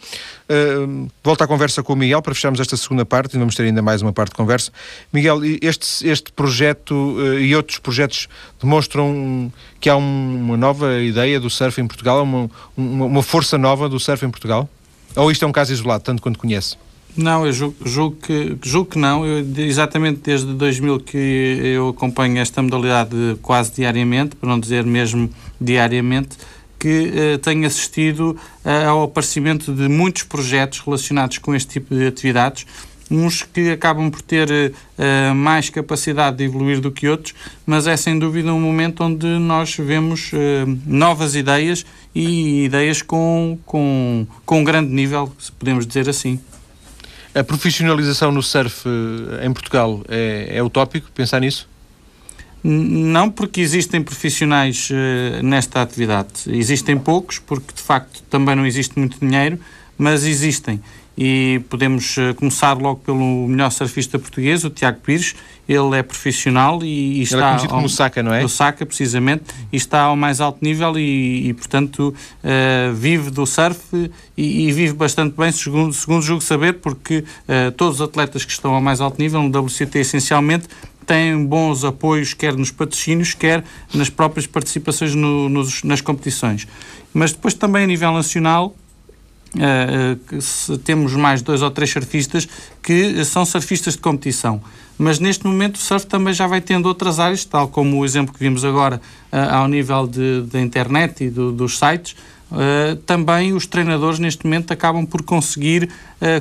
Uh, 0.50 1.10
volto 1.24 1.44
à 1.44 1.48
conversa 1.48 1.82
com 1.82 1.94
o 1.94 1.96
Miguel 1.96 2.22
para 2.22 2.34
fecharmos 2.34 2.60
esta 2.60 2.76
segunda 2.76 3.06
parte 3.06 3.36
e 3.36 3.40
vamos 3.40 3.56
ter 3.56 3.64
ainda 3.64 3.82
mais 3.82 4.02
uma 4.02 4.12
parte 4.12 4.32
de 4.32 4.36
conversa. 4.36 4.72
Miguel, 5.14 5.40
este, 5.62 6.08
este 6.08 6.32
projeto 6.32 6.94
uh, 6.94 7.40
e 7.40 7.56
outros 7.56 7.80
projetos 7.80 8.28
demonstram 8.62 9.52
que 9.80 9.90
há 9.90 9.96
um, 9.96 10.36
uma 10.46 10.58
nova 10.58 11.02
ideia 11.02 11.40
do 11.40 11.50
surf 11.50 11.80
em 11.80 11.88
Portugal, 11.88 12.22
uma, 12.24 12.50
uma, 12.76 13.06
uma 13.06 13.24
força 13.24 13.58
nova 13.58 13.88
do 13.88 14.00
surf 14.00 14.26
em 14.26 14.30
Portugal? 14.30 14.70
Ou 15.16 15.32
isto 15.32 15.46
é 15.46 15.48
um 15.48 15.52
caso 15.54 15.72
isolado, 15.72 16.04
tanto 16.04 16.22
quanto 16.22 16.38
conhece? 16.38 16.76
Não, 17.18 17.46
eu 17.46 17.54
julgo, 17.54 17.76
julgo, 17.86 18.18
que, 18.18 18.58
julgo 18.62 18.92
que 18.92 18.98
não. 18.98 19.26
Eu, 19.26 19.46
exatamente 19.58 20.20
desde 20.22 20.54
2000 20.54 21.00
que 21.00 21.18
eu 21.18 21.90
acompanho 21.90 22.38
esta 22.40 22.62
modalidade 22.62 23.16
quase 23.42 23.72
diariamente, 23.74 24.36
para 24.36 24.50
não 24.50 24.60
dizer 24.60 24.84
mesmo 24.84 25.30
diariamente, 25.60 26.38
que 26.78 27.36
uh, 27.36 27.38
tenho 27.40 27.66
assistido 27.66 28.38
uh, 28.66 28.90
ao 28.90 29.04
aparecimento 29.04 29.74
de 29.74 29.88
muitos 29.88 30.24
projetos 30.24 30.80
relacionados 30.80 31.38
com 31.38 31.56
este 31.56 31.80
tipo 31.80 31.96
de 31.96 32.06
atividades 32.06 32.66
uns 33.10 33.44
que 33.44 33.72
acabam 33.72 34.10
por 34.10 34.22
ter 34.22 34.50
uh, 34.50 35.36
mais 35.36 35.70
capacidade 35.70 36.38
de 36.38 36.44
evoluir 36.46 36.82
do 36.82 36.92
que 36.92 37.08
outros, 37.08 37.34
mas 37.66 37.88
é 37.88 37.96
sem 37.96 38.18
dúvida 38.18 38.54
um 38.54 38.60
momento 38.60 39.04
onde 39.04 39.28
nós 39.28 39.76
vemos 39.76 40.32
uh, 40.34 40.38
novas 40.86 41.36
ideias 41.36 41.86
e 42.14 42.66
ideias 42.66 43.02
com, 43.02 43.60
com, 43.66 44.26
com 44.46 44.64
grande 44.64 44.92
nível, 44.92 45.32
se 45.40 45.52
podemos 45.52 45.86
dizer 45.86 46.10
assim. 46.10 46.40
A 47.36 47.44
profissionalização 47.44 48.32
no 48.32 48.42
surf 48.42 48.88
eh, 48.88 49.46
em 49.46 49.52
Portugal 49.52 50.02
é, 50.08 50.58
é 50.58 50.64
utópico 50.64 51.12
pensar 51.12 51.42
nisso? 51.42 51.68
Não, 52.64 53.30
porque 53.30 53.60
existem 53.60 54.02
profissionais 54.02 54.90
uh, 54.90 55.44
nesta 55.44 55.82
atividade. 55.82 56.30
Existem 56.48 56.98
poucos, 56.98 57.38
porque 57.38 57.74
de 57.76 57.82
facto 57.82 58.24
também 58.30 58.56
não 58.56 58.66
existe 58.66 58.98
muito 58.98 59.20
dinheiro, 59.20 59.60
mas 59.98 60.24
existem 60.24 60.82
e 61.18 61.62
podemos 61.70 62.18
uh, 62.18 62.34
começar 62.36 62.74
logo 62.74 63.02
pelo 63.02 63.48
melhor 63.48 63.70
surfista 63.70 64.18
português, 64.18 64.64
o 64.64 64.70
Tiago 64.70 65.00
Pires. 65.02 65.36
Ele 65.68 65.98
é 65.98 66.04
profissional 66.04 66.84
e, 66.84 67.20
e 67.20 67.22
está. 67.24 67.38
Ele 67.38 67.44
é 67.44 67.50
conhecido 67.50 67.74
ao, 67.74 67.78
como 67.78 67.90
Saca, 67.90 68.24
não 68.24 68.34
é? 68.34 68.44
O 68.44 68.50
Saca, 68.50 68.86
precisamente, 68.86 69.44
e 69.72 69.78
está 69.78 70.02
ao 70.02 70.16
mais 70.16 70.40
alto 70.42 70.60
nível 70.62 70.98
e, 70.98 71.50
e 71.50 71.54
portanto, 71.54 72.14
uh, 72.44 72.94
vive 72.94 73.32
do 73.32 73.46
surf 73.46 73.80
e, 74.38 74.68
e, 74.68 74.72
vive 74.72 74.94
bastante 74.94 75.36
bem, 75.36 75.52
segundo, 75.52 75.94
segundo 75.94 76.22
julgo 76.22 76.42
saber, 76.42 76.74
porque 76.74 77.20
uh, 77.20 77.72
todos 77.72 78.00
os 78.00 78.02
atletas 78.02 78.46
que 78.46 78.52
estão 78.52 78.74
ao 78.74 78.82
mais 78.82 79.02
alto 79.02 79.20
nível, 79.22 79.42
no 79.42 79.60
WCT 79.60 80.00
essencialmente, 80.00 80.68
têm 81.06 81.46
bons 81.46 81.84
apoios, 81.84 82.34
quer 82.34 82.56
nos 82.56 82.72
patrocínios, 82.72 83.34
quer 83.34 83.64
nas 83.94 84.10
próprias 84.10 84.48
participações 84.48 85.14
no, 85.14 85.48
nos, 85.50 85.84
nas 85.84 86.02
competições. 86.02 86.68
Mas 87.14 87.32
depois 87.32 87.54
também 87.54 87.84
a 87.84 87.88
nível 87.88 88.12
nacional 88.12 88.76
Uh, 89.56 90.78
temos 90.80 91.14
mais 91.14 91.42
dois 91.42 91.62
ou 91.62 91.72
três 91.72 91.90
surfistas 91.90 92.48
que 92.84 93.24
são 93.24 93.46
surfistas 93.46 93.94
de 93.94 94.00
competição. 94.00 94.62
Mas 94.98 95.18
neste 95.18 95.46
momento 95.46 95.76
o 95.76 95.80
surf 95.80 96.06
também 96.06 96.34
já 96.34 96.46
vai 96.46 96.60
tendo 96.60 96.88
outras 96.88 97.20
áreas, 97.20 97.46
tal 97.46 97.70
como 97.70 97.98
o 97.98 98.06
exemplo 98.06 98.34
que 98.34 98.40
vimos 98.40 98.66
agora 98.66 99.00
uh, 99.32 99.56
ao 99.56 99.68
nível 99.68 100.10
da 100.52 100.60
internet 100.60 101.24
e 101.24 101.30
do, 101.30 101.52
dos 101.54 101.80
sites. 101.80 102.16
Uh, 102.52 102.98
também 103.08 103.54
os 103.54 103.66
treinadores 103.66 104.20
neste 104.20 104.46
momento 104.46 104.72
acabam 104.72 105.06
por 105.06 105.24
conseguir 105.24 105.90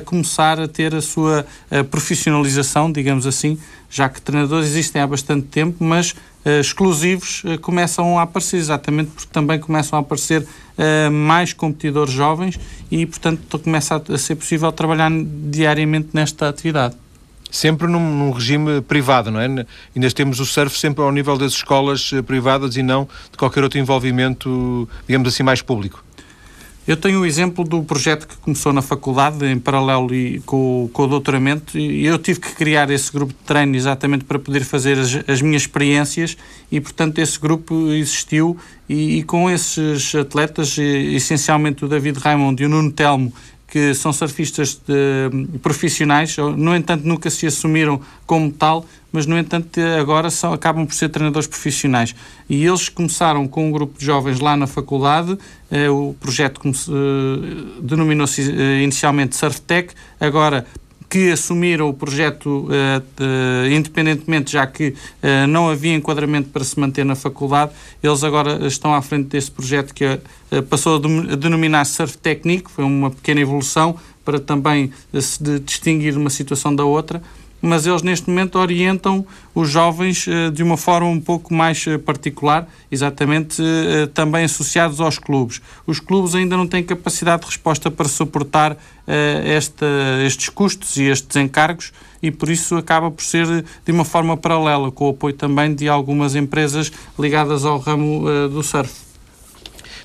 começar 0.05 0.59
a 0.59 0.67
ter 0.67 0.95
a 0.95 1.01
sua 1.01 1.45
profissionalização, 1.91 2.91
digamos 2.91 3.27
assim, 3.27 3.57
já 3.89 4.07
que 4.09 4.21
treinadores 4.21 4.67
existem 4.69 5.01
há 5.01 5.05
bastante 5.05 5.47
tempo, 5.47 5.83
mas 5.83 6.15
exclusivos 6.59 7.43
começam 7.61 8.17
a 8.17 8.23
aparecer, 8.23 8.57
exatamente 8.57 9.11
porque 9.11 9.29
também 9.31 9.59
começam 9.59 9.99
a 9.99 10.01
aparecer 10.01 10.47
uh, 10.77 11.11
mais 11.11 11.53
competidores 11.53 12.13
jovens 12.13 12.59
e, 12.91 13.05
portanto, 13.05 13.59
começa 13.59 13.95
a, 13.95 14.13
a 14.13 14.17
ser 14.17 14.35
possível 14.35 14.71
trabalhar 14.71 15.11
diariamente 15.11 16.09
nesta 16.13 16.49
atividade 16.49 16.95
sempre 17.51 17.87
num, 17.87 17.99
num, 17.99 18.31
regime 18.31 18.81
privado, 18.81 19.31
não 19.31 19.39
é? 19.39 19.45
Ainda 19.45 20.11
temos 20.13 20.41
o 20.41 20.45
surf 20.45 20.77
sempre 20.77 21.01
ao 21.01 21.11
nível 21.11 21.37
das 21.37 21.53
escolas 21.53 22.11
eh, 22.13 22.21
privadas 22.21 22.75
e 22.75 22.83
não 22.83 23.07
de 23.31 23.37
qualquer 23.37 23.63
outro 23.63 23.79
envolvimento, 23.79 24.89
digamos 25.07 25.29
assim, 25.29 25.41
mais 25.41 25.61
público. 25.61 26.04
Eu 26.87 26.95
tenho 26.95 27.21
o 27.21 27.25
exemplo 27.25 27.63
do 27.63 27.81
projeto 27.81 28.27
que 28.27 28.37
começou 28.37 28.71
na 28.71 28.81
faculdade, 28.81 29.43
em 29.43 29.57
paralelo 29.57 30.07
com, 30.45 30.87
com, 30.93 31.03
o 31.03 31.07
doutoramento, 31.07 31.79
e 31.79 32.05
eu 32.05 32.19
tive 32.19 32.39
que 32.39 32.53
criar 32.53 32.91
esse 32.91 33.11
grupo 33.11 33.33
de 33.33 33.39
treino 33.39 33.75
exatamente 33.75 34.23
para 34.23 34.37
poder 34.37 34.63
fazer 34.63 34.99
as, 34.99 35.27
as 35.27 35.41
minhas 35.41 35.63
experiências, 35.63 36.37
e 36.71 36.79
portanto 36.79 37.17
esse 37.17 37.39
grupo 37.39 37.89
existiu, 37.89 38.55
e, 38.87 39.17
e 39.17 39.23
com 39.23 39.49
esses 39.49 40.13
atletas, 40.13 40.77
essencialmente 40.77 41.83
o 41.83 41.87
David 41.87 42.19
Raymond 42.19 42.61
e 42.61 42.67
o 42.67 42.69
Nuno 42.69 42.91
Telmo, 42.91 43.33
que 43.75 43.93
são 43.93 44.13
surfistas 44.13 44.79
de, 44.87 45.59
profissionais, 45.61 46.37
no 46.37 46.73
entanto 46.73 47.05
nunca 47.05 47.29
se 47.29 47.45
assumiram 47.45 47.99
como 48.25 48.49
tal, 48.49 48.85
mas 49.11 49.25
no 49.25 49.37
entanto 49.37 49.81
agora 49.99 50.29
são, 50.29 50.53
acabam 50.53 50.85
por 50.85 50.93
ser 50.93 51.09
treinadores 51.09 51.45
profissionais. 51.45 52.15
E 52.49 52.65
eles 52.65 52.87
começaram 52.87 53.45
com 53.49 53.67
um 53.67 53.71
grupo 53.71 53.99
de 53.99 54.05
jovens 54.05 54.39
lá 54.39 54.55
na 54.55 54.65
faculdade, 54.65 55.37
eh, 55.69 55.89
o 55.89 56.15
projeto 56.21 56.61
eh, 56.65 57.81
denominou-se 57.81 58.49
eh, 58.49 58.81
inicialmente 58.81 59.35
SurfTech, 59.35 59.93
agora 60.21 60.65
que 61.09 61.31
assumiram 61.31 61.89
o 61.89 61.93
projeto 61.93 62.67
uh, 62.67 62.99
de, 63.15 63.75
independentemente, 63.75 64.51
já 64.51 64.65
que 64.65 64.89
uh, 64.89 65.47
não 65.47 65.69
havia 65.69 65.93
enquadramento 65.93 66.49
para 66.49 66.63
se 66.63 66.79
manter 66.79 67.05
na 67.05 67.15
faculdade, 67.15 67.71
eles 68.03 68.23
agora 68.23 68.67
estão 68.67 68.93
à 68.93 69.01
frente 69.01 69.27
desse 69.27 69.51
projeto 69.51 69.93
que 69.93 70.05
uh, 70.05 70.63
passou 70.63 70.97
a 70.97 71.35
denominar 71.35 71.85
Surf 71.85 72.17
Technique, 72.17 72.71
foi 72.71 72.83
uma 72.83 73.11
pequena 73.11 73.41
evolução 73.41 73.97
para 74.23 74.39
também 74.39 74.91
se 75.21 75.59
distinguir 75.59 76.17
uma 76.17 76.31
situação 76.31 76.75
da 76.75 76.83
outra 76.83 77.21
mas 77.65 77.85
eles 77.87 78.01
neste 78.01 78.29
momento 78.29 78.57
orientam 78.59 79.25
os 79.53 79.69
jovens 79.69 80.27
uh, 80.27 80.51
de 80.51 80.61
uma 80.61 80.77
forma 80.77 81.07
um 81.07 81.19
pouco 81.19 81.53
mais 81.53 81.85
uh, 81.87 81.97
particular, 81.99 82.67
exatamente 82.91 83.61
uh, 83.61 84.07
também 84.07 84.45
associados 84.45 85.01
aos 85.01 85.17
clubes. 85.17 85.61
Os 85.87 85.99
clubes 85.99 86.35
ainda 86.35 86.55
não 86.55 86.67
têm 86.67 86.83
capacidade 86.83 87.41
de 87.41 87.47
resposta 87.47 87.89
para 87.89 88.07
suportar 88.07 88.77
esta, 89.07 89.85
estes 90.25 90.49
custos 90.49 90.97
e 90.97 91.03
estes 91.03 91.35
encargos 91.37 91.93
e 92.23 92.31
por 92.31 92.49
isso 92.49 92.75
acaba 92.75 93.11
por 93.11 93.23
ser 93.23 93.45
de 93.85 93.91
uma 93.91 94.03
forma 94.03 94.35
paralela, 94.35 94.91
com 94.91 95.05
o 95.05 95.09
apoio 95.11 95.35
também 95.35 95.75
de 95.75 95.87
algumas 95.87 96.33
empresas 96.33 96.91
ligadas 97.19 97.65
ao 97.65 97.77
ramo 97.77 98.25
do 98.49 98.63
surf. 98.63 99.04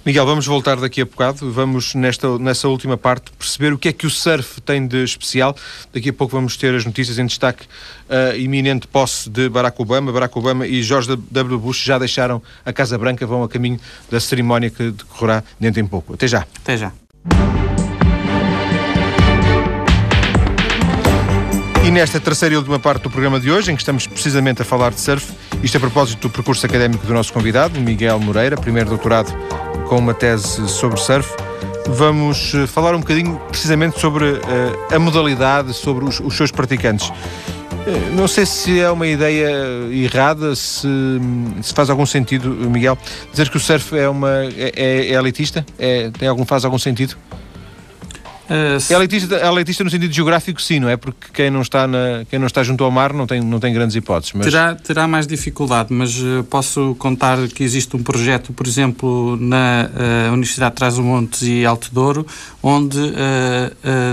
Miguel, 0.04 0.24
vamos 0.24 0.46
voltar 0.46 0.76
daqui 0.76 1.02
a 1.02 1.04
bocado, 1.04 1.52
vamos 1.52 1.94
nesta, 1.94 2.38
nessa 2.38 2.66
última 2.68 2.96
parte 2.96 3.30
perceber 3.38 3.74
o 3.74 3.78
que 3.78 3.88
é 3.88 3.92
que 3.92 4.06
o 4.06 4.10
surf 4.10 4.58
tem 4.62 4.86
de 4.86 5.04
especial. 5.04 5.54
Daqui 5.92 6.08
a 6.08 6.12
pouco 6.12 6.34
vamos 6.34 6.56
ter 6.56 6.74
as 6.74 6.86
notícias 6.86 7.18
em 7.18 7.26
destaque 7.26 7.66
a 8.08 8.34
iminente 8.34 8.86
posse 8.86 9.28
de 9.28 9.46
Barack 9.50 9.80
Obama. 9.80 10.10
Barack 10.10 10.36
Obama 10.38 10.66
e 10.66 10.82
George 10.82 11.14
W. 11.14 11.58
Bush 11.58 11.84
já 11.84 11.98
deixaram 11.98 12.42
a 12.64 12.72
Casa 12.72 12.96
Branca, 12.96 13.26
vão 13.26 13.42
a 13.42 13.48
caminho 13.48 13.78
da 14.10 14.18
cerimónia 14.18 14.70
que 14.70 14.90
decorrerá 14.90 15.44
dentro 15.60 15.82
em 15.82 15.86
pouco. 15.86 16.14
Até 16.14 16.26
já. 16.26 16.46
Até 16.56 16.78
já. 16.78 16.92
E 21.84 21.90
nesta 21.90 22.18
terceira 22.18 22.54
e 22.54 22.56
última 22.58 22.78
parte 22.78 23.02
do 23.02 23.10
programa 23.10 23.38
de 23.38 23.50
hoje, 23.50 23.70
em 23.70 23.76
que 23.76 23.82
estamos 23.82 24.06
precisamente 24.06 24.62
a 24.62 24.64
falar 24.64 24.92
de 24.92 25.00
surf, 25.00 25.30
isto 25.62 25.76
a 25.76 25.80
propósito 25.80 26.22
do 26.22 26.30
percurso 26.30 26.64
académico 26.64 27.06
do 27.06 27.12
nosso 27.12 27.32
convidado, 27.34 27.78
Miguel 27.78 28.18
Moreira, 28.18 28.56
primeiro 28.56 28.88
doutorado 28.88 29.30
com 29.90 29.98
uma 29.98 30.14
tese 30.14 30.68
sobre 30.68 31.00
surf. 31.00 31.28
Vamos 31.88 32.54
eh, 32.54 32.64
falar 32.68 32.94
um 32.94 33.00
bocadinho 33.00 33.40
precisamente 33.48 33.98
sobre 33.98 34.24
uh, 34.24 34.38
a 34.94 34.98
modalidade, 35.00 35.74
sobre 35.74 36.04
os, 36.04 36.20
os 36.20 36.36
seus 36.36 36.52
praticantes. 36.52 37.08
Uh, 37.08 38.14
não 38.14 38.28
sei 38.28 38.46
se 38.46 38.78
é 38.78 38.88
uma 38.88 39.08
ideia 39.08 39.50
errada, 39.90 40.54
se, 40.54 40.86
se, 41.60 41.74
faz 41.74 41.90
algum 41.90 42.06
sentido, 42.06 42.50
Miguel, 42.70 42.96
dizer 43.32 43.48
que 43.50 43.56
o 43.56 43.60
surf 43.60 43.98
é, 43.98 44.08
uma, 44.08 44.44
é, 44.44 44.72
é, 44.76 45.06
é 45.08 45.12
elitista? 45.14 45.66
É, 45.76 46.08
tem 46.10 46.28
algum, 46.28 46.46
faz 46.46 46.64
algum 46.64 46.78
sentido? 46.78 47.16
Uh, 48.50 48.80
se... 48.80 48.92
é, 48.92 48.96
elitista, 48.96 49.36
é 49.36 49.46
elitista 49.46 49.84
no 49.84 49.90
sentido 49.90 50.12
geográfico, 50.12 50.60
sim, 50.60 50.80
não 50.80 50.88
é? 50.88 50.96
Porque 50.96 51.28
quem 51.32 51.50
não 51.50 51.62
está, 51.62 51.86
na, 51.86 52.24
quem 52.28 52.38
não 52.38 52.46
está 52.46 52.64
junto 52.64 52.82
ao 52.82 52.90
mar 52.90 53.12
não 53.12 53.26
tem, 53.26 53.40
não 53.40 53.60
tem 53.60 53.72
grandes 53.72 53.94
hipóteses. 53.94 54.32
Mas... 54.34 54.46
Terá, 54.46 54.74
terá 54.74 55.06
mais 55.06 55.26
dificuldade, 55.26 55.92
mas 55.92 56.18
uh, 56.18 56.42
posso 56.50 56.96
contar 56.98 57.38
que 57.48 57.62
existe 57.62 57.94
um 57.96 58.02
projeto, 58.02 58.52
por 58.52 58.66
exemplo, 58.66 59.36
na 59.40 59.88
uh, 60.28 60.32
Universidade 60.32 60.72
de 60.72 60.76
Trás-os-Montes 60.76 61.42
e 61.42 61.64
Alto 61.64 61.90
Douro, 61.92 62.26
onde 62.62 62.98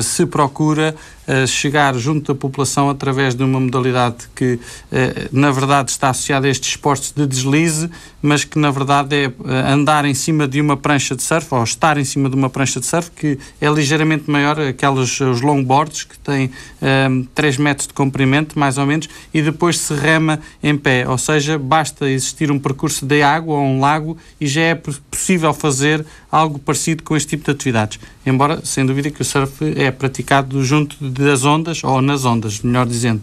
se 0.01 0.25
procura 0.25 0.95
chegar 1.45 1.93
junto 1.95 2.33
da 2.33 2.39
população 2.39 2.89
através 2.89 3.35
de 3.35 3.43
uma 3.43 3.59
modalidade 3.59 4.27
que, 4.33 4.59
eh, 4.91 5.27
na 5.31 5.51
verdade, 5.51 5.91
está 5.91 6.09
associada 6.09 6.47
a 6.47 6.49
estes 6.49 6.69
esportes 6.69 7.11
de 7.11 7.27
deslize, 7.27 7.89
mas 8.21 8.43
que, 8.43 8.57
na 8.57 8.71
verdade, 8.71 9.15
é 9.15 9.23
eh, 9.25 9.71
andar 9.71 10.05
em 10.05 10.13
cima 10.13 10.47
de 10.47 10.61
uma 10.61 10.77
prancha 10.77 11.15
de 11.15 11.23
surf, 11.23 11.53
ou 11.53 11.63
estar 11.63 11.97
em 11.97 12.05
cima 12.05 12.29
de 12.29 12.35
uma 12.35 12.49
prancha 12.49 12.79
de 12.79 12.85
surf, 12.85 13.11
que 13.11 13.37
é 13.59 13.69
ligeiramente 13.69 14.29
maior, 14.29 14.59
aquelas, 14.59 15.19
os 15.19 15.41
longboards, 15.41 16.03
que 16.03 16.17
têm 16.19 16.49
um, 16.81 16.85
ehm, 16.85 17.23
3 17.35 17.57
metros 17.57 17.87
de 17.87 17.93
comprimento, 17.93 18.57
mais 18.57 18.77
ou 18.77 18.85
menos, 18.85 19.09
e 19.33 19.41
depois 19.41 19.77
se 19.79 19.93
rema 19.93 20.39
em 20.63 20.77
pé, 20.77 21.07
ou 21.07 21.17
seja, 21.17 21.57
basta 21.57 22.09
existir 22.09 22.51
um 22.51 22.59
percurso 22.59 23.05
de 23.05 23.21
água 23.21 23.55
ou 23.55 23.63
um 23.63 23.79
lago 23.79 24.17
e 24.39 24.47
já 24.47 24.61
é 24.61 24.75
possível 24.75 25.53
fazer 25.53 26.05
algo 26.37 26.59
parecido 26.59 27.03
com 27.03 27.15
este 27.15 27.29
tipo 27.29 27.45
de 27.45 27.51
atividades. 27.51 27.99
Embora, 28.25 28.61
sem 28.63 28.85
dúvida, 28.85 29.09
que 29.09 29.21
o 29.21 29.25
surf 29.25 29.73
é 29.75 29.91
praticado 29.91 30.63
junto 30.63 30.95
das 31.09 31.43
ondas, 31.43 31.83
ou 31.83 32.01
nas 32.01 32.25
ondas, 32.25 32.61
melhor 32.61 32.85
dizendo. 32.85 33.21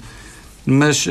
Mas 0.67 1.05
uh, 1.07 1.11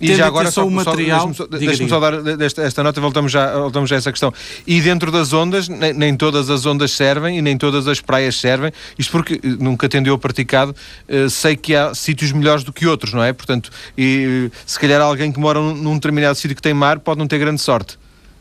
e 0.00 0.14
já 0.14 0.26
agora 0.26 0.50
só 0.50 0.66
o 0.66 0.70
material. 0.70 1.30
Deixa-me 1.50 1.88
só, 1.90 2.00
dar 2.00 2.14
esta, 2.40 2.62
esta, 2.62 2.82
nota, 2.82 3.00
voltamos 3.00 3.30
já, 3.30 3.52
voltamos 3.58 3.90
já 3.90 3.96
a 3.96 3.98
essa 3.98 4.10
questão. 4.10 4.32
E 4.66 4.80
dentro 4.80 5.12
das 5.12 5.32
ondas, 5.32 5.68
nem, 5.68 5.92
nem, 5.92 6.16
todas 6.16 6.48
as 6.48 6.64
ondas 6.64 6.90
servem 6.92 7.38
e 7.38 7.42
nem 7.42 7.58
todas 7.58 7.86
as 7.86 8.00
praias 8.00 8.36
servem. 8.36 8.72
Isto 8.98 9.12
porque 9.12 9.34
eh, 9.34 9.56
nunca 9.60 9.90
tendeu 9.90 10.14
a 10.14 10.18
praticado, 10.18 10.74
uh, 11.08 11.28
sei 11.28 11.54
que 11.54 11.74
há 11.74 11.94
sítios 11.94 12.32
melhores 12.32 12.64
do 12.64 12.72
que 12.72 12.86
outros, 12.86 13.12
não 13.12 13.22
é? 13.22 13.32
Portanto, 13.32 13.70
e 13.96 14.50
se 14.64 14.80
calhar 14.80 15.02
alguém 15.02 15.30
que 15.30 15.38
mora 15.38 15.60
num 15.60 15.94
determinado 15.94 16.36
sítio 16.36 16.56
que 16.56 16.62
tem 16.62 16.72
mar 16.72 16.98
pode 16.98 17.18
não 17.18 17.26
ter 17.26 17.38
grande 17.38 17.60
sorte. 17.60 17.98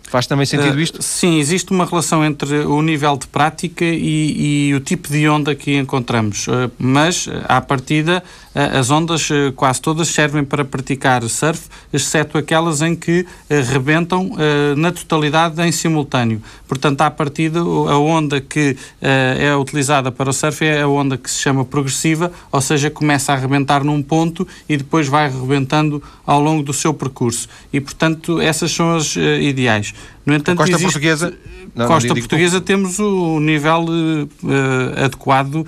Faz 0.09 0.27
também 0.27 0.45
sentido 0.45 0.79
isto? 0.79 0.99
Uh, 0.99 1.01
sim, 1.03 1.39
existe 1.39 1.71
uma 1.71 1.85
relação 1.85 2.23
entre 2.23 2.59
o 2.59 2.81
nível 2.81 3.17
de 3.17 3.25
prática 3.27 3.83
e, 3.83 4.67
e 4.67 4.75
o 4.75 4.79
tipo 4.79 5.07
de 5.07 5.27
onda 5.27 5.55
que 5.55 5.75
encontramos. 5.75 6.47
Uh, 6.47 6.71
mas, 6.77 7.27
à 7.47 7.59
partida, 7.59 8.23
as 8.53 8.91
ondas 8.91 9.29
quase 9.55 9.81
todas 9.81 10.07
servem 10.09 10.43
para 10.43 10.63
praticar 10.63 11.23
surf, 11.23 11.63
exceto 11.91 12.37
aquelas 12.37 12.81
em 12.81 12.95
que 12.95 13.25
rebentam 13.71 14.31
na 14.77 14.91
totalidade 14.91 15.61
em 15.61 15.71
simultâneo. 15.71 16.41
Portanto, 16.67 17.01
à 17.01 17.09
partida, 17.09 17.59
a 17.59 17.97
onda 17.97 18.39
que 18.39 18.77
é 19.01 19.55
utilizada 19.55 20.11
para 20.11 20.29
o 20.29 20.33
surf 20.33 20.63
é 20.63 20.81
a 20.81 20.87
onda 20.87 21.17
que 21.17 21.29
se 21.29 21.39
chama 21.39 21.65
progressiva, 21.65 22.31
ou 22.51 22.61
seja, 22.61 22.89
começa 22.89 23.31
a 23.31 23.35
arrebentar 23.35 23.83
num 23.83 24.01
ponto 24.01 24.47
e 24.69 24.77
depois 24.77 25.07
vai 25.07 25.25
arrebentando 25.25 26.01
ao 26.25 26.39
longo 26.39 26.61
do 26.61 26.73
seu 26.73 26.93
percurso. 26.93 27.47
E, 27.71 27.79
portanto, 27.79 28.39
essas 28.39 28.71
são 28.71 28.95
as 28.95 29.15
ideais. 29.15 29.93
No 30.25 30.33
entanto, 30.33 30.61
a 30.61 30.65
costa 30.65 30.75
existe... 30.75 30.93
portuguesa 30.93 31.33
não, 31.75 31.87
Costa 31.87 32.09
não 32.09 32.15
Portuguesa 32.15 32.61
temos 32.61 32.99
o 32.99 33.39
nível 33.39 33.85
uh, 33.85 35.03
adequado 35.05 35.55
uh, 35.55 35.65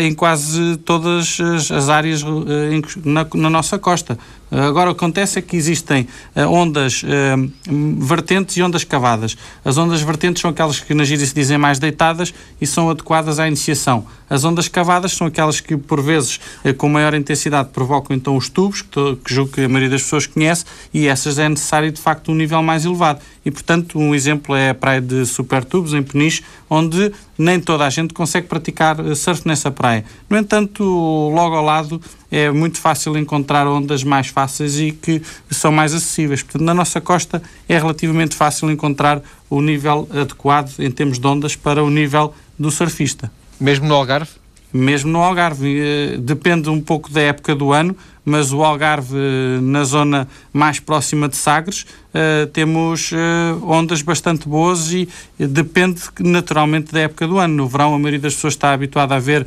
em 0.00 0.12
quase 0.14 0.76
todas 0.78 1.38
as, 1.40 1.70
as 1.70 1.88
áreas 1.88 2.22
uh, 2.22 2.26
na, 3.04 3.26
na, 3.34 3.50
nossa 3.50 3.78
costa. 3.78 4.18
Agora, 4.50 4.90
o 4.90 4.94
que 4.94 5.04
acontece 5.04 5.38
é 5.38 5.42
que 5.42 5.56
existem 5.56 6.08
ondas 6.48 7.02
vertentes 8.00 8.56
e 8.56 8.62
ondas 8.62 8.84
cavadas. 8.84 9.36
As 9.64 9.78
ondas 9.78 10.00
vertentes 10.02 10.42
são 10.42 10.50
aquelas 10.50 10.80
que 10.80 10.92
na 10.92 11.04
gíria 11.04 11.24
se 11.24 11.34
dizem 11.34 11.56
mais 11.56 11.78
deitadas 11.78 12.34
e 12.60 12.66
são 12.66 12.90
adequadas 12.90 13.38
à 13.38 13.46
iniciação. 13.46 14.06
As 14.28 14.44
ondas 14.44 14.68
cavadas 14.68 15.12
são 15.12 15.26
aquelas 15.26 15.60
que, 15.60 15.76
por 15.76 16.00
vezes, 16.00 16.40
com 16.78 16.88
maior 16.88 17.14
intensidade, 17.14 17.70
provocam 17.72 18.14
então 18.16 18.36
os 18.36 18.48
tubos, 18.48 18.82
que, 18.82 19.16
que 19.24 19.34
julgo 19.34 19.52
que 19.52 19.62
a 19.62 19.68
maioria 19.68 19.90
das 19.90 20.02
pessoas 20.02 20.26
conhece, 20.26 20.64
e 20.94 21.06
essas 21.06 21.38
é 21.38 21.48
necessário, 21.48 21.90
de 21.90 22.00
facto, 22.00 22.30
um 22.30 22.34
nível 22.34 22.62
mais 22.62 22.84
elevado. 22.84 23.20
E, 23.44 23.50
portanto, 23.50 23.98
um 23.98 24.14
exemplo 24.14 24.54
é 24.54 24.70
a 24.70 24.74
praia 24.74 25.00
de 25.00 25.26
Supertubos, 25.26 25.94
em 25.94 26.02
Peniche, 26.02 26.44
onde 26.70 27.12
nem 27.36 27.58
toda 27.58 27.84
a 27.84 27.90
gente 27.90 28.14
consegue 28.14 28.46
praticar 28.46 29.04
eh, 29.04 29.14
surf 29.16 29.46
nessa 29.46 29.70
praia. 29.70 30.04
No 30.28 30.38
entanto, 30.38 30.84
logo 31.34 31.56
ao 31.56 31.64
lado 31.64 32.00
é 32.30 32.50
muito 32.50 32.78
fácil 32.78 33.18
encontrar 33.18 33.66
ondas 33.66 34.04
mais 34.04 34.28
fáceis 34.28 34.78
e 34.78 34.92
que 34.92 35.20
são 35.50 35.72
mais 35.72 35.92
acessíveis. 35.92 36.42
Portanto, 36.42 36.62
na 36.62 36.72
nossa 36.72 37.00
costa 37.00 37.42
é 37.68 37.76
relativamente 37.76 38.36
fácil 38.36 38.70
encontrar 38.70 39.20
o 39.50 39.60
nível 39.60 40.08
adequado 40.12 40.78
em 40.78 40.90
termos 40.90 41.18
de 41.18 41.26
ondas 41.26 41.56
para 41.56 41.82
o 41.82 41.90
nível 41.90 42.32
do 42.56 42.70
surfista. 42.70 43.30
Mesmo 43.60 43.88
no 43.88 43.94
Algarve? 43.94 44.39
Mesmo 44.72 45.10
no 45.10 45.22
Algarve. 45.22 45.80
Eh, 45.80 46.16
depende 46.18 46.68
um 46.68 46.80
pouco 46.80 47.10
da 47.10 47.20
época 47.20 47.54
do 47.54 47.72
ano, 47.72 47.96
mas 48.24 48.52
o 48.52 48.62
Algarve, 48.62 49.16
na 49.62 49.82
zona 49.84 50.28
mais 50.52 50.78
próxima 50.78 51.28
de 51.28 51.36
Sagres, 51.36 51.82
uh, 51.82 52.46
temos 52.52 53.10
ondas 53.62 54.02
bastante 54.02 54.46
boas 54.46 54.92
e 54.92 55.08
depende 55.38 56.02
naturalmente 56.20 56.92
da 56.92 57.00
época 57.00 57.26
do 57.26 57.38
ano. 57.38 57.54
No 57.54 57.66
verão, 57.66 57.94
a 57.94 57.98
maioria 57.98 58.20
das 58.20 58.34
pessoas 58.34 58.54
está 58.54 58.72
habituada 58.72 59.16
a 59.16 59.18
ver 59.18 59.46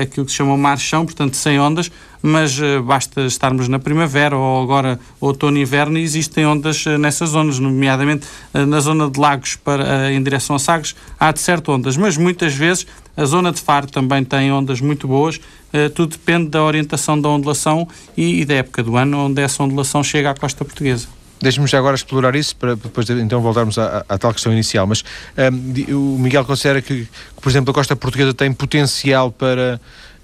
aquilo 0.00 0.26
que 0.26 0.30
se 0.30 0.38
chama 0.38 0.56
mar-chão, 0.56 1.04
portanto, 1.04 1.34
sem 1.34 1.58
ondas, 1.58 1.90
mas 2.22 2.58
basta 2.84 3.22
estarmos 3.22 3.68
na 3.68 3.78
primavera 3.78 4.36
ou 4.36 4.62
agora 4.62 4.98
outono 5.20 5.58
e 5.58 5.62
inverno 5.62 5.98
e 5.98 6.02
existem 6.02 6.46
ondas 6.46 6.84
nessas 6.98 7.30
zonas, 7.30 7.58
nomeadamente 7.58 8.26
na 8.52 8.80
zona 8.80 9.08
de 9.08 9.18
Lagos 9.18 9.56
para, 9.56 10.12
em 10.12 10.22
direção 10.22 10.56
a 10.56 10.58
Sagres, 10.58 10.94
há 11.18 11.32
de 11.32 11.40
certo 11.40 11.72
ondas, 11.72 11.96
mas 11.96 12.16
muitas 12.16 12.54
vezes 12.54 12.86
a 13.16 13.24
zona 13.24 13.52
de 13.52 13.60
Faro 13.60 13.86
também 13.86 14.24
tem 14.24 14.52
ondas 14.52 14.80
muito 14.80 15.08
boas 15.08 15.40
eh, 15.72 15.88
tudo 15.88 16.12
depende 16.12 16.48
da 16.48 16.62
orientação 16.62 17.20
da 17.20 17.28
ondulação 17.28 17.86
e, 18.16 18.40
e 18.40 18.44
da 18.44 18.54
época 18.54 18.82
do 18.82 18.96
ano 18.96 19.26
onde 19.26 19.40
essa 19.40 19.62
ondulação 19.62 20.02
chega 20.02 20.30
à 20.30 20.34
costa 20.34 20.64
portuguesa. 20.64 21.06
Deixe-me 21.40 21.66
já 21.66 21.78
agora 21.78 21.94
explorar 21.94 22.34
isso 22.34 22.54
para 22.56 22.74
depois 22.74 23.08
então 23.08 23.40
voltarmos 23.40 23.78
à, 23.78 24.04
à 24.08 24.18
tal 24.18 24.32
questão 24.32 24.52
inicial. 24.52 24.86
Mas 24.86 25.02
um, 25.38 25.42
ehm, 25.42 25.94
o 25.94 26.18
Miguel 26.18 26.44
considera 26.44 26.82
que, 26.82 27.04
que, 27.04 27.40
por 27.40 27.48
exemplo, 27.48 27.70
a 27.70 27.74
costa 27.74 27.96
portuguesa 27.96 28.34
tem 28.34 28.52
potencial 28.52 29.30
para 29.30 29.80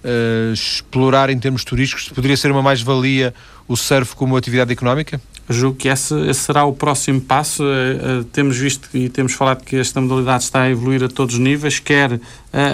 uh, 0.07 0.53
explorar 0.53 1.29
em 1.31 1.39
termos 1.39 1.65
turísticos? 1.65 2.09
Poderia 2.09 2.37
ser 2.37 2.51
uma 2.51 2.63
mais-valia 2.63 3.35
o 3.69 3.77
surf 3.77 4.15
como 4.15 4.37
atividade 4.37 4.73
económica? 4.73 5.21
Julgo 5.49 5.77
que 5.77 5.89
esse, 5.89 6.15
esse 6.29 6.41
será 6.41 6.65
o 6.65 6.73
próximo 6.73 7.21
passo. 7.21 7.63
Uh, 7.63 8.25
temos 8.25 8.57
visto 8.57 8.89
e 8.95 9.09
temos 9.09 9.33
falado 9.33 9.65
que 9.65 9.77
esta 9.77 10.01
modalidade 10.01 10.45
está 10.45 10.63
a 10.63 10.71
evoluir 10.71 11.05
a 11.05 11.09
todos 11.09 11.35
os 11.35 11.41
níveis, 11.41 11.79
quer 11.79 12.21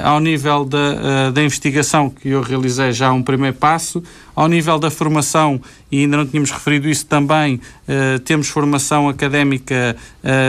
ao 0.04 0.20
nível 0.20 0.64
da, 0.64 1.30
da 1.32 1.42
investigação, 1.42 2.08
que 2.08 2.28
eu 2.28 2.40
realizei 2.40 2.92
já 2.92 3.10
um 3.10 3.20
primeiro 3.20 3.56
passo, 3.56 4.00
ao 4.34 4.48
nível 4.48 4.78
da 4.78 4.90
formação, 4.90 5.60
e 5.90 6.00
ainda 6.00 6.16
não 6.16 6.26
tínhamos 6.26 6.50
referido 6.50 6.88
isso 6.88 7.04
também, 7.04 7.60
temos 8.24 8.48
formação 8.48 9.08
académica 9.08 9.94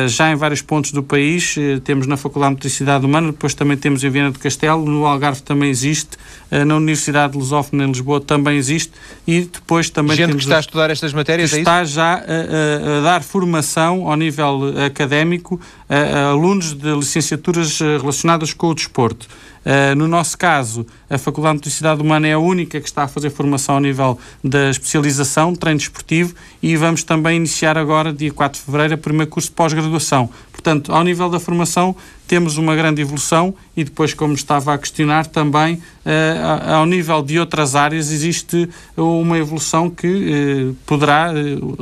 já 0.07 0.31
em 0.31 0.35
vários 0.35 0.61
pontos 0.61 0.93
do 0.93 1.03
país, 1.03 1.55
temos 1.83 2.07
na 2.07 2.15
Faculdade 2.15 2.51
de 2.51 2.55
Motricidade 2.55 3.05
Humana, 3.05 3.31
depois 3.31 3.53
também 3.53 3.75
temos 3.75 4.03
em 4.03 4.09
Viana 4.09 4.31
do 4.31 4.39
Castelo, 4.39 4.85
no 4.85 5.05
Algarve 5.05 5.41
também 5.41 5.69
existe, 5.69 6.17
na 6.49 6.77
Universidade 6.77 7.33
de 7.33 7.39
Lusófona 7.39 7.83
em 7.83 7.87
Lisboa 7.87 8.21
também 8.21 8.57
existe, 8.57 8.93
e 9.27 9.41
depois 9.41 9.89
também 9.89 10.15
Gente 10.15 10.27
temos... 10.27 10.43
que 10.43 10.47
está 10.47 10.57
a 10.57 10.59
estudar 10.61 10.89
estas 10.89 11.11
matérias, 11.11 11.49
que 11.49 11.57
é 11.57 11.59
está 11.59 11.83
já 11.83 12.13
a, 12.13 12.17
a, 12.17 12.99
a, 12.99 13.01
dar 13.01 13.21
formação 13.21 14.09
ao 14.09 14.15
nível 14.15 14.61
académico 14.85 15.59
a, 15.89 16.31
alunos 16.31 16.73
de 16.73 16.93
licenciaturas 16.95 17.79
eh, 17.81 17.97
relacionadas 17.97 18.53
com 18.53 18.67
o 18.67 18.75
desporto. 18.75 19.27
Uh, 19.65 19.95
no 19.95 20.07
nosso 20.07 20.37
caso, 20.37 20.85
a 21.09 21.17
Faculdade 21.17 21.53
de 21.53 21.59
Motricidade 21.59 22.01
Humana 22.01 22.27
é 22.27 22.33
a 22.33 22.39
única 22.39 22.81
que 22.81 22.87
está 22.87 23.03
a 23.03 23.07
fazer 23.07 23.29
formação 23.29 23.75
ao 23.75 23.81
nível 23.81 24.19
da 24.43 24.69
especialização, 24.69 25.55
treino 25.55 25.79
desportivo, 25.79 26.35
e 26.61 26.75
vamos 26.75 27.03
também 27.03 27.37
iniciar 27.37 27.77
agora, 27.77 28.11
dia 28.11 28.31
4 28.31 28.59
de 28.59 28.65
fevereiro, 28.65 28.95
o 28.95 28.97
primeiro 28.97 29.31
curso 29.31 29.49
de 29.49 29.55
pós-graduação. 29.55 30.29
Portanto, 30.51 30.93
ao 30.93 31.03
nível 31.03 31.29
da 31.29 31.39
formação, 31.39 31.95
temos 32.25 32.57
uma 32.57 32.73
grande 32.75 33.01
evolução 33.01 33.53
e 33.75 33.83
depois, 33.83 34.13
como 34.13 34.33
estava 34.33 34.73
a 34.73 34.77
questionar, 34.77 35.27
também 35.27 35.75
uh, 35.75 36.73
ao 36.73 36.85
nível 36.85 37.21
de 37.21 37.37
outras 37.37 37.75
áreas 37.75 38.11
existe 38.11 38.69
uma 38.95 39.37
evolução 39.37 39.89
que 39.89 40.07
uh, 40.07 40.73
poderá 40.85 41.31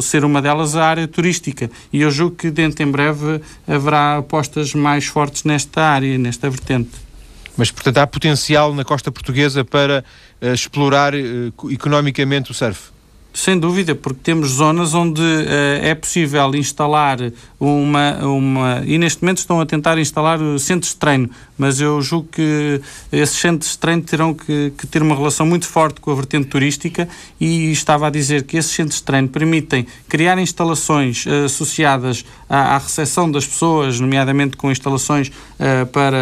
ser 0.02 0.26
uma 0.26 0.42
delas 0.42 0.76
a 0.76 0.84
área 0.84 1.08
turística. 1.08 1.70
E 1.94 2.02
eu 2.02 2.10
julgo 2.10 2.36
que 2.36 2.50
dentro 2.50 2.84
em 2.84 2.90
breve 2.90 3.40
haverá 3.68 4.18
apostas 4.18 4.74
mais 4.74 5.06
fortes 5.06 5.44
nesta 5.44 5.84
área, 5.84 6.18
nesta 6.18 6.50
vertente. 6.50 7.11
Mas, 7.58 7.72
portanto, 7.72 7.98
há 7.98 8.08
potencial 8.08 8.74
na 8.74 8.84
costa 8.84 9.12
portuguesa 9.12 9.66
para 9.66 10.04
uh, 10.42 10.54
explorar 10.54 11.14
uh, 11.14 11.72
economicamente 11.72 12.52
o 12.52 12.54
surf? 12.54 12.91
Sem 13.34 13.58
dúvida, 13.58 13.96
porque 13.96 14.20
temos 14.22 14.50
zonas 14.50 14.94
onde 14.94 15.22
uh, 15.22 15.80
é 15.82 15.96
possível 15.96 16.54
instalar 16.54 17.18
uma, 17.58 18.18
uma. 18.26 18.84
E 18.86 18.98
neste 18.98 19.24
momento 19.24 19.38
estão 19.38 19.62
a 19.62 19.66
tentar 19.66 19.98
instalar 19.98 20.38
centros 20.60 20.92
de 20.92 20.98
treino, 20.98 21.30
mas 21.58 21.80
eu 21.80 22.02
julgo 22.02 22.28
que 22.30 22.82
esses 23.10 23.38
centros 23.38 23.72
de 23.72 23.78
treino 23.78 24.02
terão 24.02 24.34
que, 24.34 24.74
que, 24.78 24.86
ter 24.86 25.02
uma 25.02 25.16
relação 25.16 25.46
muito 25.46 25.66
forte 25.66 26.02
com 26.02 26.12
a 26.12 26.16
vertente 26.16 26.48
turística 26.48 27.08
e 27.40 27.72
estava 27.72 28.08
a 28.08 28.10
dizer 28.10 28.44
que 28.44 28.58
esses 28.58 28.72
centros 28.72 28.98
de 28.98 29.04
treino 29.04 29.30
permitem 29.30 29.88
criar 30.10 30.38
instalações 30.38 31.26
uh, 31.26 31.46
associadas 31.46 32.26
à, 32.50 32.76
à 32.76 32.78
recepção 32.80 33.32
das 33.32 33.48
pessoas, 33.48 33.98
nomeadamente 33.98 34.58
com 34.58 34.70
instalações 34.70 35.30
uh, 35.30 35.86
para 35.86 36.18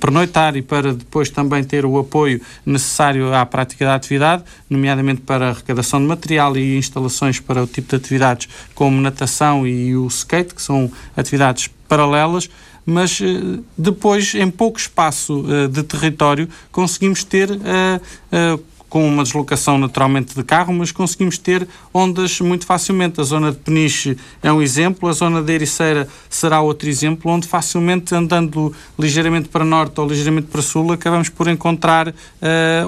pernoitar 0.00 0.56
e 0.56 0.62
para 0.62 0.94
depois 0.94 1.28
também 1.28 1.62
ter 1.62 1.84
o 1.84 1.98
apoio 1.98 2.40
necessário 2.64 3.34
à 3.34 3.44
prática 3.44 3.84
da 3.84 3.94
atividade, 3.94 4.44
nomeadamente 4.70 5.20
para 5.20 5.48
a 5.48 5.50
arrecadação 5.50 6.05
material 6.06 6.56
e 6.56 6.78
instalações 6.78 7.40
para 7.40 7.62
o 7.62 7.66
tipo 7.66 7.88
de 7.88 7.96
atividades 7.96 8.48
como 8.74 9.00
natação 9.00 9.66
e 9.66 9.94
o 9.96 10.06
skate, 10.06 10.54
que 10.54 10.62
são 10.62 10.90
atividades 11.16 11.68
paralelas, 11.88 12.48
mas 12.84 13.20
eh, 13.20 13.60
depois, 13.76 14.34
em 14.34 14.50
pouco 14.50 14.78
espaço 14.78 15.44
eh, 15.48 15.68
de 15.68 15.82
território, 15.82 16.48
conseguimos 16.70 17.24
ter 17.24 17.50
eh, 17.50 18.58
com 18.88 19.06
uma 19.06 19.22
deslocação 19.22 19.78
naturalmente 19.78 20.34
de 20.34 20.42
carro, 20.42 20.72
mas 20.72 20.92
conseguimos 20.92 21.38
ter 21.38 21.66
ondas 21.92 22.40
muito 22.40 22.64
facilmente. 22.64 23.20
A 23.20 23.24
zona 23.24 23.50
de 23.50 23.58
Peniche 23.58 24.16
é 24.42 24.52
um 24.52 24.62
exemplo, 24.62 25.08
a 25.08 25.12
zona 25.12 25.42
de 25.42 25.52
Ericeira 25.52 26.08
será 26.30 26.60
outro 26.60 26.88
exemplo, 26.88 27.30
onde 27.30 27.46
facilmente 27.46 28.14
andando 28.14 28.72
ligeiramente 28.98 29.48
para 29.48 29.64
norte 29.64 30.00
ou 30.00 30.08
ligeiramente 30.08 30.46
para 30.48 30.62
sul, 30.62 30.92
acabamos 30.92 31.28
por 31.28 31.48
encontrar 31.48 32.08
uh, 32.08 32.12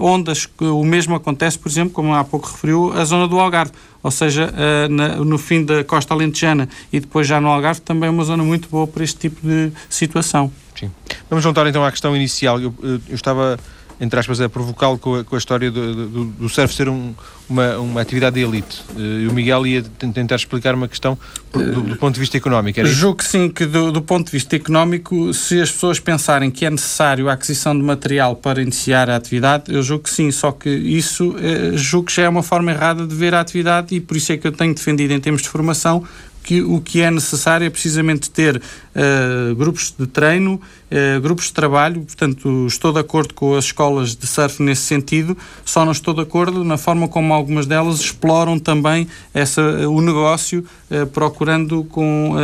ondas. 0.00 0.48
O 0.60 0.84
mesmo 0.84 1.14
acontece, 1.14 1.58
por 1.58 1.68
exemplo, 1.68 1.92
como 1.92 2.14
há 2.14 2.22
pouco 2.22 2.46
referiu, 2.46 2.92
a 2.92 3.04
zona 3.04 3.26
do 3.26 3.38
Algarve. 3.38 3.72
Ou 4.00 4.12
seja, 4.12 4.54
na, 4.88 5.16
no 5.16 5.36
fim 5.36 5.64
da 5.64 5.82
costa 5.82 6.14
alentejana 6.14 6.68
e 6.92 7.00
depois 7.00 7.26
já 7.26 7.40
no 7.40 7.48
Algarve, 7.48 7.80
também 7.80 8.06
é 8.06 8.10
uma 8.10 8.22
zona 8.22 8.44
muito 8.44 8.68
boa 8.68 8.86
para 8.86 9.02
este 9.02 9.18
tipo 9.18 9.44
de 9.44 9.72
situação. 9.90 10.52
Sim. 10.78 10.90
Vamos 11.28 11.42
juntar 11.42 11.66
então 11.66 11.84
à 11.84 11.90
questão 11.90 12.14
inicial. 12.14 12.60
eu, 12.60 12.72
eu 12.80 13.00
estava 13.10 13.58
entre 14.00 14.18
aspas, 14.20 14.40
a 14.40 14.48
provocá-lo 14.48 14.98
com, 14.98 15.22
com 15.24 15.34
a 15.34 15.38
história 15.38 15.70
do, 15.70 16.08
do, 16.08 16.24
do 16.24 16.48
surf 16.48 16.72
ser 16.72 16.88
um, 16.88 17.14
uma, 17.48 17.78
uma 17.78 18.00
atividade 18.00 18.34
de 18.34 18.42
elite. 18.42 18.82
Eh, 18.96 19.24
e 19.24 19.28
o 19.28 19.32
Miguel 19.32 19.66
ia 19.66 19.82
tentar 19.82 20.36
explicar 20.36 20.74
uma 20.74 20.86
questão 20.86 21.18
do, 21.52 21.82
do 21.82 21.96
ponto 21.96 22.14
de 22.14 22.20
vista 22.20 22.36
económico. 22.36 22.78
Era 22.78 22.88
Julgo 22.88 23.18
que 23.18 23.24
sim, 23.24 23.48
que 23.48 23.66
do, 23.66 23.90
do, 23.90 24.02
ponto 24.02 24.26
de 24.26 24.32
vista 24.32 24.54
económico, 24.54 25.32
se 25.32 25.60
as 25.60 25.70
pessoas 25.70 25.98
pensarem 25.98 26.50
que 26.50 26.64
é 26.64 26.70
necessário 26.70 27.28
a 27.28 27.32
aquisição 27.32 27.76
de 27.76 27.82
material 27.82 28.36
para 28.36 28.62
iniciar 28.62 29.08
a 29.10 29.16
atividade, 29.16 29.72
eu 29.72 29.82
julgo 29.82 30.04
que 30.04 30.10
sim, 30.10 30.30
só 30.30 30.52
que 30.52 30.68
isso 30.68 31.34
eh, 31.38 31.76
julgo 31.76 32.06
que 32.06 32.14
já 32.14 32.22
é 32.22 32.28
uma 32.28 32.42
forma 32.42 32.70
errada 32.70 33.06
de 33.06 33.14
ver 33.14 33.34
a 33.34 33.40
atividade 33.40 33.94
e 33.94 34.00
por 34.00 34.16
isso 34.16 34.32
é 34.32 34.36
que 34.36 34.46
eu 34.46 34.52
tenho 34.52 34.74
defendido 34.74 35.12
em 35.12 35.20
termos 35.20 35.42
de 35.42 35.48
formação 35.48 36.04
que 36.48 36.62
o 36.62 36.80
que 36.80 37.02
é 37.02 37.10
necessário 37.10 37.66
é 37.66 37.68
precisamente 37.68 38.30
ter 38.30 38.56
uh, 38.56 39.54
grupos 39.54 39.94
de 39.98 40.06
treino, 40.06 40.54
uh, 40.54 41.20
grupos 41.20 41.48
de 41.48 41.52
trabalho, 41.52 42.00
portanto 42.00 42.66
estou 42.66 42.90
de 42.90 42.98
acordo 42.98 43.34
com 43.34 43.54
as 43.54 43.66
escolas 43.66 44.16
de 44.16 44.26
surf 44.26 44.62
nesse 44.62 44.80
sentido, 44.80 45.36
só 45.62 45.84
não 45.84 45.92
estou 45.92 46.14
de 46.14 46.22
acordo 46.22 46.64
na 46.64 46.78
forma 46.78 47.06
como 47.06 47.34
algumas 47.34 47.66
delas 47.66 48.00
exploram 48.00 48.58
também 48.58 49.06
essa, 49.34 49.60
o 49.90 50.00
negócio, 50.00 50.64
uh, 50.90 51.06
procurando 51.08 51.84
com 51.84 52.34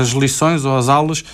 as 0.00 0.08
lições 0.08 0.64
ou 0.64 0.76
as 0.76 0.88
aulas 0.88 1.24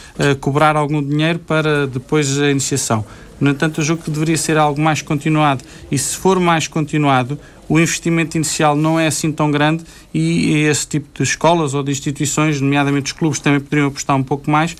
cobrar 0.40 0.76
algum 0.76 1.02
dinheiro 1.02 1.38
para 1.38 1.86
depois 1.86 2.38
a 2.38 2.50
iniciação. 2.50 3.02
No 3.40 3.48
entanto, 3.48 3.80
eu 3.80 3.84
julgo 3.84 4.02
que 4.02 4.10
deveria 4.10 4.36
ser 4.36 4.58
algo 4.58 4.78
mais 4.78 5.00
continuado 5.00 5.64
e 5.90 5.96
se 5.96 6.14
for 6.16 6.38
mais 6.38 6.68
continuado, 6.68 7.38
o 7.70 7.78
investimento 7.78 8.36
inicial 8.36 8.74
não 8.74 8.98
é 8.98 9.06
assim 9.06 9.30
tão 9.30 9.48
grande 9.48 9.84
e 10.12 10.64
esse 10.64 10.88
tipo 10.88 11.06
de 11.14 11.22
escolas 11.22 11.72
ou 11.72 11.84
de 11.84 11.92
instituições, 11.92 12.60
nomeadamente 12.60 13.12
os 13.12 13.18
clubes, 13.18 13.38
também 13.38 13.60
poderiam 13.60 13.86
apostar 13.86 14.16
um 14.16 14.24
pouco 14.24 14.50
mais, 14.50 14.76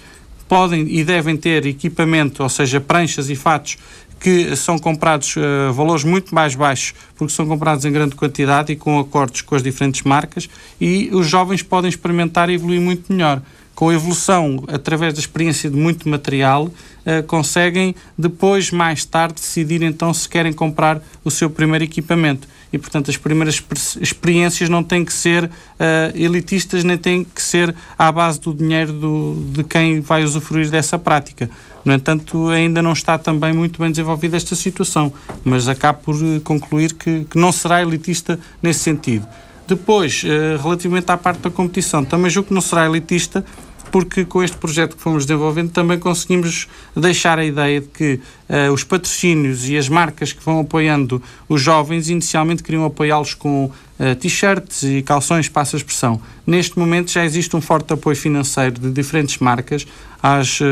podem 0.48 0.84
e 0.92 1.04
devem 1.04 1.36
ter 1.36 1.64
equipamento, 1.66 2.42
ou 2.42 2.48
seja, 2.48 2.80
pranchas 2.80 3.30
e 3.30 3.36
fatos 3.36 3.78
que 4.18 4.54
são 4.56 4.76
comprados 4.76 5.36
uh, 5.36 5.72
valores 5.72 6.02
muito 6.02 6.34
mais 6.34 6.56
baixos, 6.56 6.92
porque 7.16 7.32
são 7.32 7.46
comprados 7.46 7.84
em 7.84 7.92
grande 7.92 8.16
quantidade 8.16 8.72
e 8.72 8.76
com 8.76 8.98
acordos 8.98 9.40
com 9.40 9.54
as 9.54 9.62
diferentes 9.62 10.02
marcas, 10.02 10.50
e 10.80 11.08
os 11.12 11.26
jovens 11.26 11.62
podem 11.62 11.88
experimentar 11.88 12.50
e 12.50 12.54
evoluir 12.54 12.80
muito 12.80 13.10
melhor 13.12 13.40
com 13.74 13.88
a 13.88 13.94
evolução, 13.94 14.62
através 14.68 15.14
da 15.14 15.20
experiência 15.20 15.70
de 15.70 15.76
muito 15.76 16.06
material, 16.06 16.66
uh, 16.66 17.22
conseguem 17.26 17.94
depois, 18.18 18.70
mais 18.70 19.06
tarde, 19.06 19.36
decidir 19.36 19.80
então 19.80 20.12
se 20.12 20.28
querem 20.28 20.52
comprar 20.52 21.00
o 21.24 21.30
seu 21.30 21.48
primeiro 21.48 21.84
equipamento. 21.84 22.46
E, 22.72 22.78
portanto, 22.78 23.10
as 23.10 23.16
primeiras 23.16 23.60
experiências 24.00 24.68
não 24.68 24.82
têm 24.82 25.04
que 25.04 25.12
ser 25.12 25.44
uh, 25.44 25.50
elitistas, 26.14 26.84
nem 26.84 26.96
têm 26.96 27.24
que 27.24 27.42
ser 27.42 27.74
à 27.98 28.12
base 28.12 28.40
do 28.40 28.54
dinheiro 28.54 28.92
do, 28.92 29.34
de 29.52 29.64
quem 29.64 30.00
vai 30.00 30.22
usufruir 30.22 30.70
dessa 30.70 30.98
prática. 30.98 31.50
No 31.84 31.92
entanto, 31.92 32.48
ainda 32.48 32.80
não 32.82 32.92
está 32.92 33.18
também 33.18 33.52
muito 33.52 33.80
bem 33.80 33.90
desenvolvida 33.90 34.36
esta 34.36 34.54
situação, 34.54 35.12
mas 35.42 35.66
acabo 35.66 36.00
por 36.04 36.14
eh, 36.14 36.40
concluir 36.44 36.92
que, 36.92 37.24
que 37.24 37.38
não 37.38 37.50
será 37.50 37.80
elitista 37.80 38.38
nesse 38.62 38.80
sentido. 38.80 39.26
Depois, 39.66 40.22
uh, 40.22 40.62
relativamente 40.62 41.10
à 41.10 41.16
parte 41.16 41.40
da 41.40 41.50
competição, 41.50 42.04
também 42.04 42.30
julgo 42.30 42.48
que 42.48 42.54
não 42.54 42.60
será 42.60 42.86
elitista 42.86 43.44
porque 43.90 44.24
com 44.24 44.42
este 44.42 44.56
projeto 44.56 44.96
que 44.96 45.02
fomos 45.02 45.26
desenvolvendo 45.26 45.70
também 45.70 45.98
conseguimos 45.98 46.68
deixar 46.96 47.38
a 47.38 47.44
ideia 47.44 47.80
de 47.80 47.88
que 47.88 48.20
uh, 48.48 48.72
os 48.72 48.84
patrocínios 48.84 49.68
e 49.68 49.76
as 49.76 49.88
marcas 49.88 50.32
que 50.32 50.44
vão 50.44 50.60
apoiando 50.60 51.22
os 51.48 51.60
jovens 51.60 52.08
inicialmente 52.08 52.62
queriam 52.62 52.84
apoiá-los 52.84 53.34
com 53.34 53.70
uh, 54.00 54.16
t-shirts 54.16 54.82
e 54.82 55.02
calções, 55.02 55.48
passa 55.48 55.76
a 55.76 55.78
expressão. 55.78 56.20
Neste 56.46 56.78
momento 56.78 57.12
já 57.12 57.24
existe 57.24 57.54
um 57.54 57.60
forte 57.60 57.92
apoio 57.92 58.16
financeiro 58.16 58.80
de 58.80 58.90
diferentes 58.90 59.38
marcas 59.38 59.86
às, 60.22 60.60
uh, 60.60 60.64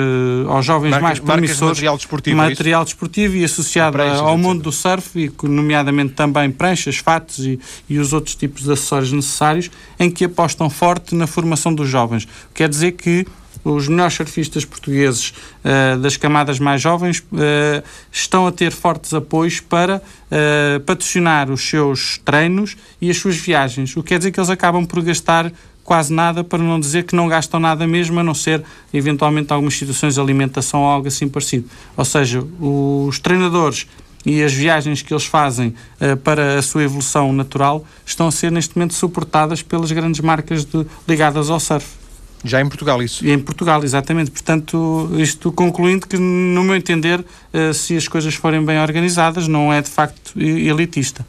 aos 0.49 0.65
jovens 0.65 0.91
marcas, 0.91 1.03
mais 1.03 1.21
promissores. 1.21 1.77
Material 1.77 1.97
desportivo, 1.97 2.41
é 2.41 2.49
material 2.49 2.85
desportivo 2.85 3.37
e 3.37 3.45
associado 3.45 3.93
pranchas, 3.93 4.19
ao 4.19 4.39
mundo 4.39 4.63
do 4.63 4.73
surf, 4.73 5.19
e 5.19 5.31
nomeadamente 5.47 6.15
também 6.15 6.51
pranchas, 6.51 6.97
fatos 6.97 7.39
e, 7.41 7.61
e 7.89 7.99
os 7.99 8.13
outros 8.13 8.35
tipos 8.35 8.65
de 8.65 8.73
acessórios 8.73 9.13
necessários, 9.13 9.71
em 10.01 10.11
que 10.11 10.25
apostam 10.25 10.69
forte 10.71 11.15
na 11.15 11.27
formação 11.27 11.73
dos 11.73 11.89
jovens. 11.89 12.27
Quer 12.55 12.69
dizer 12.69 12.93
que 12.93 13.27
os 13.71 13.89
melhores 13.89 14.15
surfistas 14.15 14.65
portugueses 14.65 15.33
uh, 15.65 15.99
das 15.99 16.17
camadas 16.17 16.59
mais 16.59 16.81
jovens 16.81 17.19
uh, 17.19 17.83
estão 18.11 18.47
a 18.47 18.53
ter 18.53 18.73
fortes 18.73 19.15
apoios 19.15 19.61
para 19.61 19.97
uh, 20.01 20.81
patrocinar 20.81 21.51
os 21.51 21.69
seus 21.69 22.19
treinos 22.25 22.77
e 23.01 23.11
as 23.11 23.17
suas 23.17 23.37
viagens, 23.37 23.97
o 23.97 24.03
que 24.03 24.11
quer 24.11 24.19
dizer 24.19 24.31
que 24.31 24.41
eles 24.41 24.51
acabam 24.51 24.85
por 24.85 25.03
gastar 25.03 25.53
quase 25.89 26.13
nada, 26.13 26.45
para 26.45 26.59
não 26.59 26.79
dizer 26.79 27.05
que 27.05 27.17
não 27.17 27.29
gastam 27.29 27.59
nada 27.59 27.87
mesmo, 27.87 28.21
a 28.21 28.23
não 28.23 28.35
ser 28.35 28.63
eventualmente 28.93 29.51
algumas 29.55 29.75
situações 29.75 30.15
de 30.15 30.21
alimentação 30.21 30.83
ou 30.83 30.87
algo 30.87 31.09
assim 31.09 31.27
parecido. 31.27 31.67
Ou 31.97 32.05
seja, 32.05 32.45
os 32.61 33.19
treinadores 33.19 33.87
e 34.27 34.43
as 34.43 34.53
viagens 34.53 35.01
que 35.01 35.15
eles 35.15 35.25
fazem 35.25 35.75
uh, 36.01 36.15
para 36.19 36.59
a 36.59 36.63
sua 36.63 36.83
evolução 36.83 37.33
natural 37.33 37.87
estão 38.05 38.29
a 38.29 38.31
ser 38.31 38.53
neste 38.53 38.77
momento 38.77 38.93
suportadas 38.93 39.63
pelas 39.63 39.91
grandes 39.91 40.21
marcas 40.21 40.67
de, 40.67 40.87
ligadas 41.09 41.49
ao 41.49 41.59
surf. 41.59 41.98
Já 42.45 42.61
em 42.61 42.69
Portugal, 42.69 43.03
isso? 43.03 43.27
Em 43.27 43.39
Portugal, 43.39 43.83
exatamente. 43.83 44.31
Portanto, 44.31 45.11
isto 45.19 45.51
concluindo 45.53 46.07
que, 46.07 46.17
no 46.17 46.63
meu 46.63 46.77
entender, 46.77 47.21
uh, 47.21 47.75
se 47.75 47.97
as 47.97 48.07
coisas 48.07 48.35
forem 48.35 48.65
bem 48.65 48.81
organizadas, 48.81 49.49
não 49.49 49.73
é 49.73 49.83
de 49.83 49.91
facto 49.91 50.33
elitista. 50.37 51.27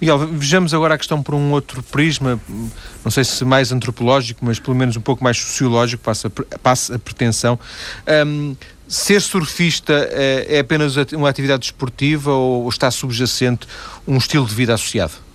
Miguel, 0.00 0.18
vejamos 0.18 0.74
agora 0.74 0.94
a 0.94 0.98
questão 0.98 1.22
por 1.22 1.34
um 1.34 1.52
outro 1.52 1.82
prisma, 1.82 2.38
não 3.02 3.10
sei 3.10 3.24
se 3.24 3.44
mais 3.46 3.72
antropológico, 3.72 4.44
mas 4.44 4.58
pelo 4.58 4.76
menos 4.76 4.96
um 4.96 5.00
pouco 5.00 5.24
mais 5.24 5.38
sociológico, 5.38 6.02
passa, 6.02 6.30
passa 6.62 6.96
a 6.96 6.98
pretensão. 6.98 7.58
Um, 8.26 8.54
ser 8.86 9.22
surfista 9.22 9.94
é, 10.12 10.56
é 10.56 10.58
apenas 10.60 10.96
uma 11.12 11.28
atividade 11.28 11.60
desportiva 11.60 12.30
ou 12.30 12.68
está 12.68 12.90
subjacente 12.90 13.66
um 14.06 14.18
estilo 14.18 14.46
de 14.46 14.54
vida 14.54 14.74
associado? 14.74 15.25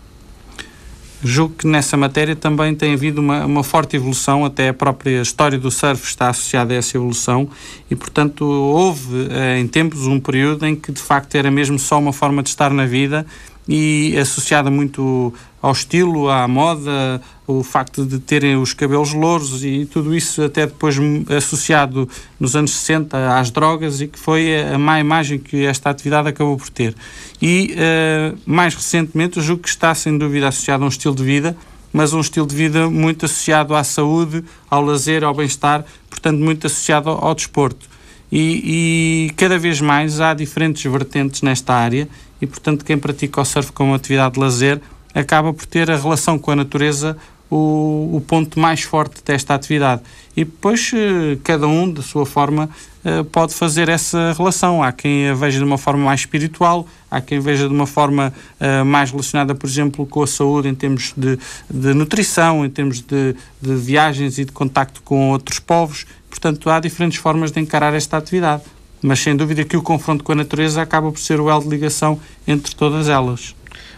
Julgo 1.23 1.55
que 1.55 1.67
nessa 1.67 1.95
matéria 1.95 2.35
também 2.35 2.73
tem 2.73 2.93
havido 2.93 3.21
uma, 3.21 3.45
uma, 3.45 3.63
forte 3.63 3.95
evolução, 3.95 4.43
até 4.43 4.69
a 4.69 4.73
própria 4.73 5.21
história 5.21 5.57
do 5.57 5.69
surf 5.69 6.03
está 6.03 6.29
associada 6.29 6.73
a 6.73 6.77
essa 6.77 6.97
evolução 6.97 7.47
e, 7.89 7.95
portanto, 7.95 8.43
houve 8.43 9.27
eh, 9.29 9.59
em 9.59 9.67
tempos 9.67 10.07
um 10.07 10.19
período 10.19 10.65
em 10.65 10.75
que 10.75 10.91
de 10.91 11.01
facto 11.01 11.35
era 11.35 11.51
mesmo 11.51 11.77
só 11.77 11.99
uma 11.99 12.11
forma 12.11 12.41
de 12.41 12.49
estar 12.49 12.71
na 12.71 12.85
vida 12.85 13.25
e 13.67 14.17
associada 14.17 14.69
muito 14.71 15.33
ao 15.61 15.71
estilo, 15.71 16.29
à 16.29 16.47
moda, 16.47 17.21
o 17.45 17.63
facto 17.63 18.05
de 18.05 18.19
terem 18.19 18.55
os 18.55 18.73
cabelos 18.73 19.13
louros 19.13 19.63
e 19.63 19.85
tudo 19.85 20.15
isso 20.15 20.41
até 20.41 20.65
depois 20.65 20.95
associado 21.35 22.09
nos 22.39 22.55
anos 22.55 22.71
60 22.71 23.37
às 23.39 23.51
drogas 23.51 24.01
e 24.01 24.07
que 24.07 24.17
foi 24.17 24.59
a 24.63 24.77
má 24.77 24.99
imagem 24.99 25.37
que 25.37 25.65
esta 25.65 25.89
atividade 25.89 26.29
acabou 26.29 26.57
por 26.57 26.69
ter. 26.69 26.95
E 27.41 27.75
uh, 27.75 28.37
mais 28.45 28.73
recentemente 28.73 29.37
eu 29.37 29.43
julgo 29.43 29.63
que 29.63 29.69
está 29.69 29.93
sem 29.93 30.17
dúvida 30.17 30.47
associado 30.47 30.83
a 30.83 30.87
um 30.87 30.89
estilo 30.89 31.15
de 31.15 31.23
vida, 31.23 31.55
mas 31.93 32.13
um 32.13 32.21
estilo 32.21 32.47
de 32.47 32.55
vida 32.55 32.89
muito 32.89 33.25
associado 33.25 33.75
à 33.75 33.83
saúde, 33.83 34.43
ao 34.69 34.81
lazer, 34.83 35.23
ao 35.23 35.33
bem-estar, 35.33 35.85
portanto 36.09 36.39
muito 36.39 36.65
associado 36.65 37.09
ao, 37.09 37.23
ao 37.25 37.35
desporto. 37.35 37.89
E, 38.31 39.27
e, 39.27 39.33
cada 39.35 39.59
vez 39.59 39.81
mais 39.81 40.21
há 40.21 40.33
diferentes 40.33 40.89
vertentes 40.89 41.41
nesta 41.41 41.73
área 41.73 42.07
e, 42.41 42.47
portanto, 42.47 42.83
quem 42.83 42.97
pratica 42.97 43.41
o 43.41 43.45
surf 43.45 43.71
como 43.71 43.93
atividade 43.93 44.33
de 44.33 44.39
lazer 44.39 44.81
acaba 45.13 45.53
por 45.53 45.65
ter 45.65 45.91
a 45.91 45.97
relação 45.97 46.39
com 46.39 46.51
a 46.51 46.55
natureza 46.55 47.17
o, 47.51 48.15
o 48.15 48.23
ponto 48.25 48.57
mais 48.57 48.81
forte 48.81 49.21
desta 49.23 49.53
atividade. 49.53 50.01
E 50.35 50.45
depois 50.45 50.91
eh, 50.95 51.37
cada 51.43 51.67
um, 51.67 51.91
da 51.91 52.01
sua 52.01 52.25
forma, 52.25 52.69
eh, 53.03 53.23
pode 53.23 53.53
fazer 53.53 53.89
essa 53.89 54.33
relação. 54.37 54.81
Há 54.81 54.93
quem 54.93 55.27
a 55.27 55.33
veja 55.33 55.57
de 55.57 55.65
uma 55.65 55.77
forma 55.77 56.05
mais 56.05 56.21
espiritual, 56.21 56.87
há 57.09 57.19
quem 57.19 57.41
veja 57.41 57.67
de 57.67 57.73
uma 57.73 57.85
forma 57.85 58.33
uh, 58.59 58.85
mais 58.85 59.11
relacionada, 59.11 59.53
por 59.53 59.67
exemplo, 59.67 60.05
com 60.05 60.23
a 60.23 60.27
saúde 60.27 60.69
em 60.69 60.75
termos 60.75 61.13
de, 61.17 61.37
de 61.69 61.93
nutrição, 61.93 62.65
em 62.65 62.69
termos 62.69 63.01
de, 63.01 63.35
de, 63.61 63.75
viagens 63.75 64.37
e 64.37 64.45
de 64.45 64.51
contacto 64.53 65.01
com 65.01 65.31
outros 65.31 65.59
povos. 65.59 66.05
Portanto, 66.29 66.69
há 66.69 66.79
diferentes 66.79 67.19
formas 67.19 67.51
de 67.51 67.59
encarar 67.59 67.93
esta 67.93 68.15
atividade. 68.15 68.63
Mas 69.01 69.19
sem 69.19 69.35
dúvida 69.35 69.63
que 69.63 69.75
o 69.75 69.81
confronto 69.81 70.23
com 70.23 70.31
a 70.31 70.35
natureza 70.35 70.81
acaba 70.81 71.11
por 71.11 71.19
ser 71.19 71.39
o 71.39 71.49
elo 71.49 71.63
de 71.63 71.69
ligação 71.69 72.19
entre 72.47 72.75
todas 72.75 73.09
elas. 73.09 73.55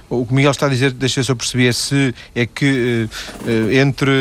O 0.10 0.26
que 0.26 0.32
o 0.32 0.36
Miguel 0.36 0.52
está 0.52 0.68
a 0.68 0.70
dizer, 0.70 0.92
deixa 0.92 1.22
eu 1.22 1.24
só 1.24 1.36
perceber, 1.36 1.74
se 1.74 2.14
é 2.36 2.46
que 2.46 3.08
uh, 3.46 3.72
entre 3.72 4.12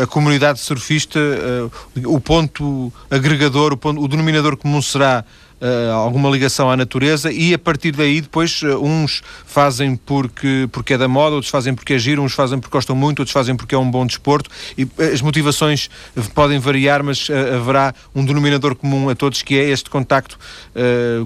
a 0.00 0.06
comunidade 0.06 0.60
surfista 0.60 1.18
uh, 1.18 2.14
o 2.14 2.20
ponto 2.20 2.92
agregador, 3.10 3.72
o, 3.72 3.76
ponto, 3.76 4.00
o 4.00 4.06
denominador 4.06 4.56
comum 4.56 4.80
será 4.80 5.24
Uh, 5.60 5.92
alguma 5.92 6.30
ligação 6.30 6.70
à 6.70 6.76
natureza 6.76 7.30
e 7.30 7.52
a 7.52 7.58
partir 7.58 7.92
daí 7.92 8.22
depois 8.22 8.62
uh, 8.62 8.82
uns 8.82 9.22
fazem 9.44 9.94
porque, 9.94 10.66
porque 10.72 10.94
é 10.94 10.98
da 10.98 11.06
moda, 11.06 11.34
outros 11.34 11.50
fazem 11.50 11.74
porque 11.74 11.92
é 11.92 11.98
giro, 11.98 12.22
uns 12.22 12.32
fazem 12.32 12.58
porque 12.58 12.72
gostam 12.72 12.96
muito, 12.96 13.18
outros 13.18 13.32
fazem 13.34 13.54
porque 13.54 13.74
é 13.74 13.78
um 13.78 13.90
bom 13.90 14.06
desporto 14.06 14.48
e 14.78 14.88
as 15.12 15.20
motivações 15.20 15.90
podem 16.34 16.58
variar, 16.58 17.04
mas 17.04 17.28
uh, 17.28 17.56
haverá 17.56 17.94
um 18.14 18.24
denominador 18.24 18.74
comum 18.74 19.10
a 19.10 19.14
todos 19.14 19.42
que 19.42 19.58
é 19.58 19.68
este 19.68 19.90
contacto 19.90 20.38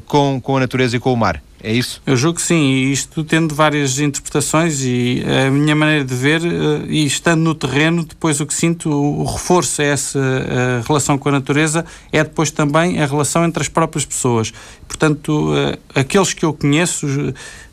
com, 0.06 0.40
com 0.40 0.56
a 0.56 0.60
natureza 0.60 0.96
e 0.96 1.00
com 1.00 1.12
o 1.12 1.16
mar. 1.16 1.40
É 1.66 1.72
isso? 1.72 2.02
Eu 2.04 2.14
julgo 2.14 2.36
que 2.36 2.42
sim, 2.42 2.60
e 2.62 2.92
isto 2.92 3.24
tendo 3.24 3.54
várias 3.54 3.98
interpretações 3.98 4.82
e 4.82 5.24
a 5.46 5.50
minha 5.50 5.74
maneira 5.74 6.04
de 6.04 6.14
ver, 6.14 6.42
eh, 6.44 6.84
e 6.88 7.06
estando 7.06 7.40
no 7.40 7.54
terreno, 7.54 8.04
depois 8.04 8.38
o 8.38 8.44
que 8.44 8.52
sinto, 8.52 8.90
o 8.90 9.24
reforço 9.24 9.80
a 9.80 9.84
essa 9.86 10.20
a 10.20 10.86
relação 10.86 11.16
com 11.16 11.30
a 11.30 11.32
natureza 11.32 11.86
é 12.12 12.22
depois 12.22 12.50
também 12.50 13.00
a 13.00 13.06
relação 13.06 13.46
entre 13.46 13.62
as 13.62 13.68
próprias 13.68 14.04
pessoas. 14.04 14.52
Portanto, 14.86 15.54
eh, 15.56 15.78
aqueles 15.94 16.34
que 16.34 16.44
eu 16.44 16.52
conheço, 16.52 17.06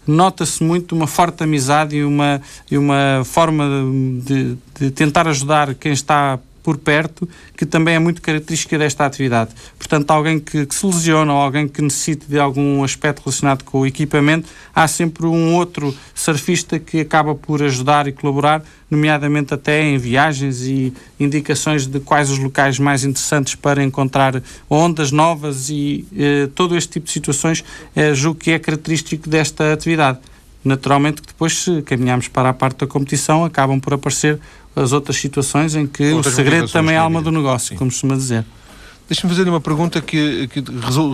nota-se 0.07 0.63
muito 0.63 0.95
uma 0.95 1.05
forte 1.05 1.43
amizade 1.43 1.97
e 1.97 2.05
uma, 2.05 2.41
e 2.71 2.77
uma 2.77 3.23
forma 3.25 3.65
de, 4.23 4.55
de 4.79 4.91
tentar 4.91 5.27
ajudar 5.27 5.75
quem 5.75 5.91
está 5.91 6.39
por 6.63 6.77
perto, 6.77 7.27
que 7.57 7.65
também 7.65 7.95
é 7.95 7.99
muito 7.99 8.21
característica 8.21 8.77
desta 8.77 9.05
atividade. 9.05 9.51
Portanto, 9.77 10.11
alguém 10.11 10.39
que, 10.39 10.65
que, 10.65 10.75
se 10.75 10.85
lesiona 10.85 11.33
ou 11.33 11.39
alguém 11.39 11.67
que 11.67 11.81
necessite 11.81 12.25
de 12.27 12.39
algum 12.39 12.83
aspecto 12.83 13.23
relacionado 13.23 13.63
com 13.63 13.81
o 13.81 13.85
equipamento, 13.85 14.49
há 14.73 14.87
sempre 14.87 15.25
um 15.25 15.55
outro 15.55 15.95
surfista 16.13 16.79
que 16.79 17.01
acaba 17.01 17.35
por 17.35 17.61
ajudar 17.63 18.07
e 18.07 18.11
colaborar, 18.11 18.63
nomeadamente 18.89 19.53
até 19.53 19.83
em 19.83 19.97
viagens 19.97 20.61
e 20.63 20.93
indicações 21.19 21.87
de 21.87 21.99
quais 21.99 22.29
os 22.29 22.37
locais 22.37 22.77
mais 22.77 23.03
interessantes 23.03 23.55
para 23.55 23.83
encontrar 23.83 24.41
ondas 24.69 25.11
novas 25.11 25.69
e 25.69 26.05
eh, 26.17 26.49
todo 26.53 26.75
este 26.75 26.93
tipo 26.93 27.05
de 27.05 27.11
situações, 27.11 27.63
eh, 27.95 28.13
julgo 28.13 28.39
que 28.39 28.51
é 28.51 28.59
característico 28.59 29.29
desta 29.29 29.73
atividade. 29.73 30.19
Naturalmente 30.63 31.21
que 31.21 31.27
depois, 31.27 31.57
se 31.57 31.81
caminharmos 31.81 32.27
para 32.27 32.49
a 32.49 32.53
parte 32.53 32.79
da 32.79 32.87
competição, 32.87 33.43
acabam 33.43 33.79
por 33.79 33.93
aparecer 33.93 34.39
as 34.75 34.91
outras 34.91 35.17
situações 35.17 35.75
em 35.75 35.85
que 35.85 36.11
Outras 36.13 36.33
o 36.33 36.35
segredo 36.35 36.69
também 36.69 36.95
é 36.95 36.97
a 36.97 37.01
alma 37.01 37.21
do 37.21 37.31
negócio, 37.31 37.69
Sim. 37.69 37.75
como 37.75 37.91
costuma 37.91 38.15
dizer. 38.15 38.45
Deixa-me 39.07 39.29
fazer-lhe 39.29 39.49
uma 39.49 39.59
pergunta 39.59 39.99
que, 39.99 40.47
que, 40.47 40.63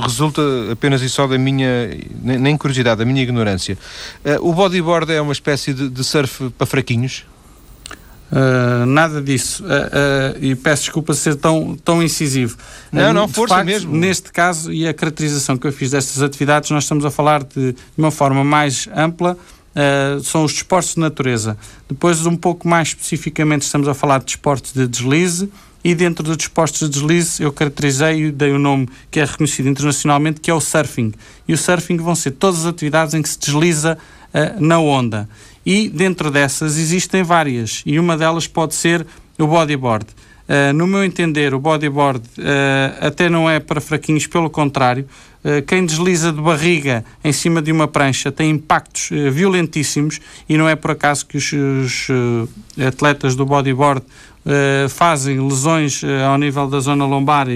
resulta 0.04 0.42
apenas 0.72 1.02
e 1.02 1.10
só 1.10 1.26
da 1.26 1.36
minha, 1.36 1.98
nem 2.22 2.56
curiosidade, 2.56 3.00
da 3.00 3.06
minha 3.06 3.24
ignorância. 3.24 3.76
Uh, 4.24 4.50
o 4.50 4.54
bodyboard 4.54 5.12
é 5.12 5.20
uma 5.20 5.34
espécie 5.34 5.74
de, 5.74 5.90
de 5.90 6.04
surf 6.04 6.52
para 6.52 6.68
fraquinhos? 6.68 7.26
Uh, 8.32 8.86
nada 8.86 9.20
disso. 9.20 9.64
Uh, 9.64 10.38
e 10.40 10.54
peço 10.54 10.84
desculpa 10.84 11.16
ser 11.16 11.38
tão, 11.38 11.76
tão 11.84 12.04
incisivo. 12.04 12.56
Não, 12.92 13.12
não, 13.12 13.28
força 13.28 13.56
facto, 13.56 13.66
mesmo. 13.66 13.92
Neste 13.96 14.32
caso, 14.32 14.72
e 14.72 14.88
a 14.88 14.94
caracterização 14.94 15.58
que 15.58 15.66
eu 15.66 15.72
fiz 15.72 15.90
destas 15.90 16.22
atividades, 16.22 16.70
nós 16.70 16.84
estamos 16.84 17.04
a 17.04 17.10
falar 17.10 17.44
de, 17.44 17.72
de 17.72 17.78
uma 17.98 18.12
forma 18.12 18.44
mais 18.44 18.88
ampla 18.96 19.36
uh, 19.78 20.20
são 20.24 20.44
os 20.44 20.54
desportos 20.54 20.96
de 20.96 21.00
natureza. 21.00 21.58
Depois, 21.88 22.26
um 22.26 22.36
pouco 22.36 22.68
mais 22.68 22.90
especificamente, 22.90 23.62
estamos 23.62 23.88
a 23.88 23.94
falar 23.94 24.20
de 24.20 24.26
desportos 24.26 24.74
de 24.74 24.88
deslize 24.88 25.50
e 25.84 25.94
dentro 25.94 26.24
dos 26.24 26.36
desportos 26.36 26.80
de 26.80 26.90
deslize 26.90 27.42
eu 27.42 27.52
caracterizei 27.52 28.26
e 28.26 28.32
dei 28.32 28.52
o 28.52 28.56
um 28.56 28.60
nome 28.60 28.90
que 29.12 29.20
é 29.20 29.26
reconhecido 29.26 29.70
internacionalmente, 29.70 30.42
que 30.42 30.50
é 30.50 30.54
o 30.54 30.60
surfing. 30.60 31.14
E 31.48 31.54
o 31.54 31.58
surfing 31.58 31.98
vão 31.98 32.16
ser 32.16 32.32
todas 32.32 32.62
as 32.62 32.66
atividades 32.66 33.14
em 33.14 33.22
que 33.22 33.30
se 33.30 33.40
desliza 33.40 33.98
uh, 34.34 34.64
na 34.64 34.80
onda. 34.80 35.30
E 35.66 35.90
dentro 35.90 36.32
dessas 36.32 36.78
existem 36.78 37.24
várias, 37.24 37.84
e 37.86 38.00
uma 38.00 38.18
delas 38.18 38.48
pode 38.48 38.74
ser 38.74 39.06
o 39.38 39.46
bodyboard. 39.46 40.06
Uh, 40.48 40.74
no 40.74 40.88
meu 40.88 41.04
entender, 41.04 41.54
o 41.54 41.60
bodyboard 41.60 42.20
uh, 42.20 43.06
até 43.06 43.30
não 43.30 43.50
é 43.50 43.60
para 43.60 43.82
fraquinhos, 43.82 44.26
pelo 44.28 44.50
contrário, 44.50 45.06
quem 45.66 45.86
desliza 45.86 46.32
de 46.32 46.42
barriga 46.42 47.06
em 47.24 47.32
cima 47.32 47.62
de 47.62 47.72
uma 47.72 47.88
prancha 47.88 48.32
tem 48.32 48.52
impactos 48.52 49.10
violentíssimos 49.32 50.20
e 50.48 50.58
não 50.58 50.68
é 50.68 50.76
por 50.76 50.92
acaso 50.92 51.26
que 51.26 51.38
os, 51.38 51.54
os 51.54 52.08
atletas 52.86 53.36
do 53.36 53.46
bodyboard 53.46 54.04
fazem 54.90 55.40
lesões 55.40 56.02
ao 56.26 56.38
nível 56.38 56.68
da 56.68 56.80
zona 56.80 57.06
lombar 57.06 57.48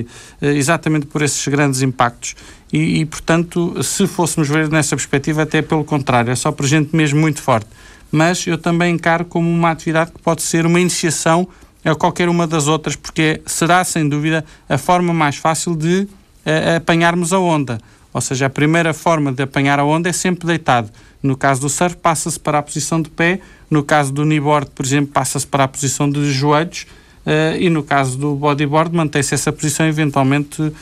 exatamente 0.42 1.06
por 1.06 1.22
esses 1.22 1.48
grandes 1.48 1.82
impactos. 1.82 2.36
E, 2.72 3.02
e, 3.02 3.06
portanto, 3.06 3.84
se 3.84 4.08
fôssemos 4.08 4.48
ver 4.48 4.70
nessa 4.70 4.96
perspectiva, 4.96 5.44
até 5.44 5.62
pelo 5.62 5.84
contrário, 5.84 6.32
é 6.32 6.36
só 6.36 6.52
para 6.52 6.66
gente 6.66 6.96
mesmo 6.96 7.20
muito 7.20 7.42
forte. 7.42 7.68
Mas 8.12 8.46
eu 8.48 8.58
também 8.58 8.96
encaro 8.96 9.26
como 9.26 9.50
uma 9.50 9.72
atividade 9.72 10.12
que 10.12 10.20
pode 10.20 10.42
ser 10.42 10.66
uma 10.66 10.80
iniciação 10.80 11.48
a 11.84 11.96
qualquer 11.96 12.30
uma 12.30 12.46
das 12.46 12.68
outras, 12.68 12.96
porque 12.96 13.42
será, 13.46 13.84
sem 13.84 14.08
dúvida, 14.08 14.46
a 14.70 14.78
forma 14.78 15.14
mais 15.14 15.38
fácil 15.38 15.76
de 15.76 16.08
uh, 16.46 16.78
apanharmos 16.78 17.34
a 17.34 17.39
onda. 17.39 17.80
Ou 18.14 18.20
seja, 18.20 18.48
a 18.48 18.50
primeira 18.50 18.94
forma 18.94 19.32
de 19.32 19.44
apanhar 19.44 19.80
a 19.80 19.86
onda 19.86 20.10
é 20.10 20.14
sempre 20.14 20.46
deitado. 20.46 20.89
No 21.24 21.38
caso 21.38 21.62
do 21.62 21.70
surf, 21.70 21.96
passa-se 21.96 22.39
para 22.39 22.60
a 22.60 22.62
posição 22.62 23.02
de 23.02 23.10
pé. 23.10 23.39
No 23.70 23.84
caso 23.84 24.12
do 24.12 24.24
kneeboard, 24.24 24.70
por 24.76 24.86
exemplo, 24.86 25.14
passa-se 25.14 25.48
para 25.48 25.64
a 25.64 25.68
posição 25.68 26.10
de 26.10 26.32
joelhos. 26.32 26.86
Uh, 27.26 27.55
e 27.59 27.69
no 27.69 27.84
caso 27.84 28.17
do 28.17 28.34
bodyboard, 28.34 28.95
mantém-se 28.95 29.36
essa 29.36 29.51
posição, 29.51 29.86
eventualmente 29.86 30.59
uh, 30.61 30.74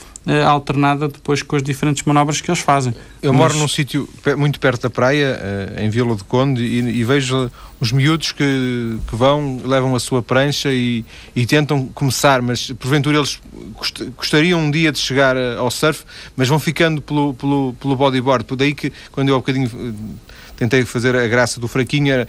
alternada 0.48 1.10
depois 1.10 1.42
com 1.42 1.58
as 1.58 1.62
diferentes 1.64 2.04
manobras 2.04 2.40
que 2.40 2.50
eles 2.50 2.62
fazem. 2.62 2.96
Eu 3.22 3.34
Mas... 3.34 3.40
moro 3.42 3.58
num 3.58 3.68
sítio 3.68 4.08
muito 4.38 4.58
perto 4.58 4.84
da 4.84 4.90
praia, 4.90 5.38
uh, 5.38 5.82
em 5.82 5.90
Vila 5.90 6.16
do 6.16 6.24
Conde, 6.24 6.64
e, 6.64 6.80
e 6.80 7.04
vejo 7.04 7.52
os 7.78 7.92
miúdos 7.92 8.32
que, 8.32 8.98
que, 9.10 9.16
vão, 9.16 9.60
levam 9.66 9.94
a 9.96 10.00
sua 10.00 10.22
prancha 10.22 10.72
e, 10.72 11.04
e, 11.36 11.46
tentam 11.46 11.88
começar, 11.88 12.42
mas 12.42 12.72
porventura 12.72 13.18
eles 13.18 13.42
gostariam 14.16 14.62
um 14.62 14.72
dia 14.72 14.94
de 14.94 15.00
chegar 15.00 15.36
ao 15.58 15.70
surf, 15.70 16.04
mas 16.38 16.48
vão 16.48 16.60
ficando 16.60 17.02
pelo, 17.02 17.34
pelo, 17.34 17.76
pelo 17.80 17.96
bodyboard. 17.98 18.46
Por 18.46 18.56
daí 18.56 18.74
que, 18.74 18.94
quando 19.12 19.30
eu 19.30 19.36
há 19.36 19.38
um 19.38 19.42
bocadinho 19.42 19.70
tentei 20.60 20.84
fazer 20.84 21.16
a 21.16 21.26
graça 21.26 21.58
do 21.58 21.68
fraquinho, 21.70 22.12
era 22.12 22.28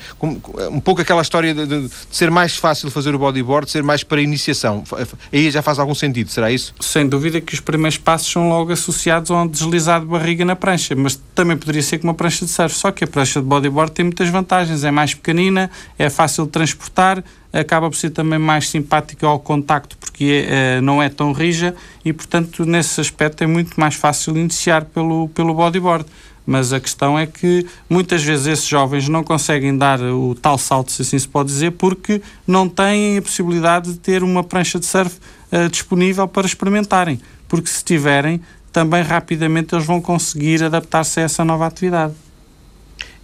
um 0.70 0.78
pouco 0.78 1.00
aquela 1.00 1.20
história 1.20 1.52
de, 1.52 1.66
de, 1.66 1.88
de, 1.88 1.94
ser 2.12 2.30
mais 2.30 2.56
fácil 2.56 2.88
fazer 2.88 3.12
o 3.12 3.18
bodyboard, 3.18 3.68
ser 3.68 3.82
mais 3.82 4.04
para 4.04 4.22
iniciação. 4.22 4.84
Aí 5.32 5.50
já 5.50 5.60
faz 5.62 5.80
algum 5.80 5.94
sentido, 5.94 6.30
será 6.30 6.50
isso? 6.50 6.72
Sem 6.80 7.08
dúvida 7.08 7.40
que 7.40 7.52
os 7.52 7.60
primeiros 7.60 7.98
passos 7.98 8.30
são 8.30 8.48
logo 8.48 8.72
associados 8.72 9.32
a 9.32 9.42
um 9.42 9.48
deslizar 9.48 10.00
de 10.00 10.06
barriga 10.06 10.44
na 10.44 10.54
prancha, 10.54 10.94
mas 10.94 11.20
também 11.34 11.56
poderia 11.56 11.82
ser 11.82 11.98
com 11.98 12.04
uma 12.04 12.14
prancha 12.14 12.44
de 12.44 12.50
surf, 12.52 12.72
só 12.76 12.92
que 12.92 13.02
a 13.02 13.06
prancha 13.06 13.40
de 13.40 13.46
bodyboard 13.46 13.90
tem 13.90 14.04
muitas 14.04 14.28
vantagens, 14.28 14.84
é 14.84 14.92
mais 14.92 15.12
pequenina, 15.12 15.68
é 15.98 16.08
fácil 16.08 16.44
de 16.44 16.50
transportar, 16.50 17.24
acaba 17.52 17.90
por 17.90 17.96
ser 17.96 18.10
também 18.10 18.38
mais 18.38 18.68
simpática 18.68 19.26
ao 19.26 19.40
contacto 19.40 19.96
porque 19.98 20.46
é, 20.46 20.80
não 20.82 21.02
é 21.02 21.08
tão 21.08 21.32
rija 21.32 21.74
e, 22.04 22.12
portanto, 22.12 22.66
nesse 22.66 23.00
aspecto 23.00 23.42
é 23.42 23.46
muito 23.46 23.80
mais 23.80 23.94
fácil 23.94 24.36
iniciar 24.36 24.84
pelo, 24.84 25.28
pelo 25.30 25.54
bodyboard 25.54 26.04
mas 26.46 26.72
a 26.72 26.80
questão 26.80 27.18
é 27.18 27.26
que 27.26 27.66
muitas 27.88 28.22
vezes 28.22 28.46
esses 28.46 28.66
jovens 28.66 29.08
não 29.08 29.22
conseguem 29.22 29.76
dar 29.76 30.00
o 30.00 30.34
tal 30.34 30.58
salto, 30.58 30.90
se 30.90 31.02
assim 31.02 31.18
se 31.18 31.28
pode 31.28 31.48
dizer, 31.48 31.72
porque 31.72 32.20
não 32.46 32.68
têm 32.68 33.18
a 33.18 33.22
possibilidade 33.22 33.92
de 33.92 33.98
ter 33.98 34.22
uma 34.22 34.42
prancha 34.42 34.78
de 34.78 34.86
surf 34.86 35.18
uh, 35.52 35.68
disponível 35.68 36.26
para 36.26 36.46
experimentarem. 36.46 37.20
Porque 37.48 37.68
se 37.68 37.84
tiverem, 37.84 38.40
também 38.72 39.02
rapidamente 39.02 39.74
eles 39.74 39.86
vão 39.86 40.00
conseguir 40.00 40.62
adaptar-se 40.62 41.20
a 41.20 41.24
essa 41.24 41.44
nova 41.44 41.66
atividade. 41.66 42.14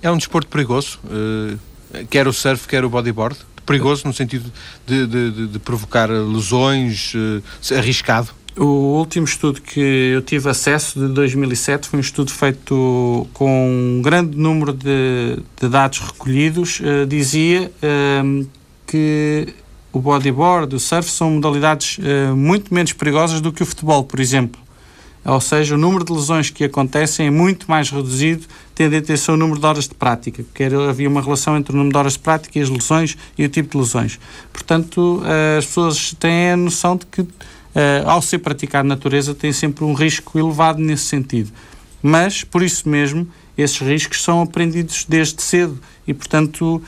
É 0.02 0.10
um 0.10 0.16
desporto 0.16 0.48
perigoso, 0.48 0.98
uh, 1.04 1.58
quer 2.10 2.28
o 2.28 2.32
surf, 2.32 2.68
quer 2.68 2.84
o 2.84 2.90
bodyboard? 2.90 3.36
Perigoso 3.64 4.06
no 4.06 4.14
sentido 4.14 4.52
de, 4.86 5.06
de, 5.06 5.30
de, 5.30 5.46
de 5.48 5.58
provocar 5.58 6.08
lesões, 6.08 7.12
uh, 7.14 7.42
arriscado? 7.76 8.30
O 8.58 8.96
último 8.98 9.26
estudo 9.26 9.60
que 9.60 9.80
eu 9.80 10.22
tive 10.22 10.48
acesso, 10.48 10.98
de 10.98 11.12
2007, 11.12 11.88
foi 11.88 11.98
um 11.98 12.00
estudo 12.00 12.32
feito 12.32 13.28
com 13.34 13.98
um 13.98 14.00
grande 14.00 14.38
número 14.38 14.72
de, 14.72 15.38
de 15.60 15.68
dados 15.68 15.98
recolhidos. 15.98 16.80
Uh, 16.80 17.04
dizia 17.06 17.70
uh, 17.82 18.46
que 18.86 19.52
o 19.92 20.00
bodyboard, 20.00 20.74
o 20.74 20.80
surf, 20.80 21.10
são 21.10 21.32
modalidades 21.32 21.98
uh, 21.98 22.34
muito 22.34 22.72
menos 22.72 22.94
perigosas 22.94 23.42
do 23.42 23.52
que 23.52 23.62
o 23.62 23.66
futebol, 23.66 24.04
por 24.04 24.20
exemplo. 24.20 24.58
Ou 25.22 25.40
seja, 25.40 25.74
o 25.74 25.78
número 25.78 26.02
de 26.02 26.12
lesões 26.12 26.48
que 26.48 26.64
acontecem 26.64 27.26
é 27.26 27.30
muito 27.30 27.68
mais 27.68 27.90
reduzido, 27.90 28.46
tendo 28.74 28.94
em 28.94 28.98
atenção 28.98 29.34
o 29.34 29.38
número 29.38 29.60
de 29.60 29.66
horas 29.66 29.86
de 29.86 29.94
prática, 29.94 30.42
porque 30.42 30.64
havia 30.64 31.08
uma 31.08 31.20
relação 31.20 31.58
entre 31.58 31.74
o 31.74 31.76
número 31.76 31.92
de 31.92 31.98
horas 31.98 32.12
de 32.14 32.20
prática 32.20 32.58
e 32.58 32.62
as 32.62 32.70
lesões 32.70 33.18
e 33.36 33.44
o 33.44 33.48
tipo 33.48 33.72
de 33.72 33.78
lesões. 33.78 34.20
Portanto, 34.52 35.20
as 35.58 35.66
pessoas 35.66 36.14
têm 36.14 36.52
a 36.52 36.56
noção 36.56 36.96
de 36.96 37.06
que 37.06 37.26
uh, 37.76 38.08
ao 38.08 38.22
ser 38.22 38.38
praticado 38.38 38.88
na 38.88 38.94
natureza, 38.94 39.34
tem 39.34 39.52
sempre 39.52 39.84
um 39.84 39.92
risco 39.92 40.38
elevado 40.38 40.80
nesse 40.80 41.04
sentido. 41.04 41.52
Mas, 42.02 42.42
por 42.42 42.62
isso 42.62 42.88
mesmo, 42.88 43.28
esses 43.56 43.78
riscos 43.78 44.22
são 44.22 44.40
aprendidos 44.40 45.04
desde 45.08 45.42
cedo 45.42 45.78
e, 46.06 46.14
portanto, 46.14 46.76
uh, 46.76 46.82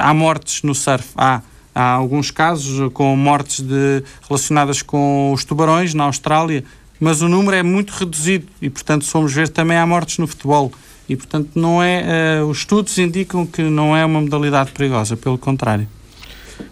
há 0.00 0.12
mortes 0.12 0.62
no 0.62 0.74
surf. 0.74 1.08
Há, 1.16 1.40
há 1.74 1.90
alguns 1.92 2.30
casos 2.30 2.92
com 2.92 3.16
mortes 3.16 3.60
de, 3.60 4.02
relacionadas 4.28 4.82
com 4.82 5.32
os 5.32 5.44
tubarões 5.44 5.94
na 5.94 6.04
Austrália, 6.04 6.64
mas 7.00 7.22
o 7.22 7.28
número 7.28 7.56
é 7.56 7.62
muito 7.62 7.90
reduzido 7.90 8.46
e, 8.60 8.68
portanto, 8.68 9.04
se 9.04 9.10
formos 9.10 9.32
ver, 9.32 9.48
também 9.48 9.76
há 9.76 9.86
mortes 9.86 10.18
no 10.18 10.26
futebol. 10.26 10.72
E, 11.08 11.14
portanto, 11.14 11.50
não 11.54 11.82
é, 11.82 12.42
uh, 12.42 12.46
os 12.46 12.58
estudos 12.58 12.98
indicam 12.98 13.46
que 13.46 13.62
não 13.62 13.96
é 13.96 14.04
uma 14.04 14.20
modalidade 14.20 14.72
perigosa, 14.72 15.16
pelo 15.16 15.38
contrário. 15.38 15.86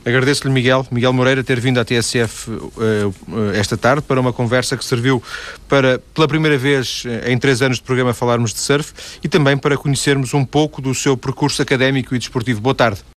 Agradeço-lhe, 0.04 0.52
Miguel, 0.52 0.86
Miguel 0.90 1.12
Moreira, 1.12 1.44
ter 1.44 1.60
vindo 1.60 1.78
à 1.78 1.84
TSF 1.84 2.50
uh, 2.50 2.72
uh, 2.78 3.14
esta 3.54 3.76
tarde 3.76 4.02
para 4.02 4.20
uma 4.20 4.32
conversa 4.32 4.76
que 4.76 4.84
serviu 4.84 5.22
para, 5.68 5.98
pela 6.14 6.26
primeira 6.26 6.58
vez 6.58 7.04
uh, 7.04 7.28
em 7.28 7.38
três 7.38 7.62
anos 7.62 7.76
de 7.78 7.82
programa, 7.82 8.14
falarmos 8.14 8.52
de 8.52 8.60
surf 8.60 8.92
e 9.22 9.28
também 9.28 9.56
para 9.56 9.76
conhecermos 9.76 10.34
um 10.34 10.44
pouco 10.44 10.80
do 10.80 10.94
seu 10.94 11.16
percurso 11.16 11.60
académico 11.60 12.14
e 12.14 12.18
desportivo. 12.18 12.60
Boa 12.60 12.74
tarde. 12.74 13.04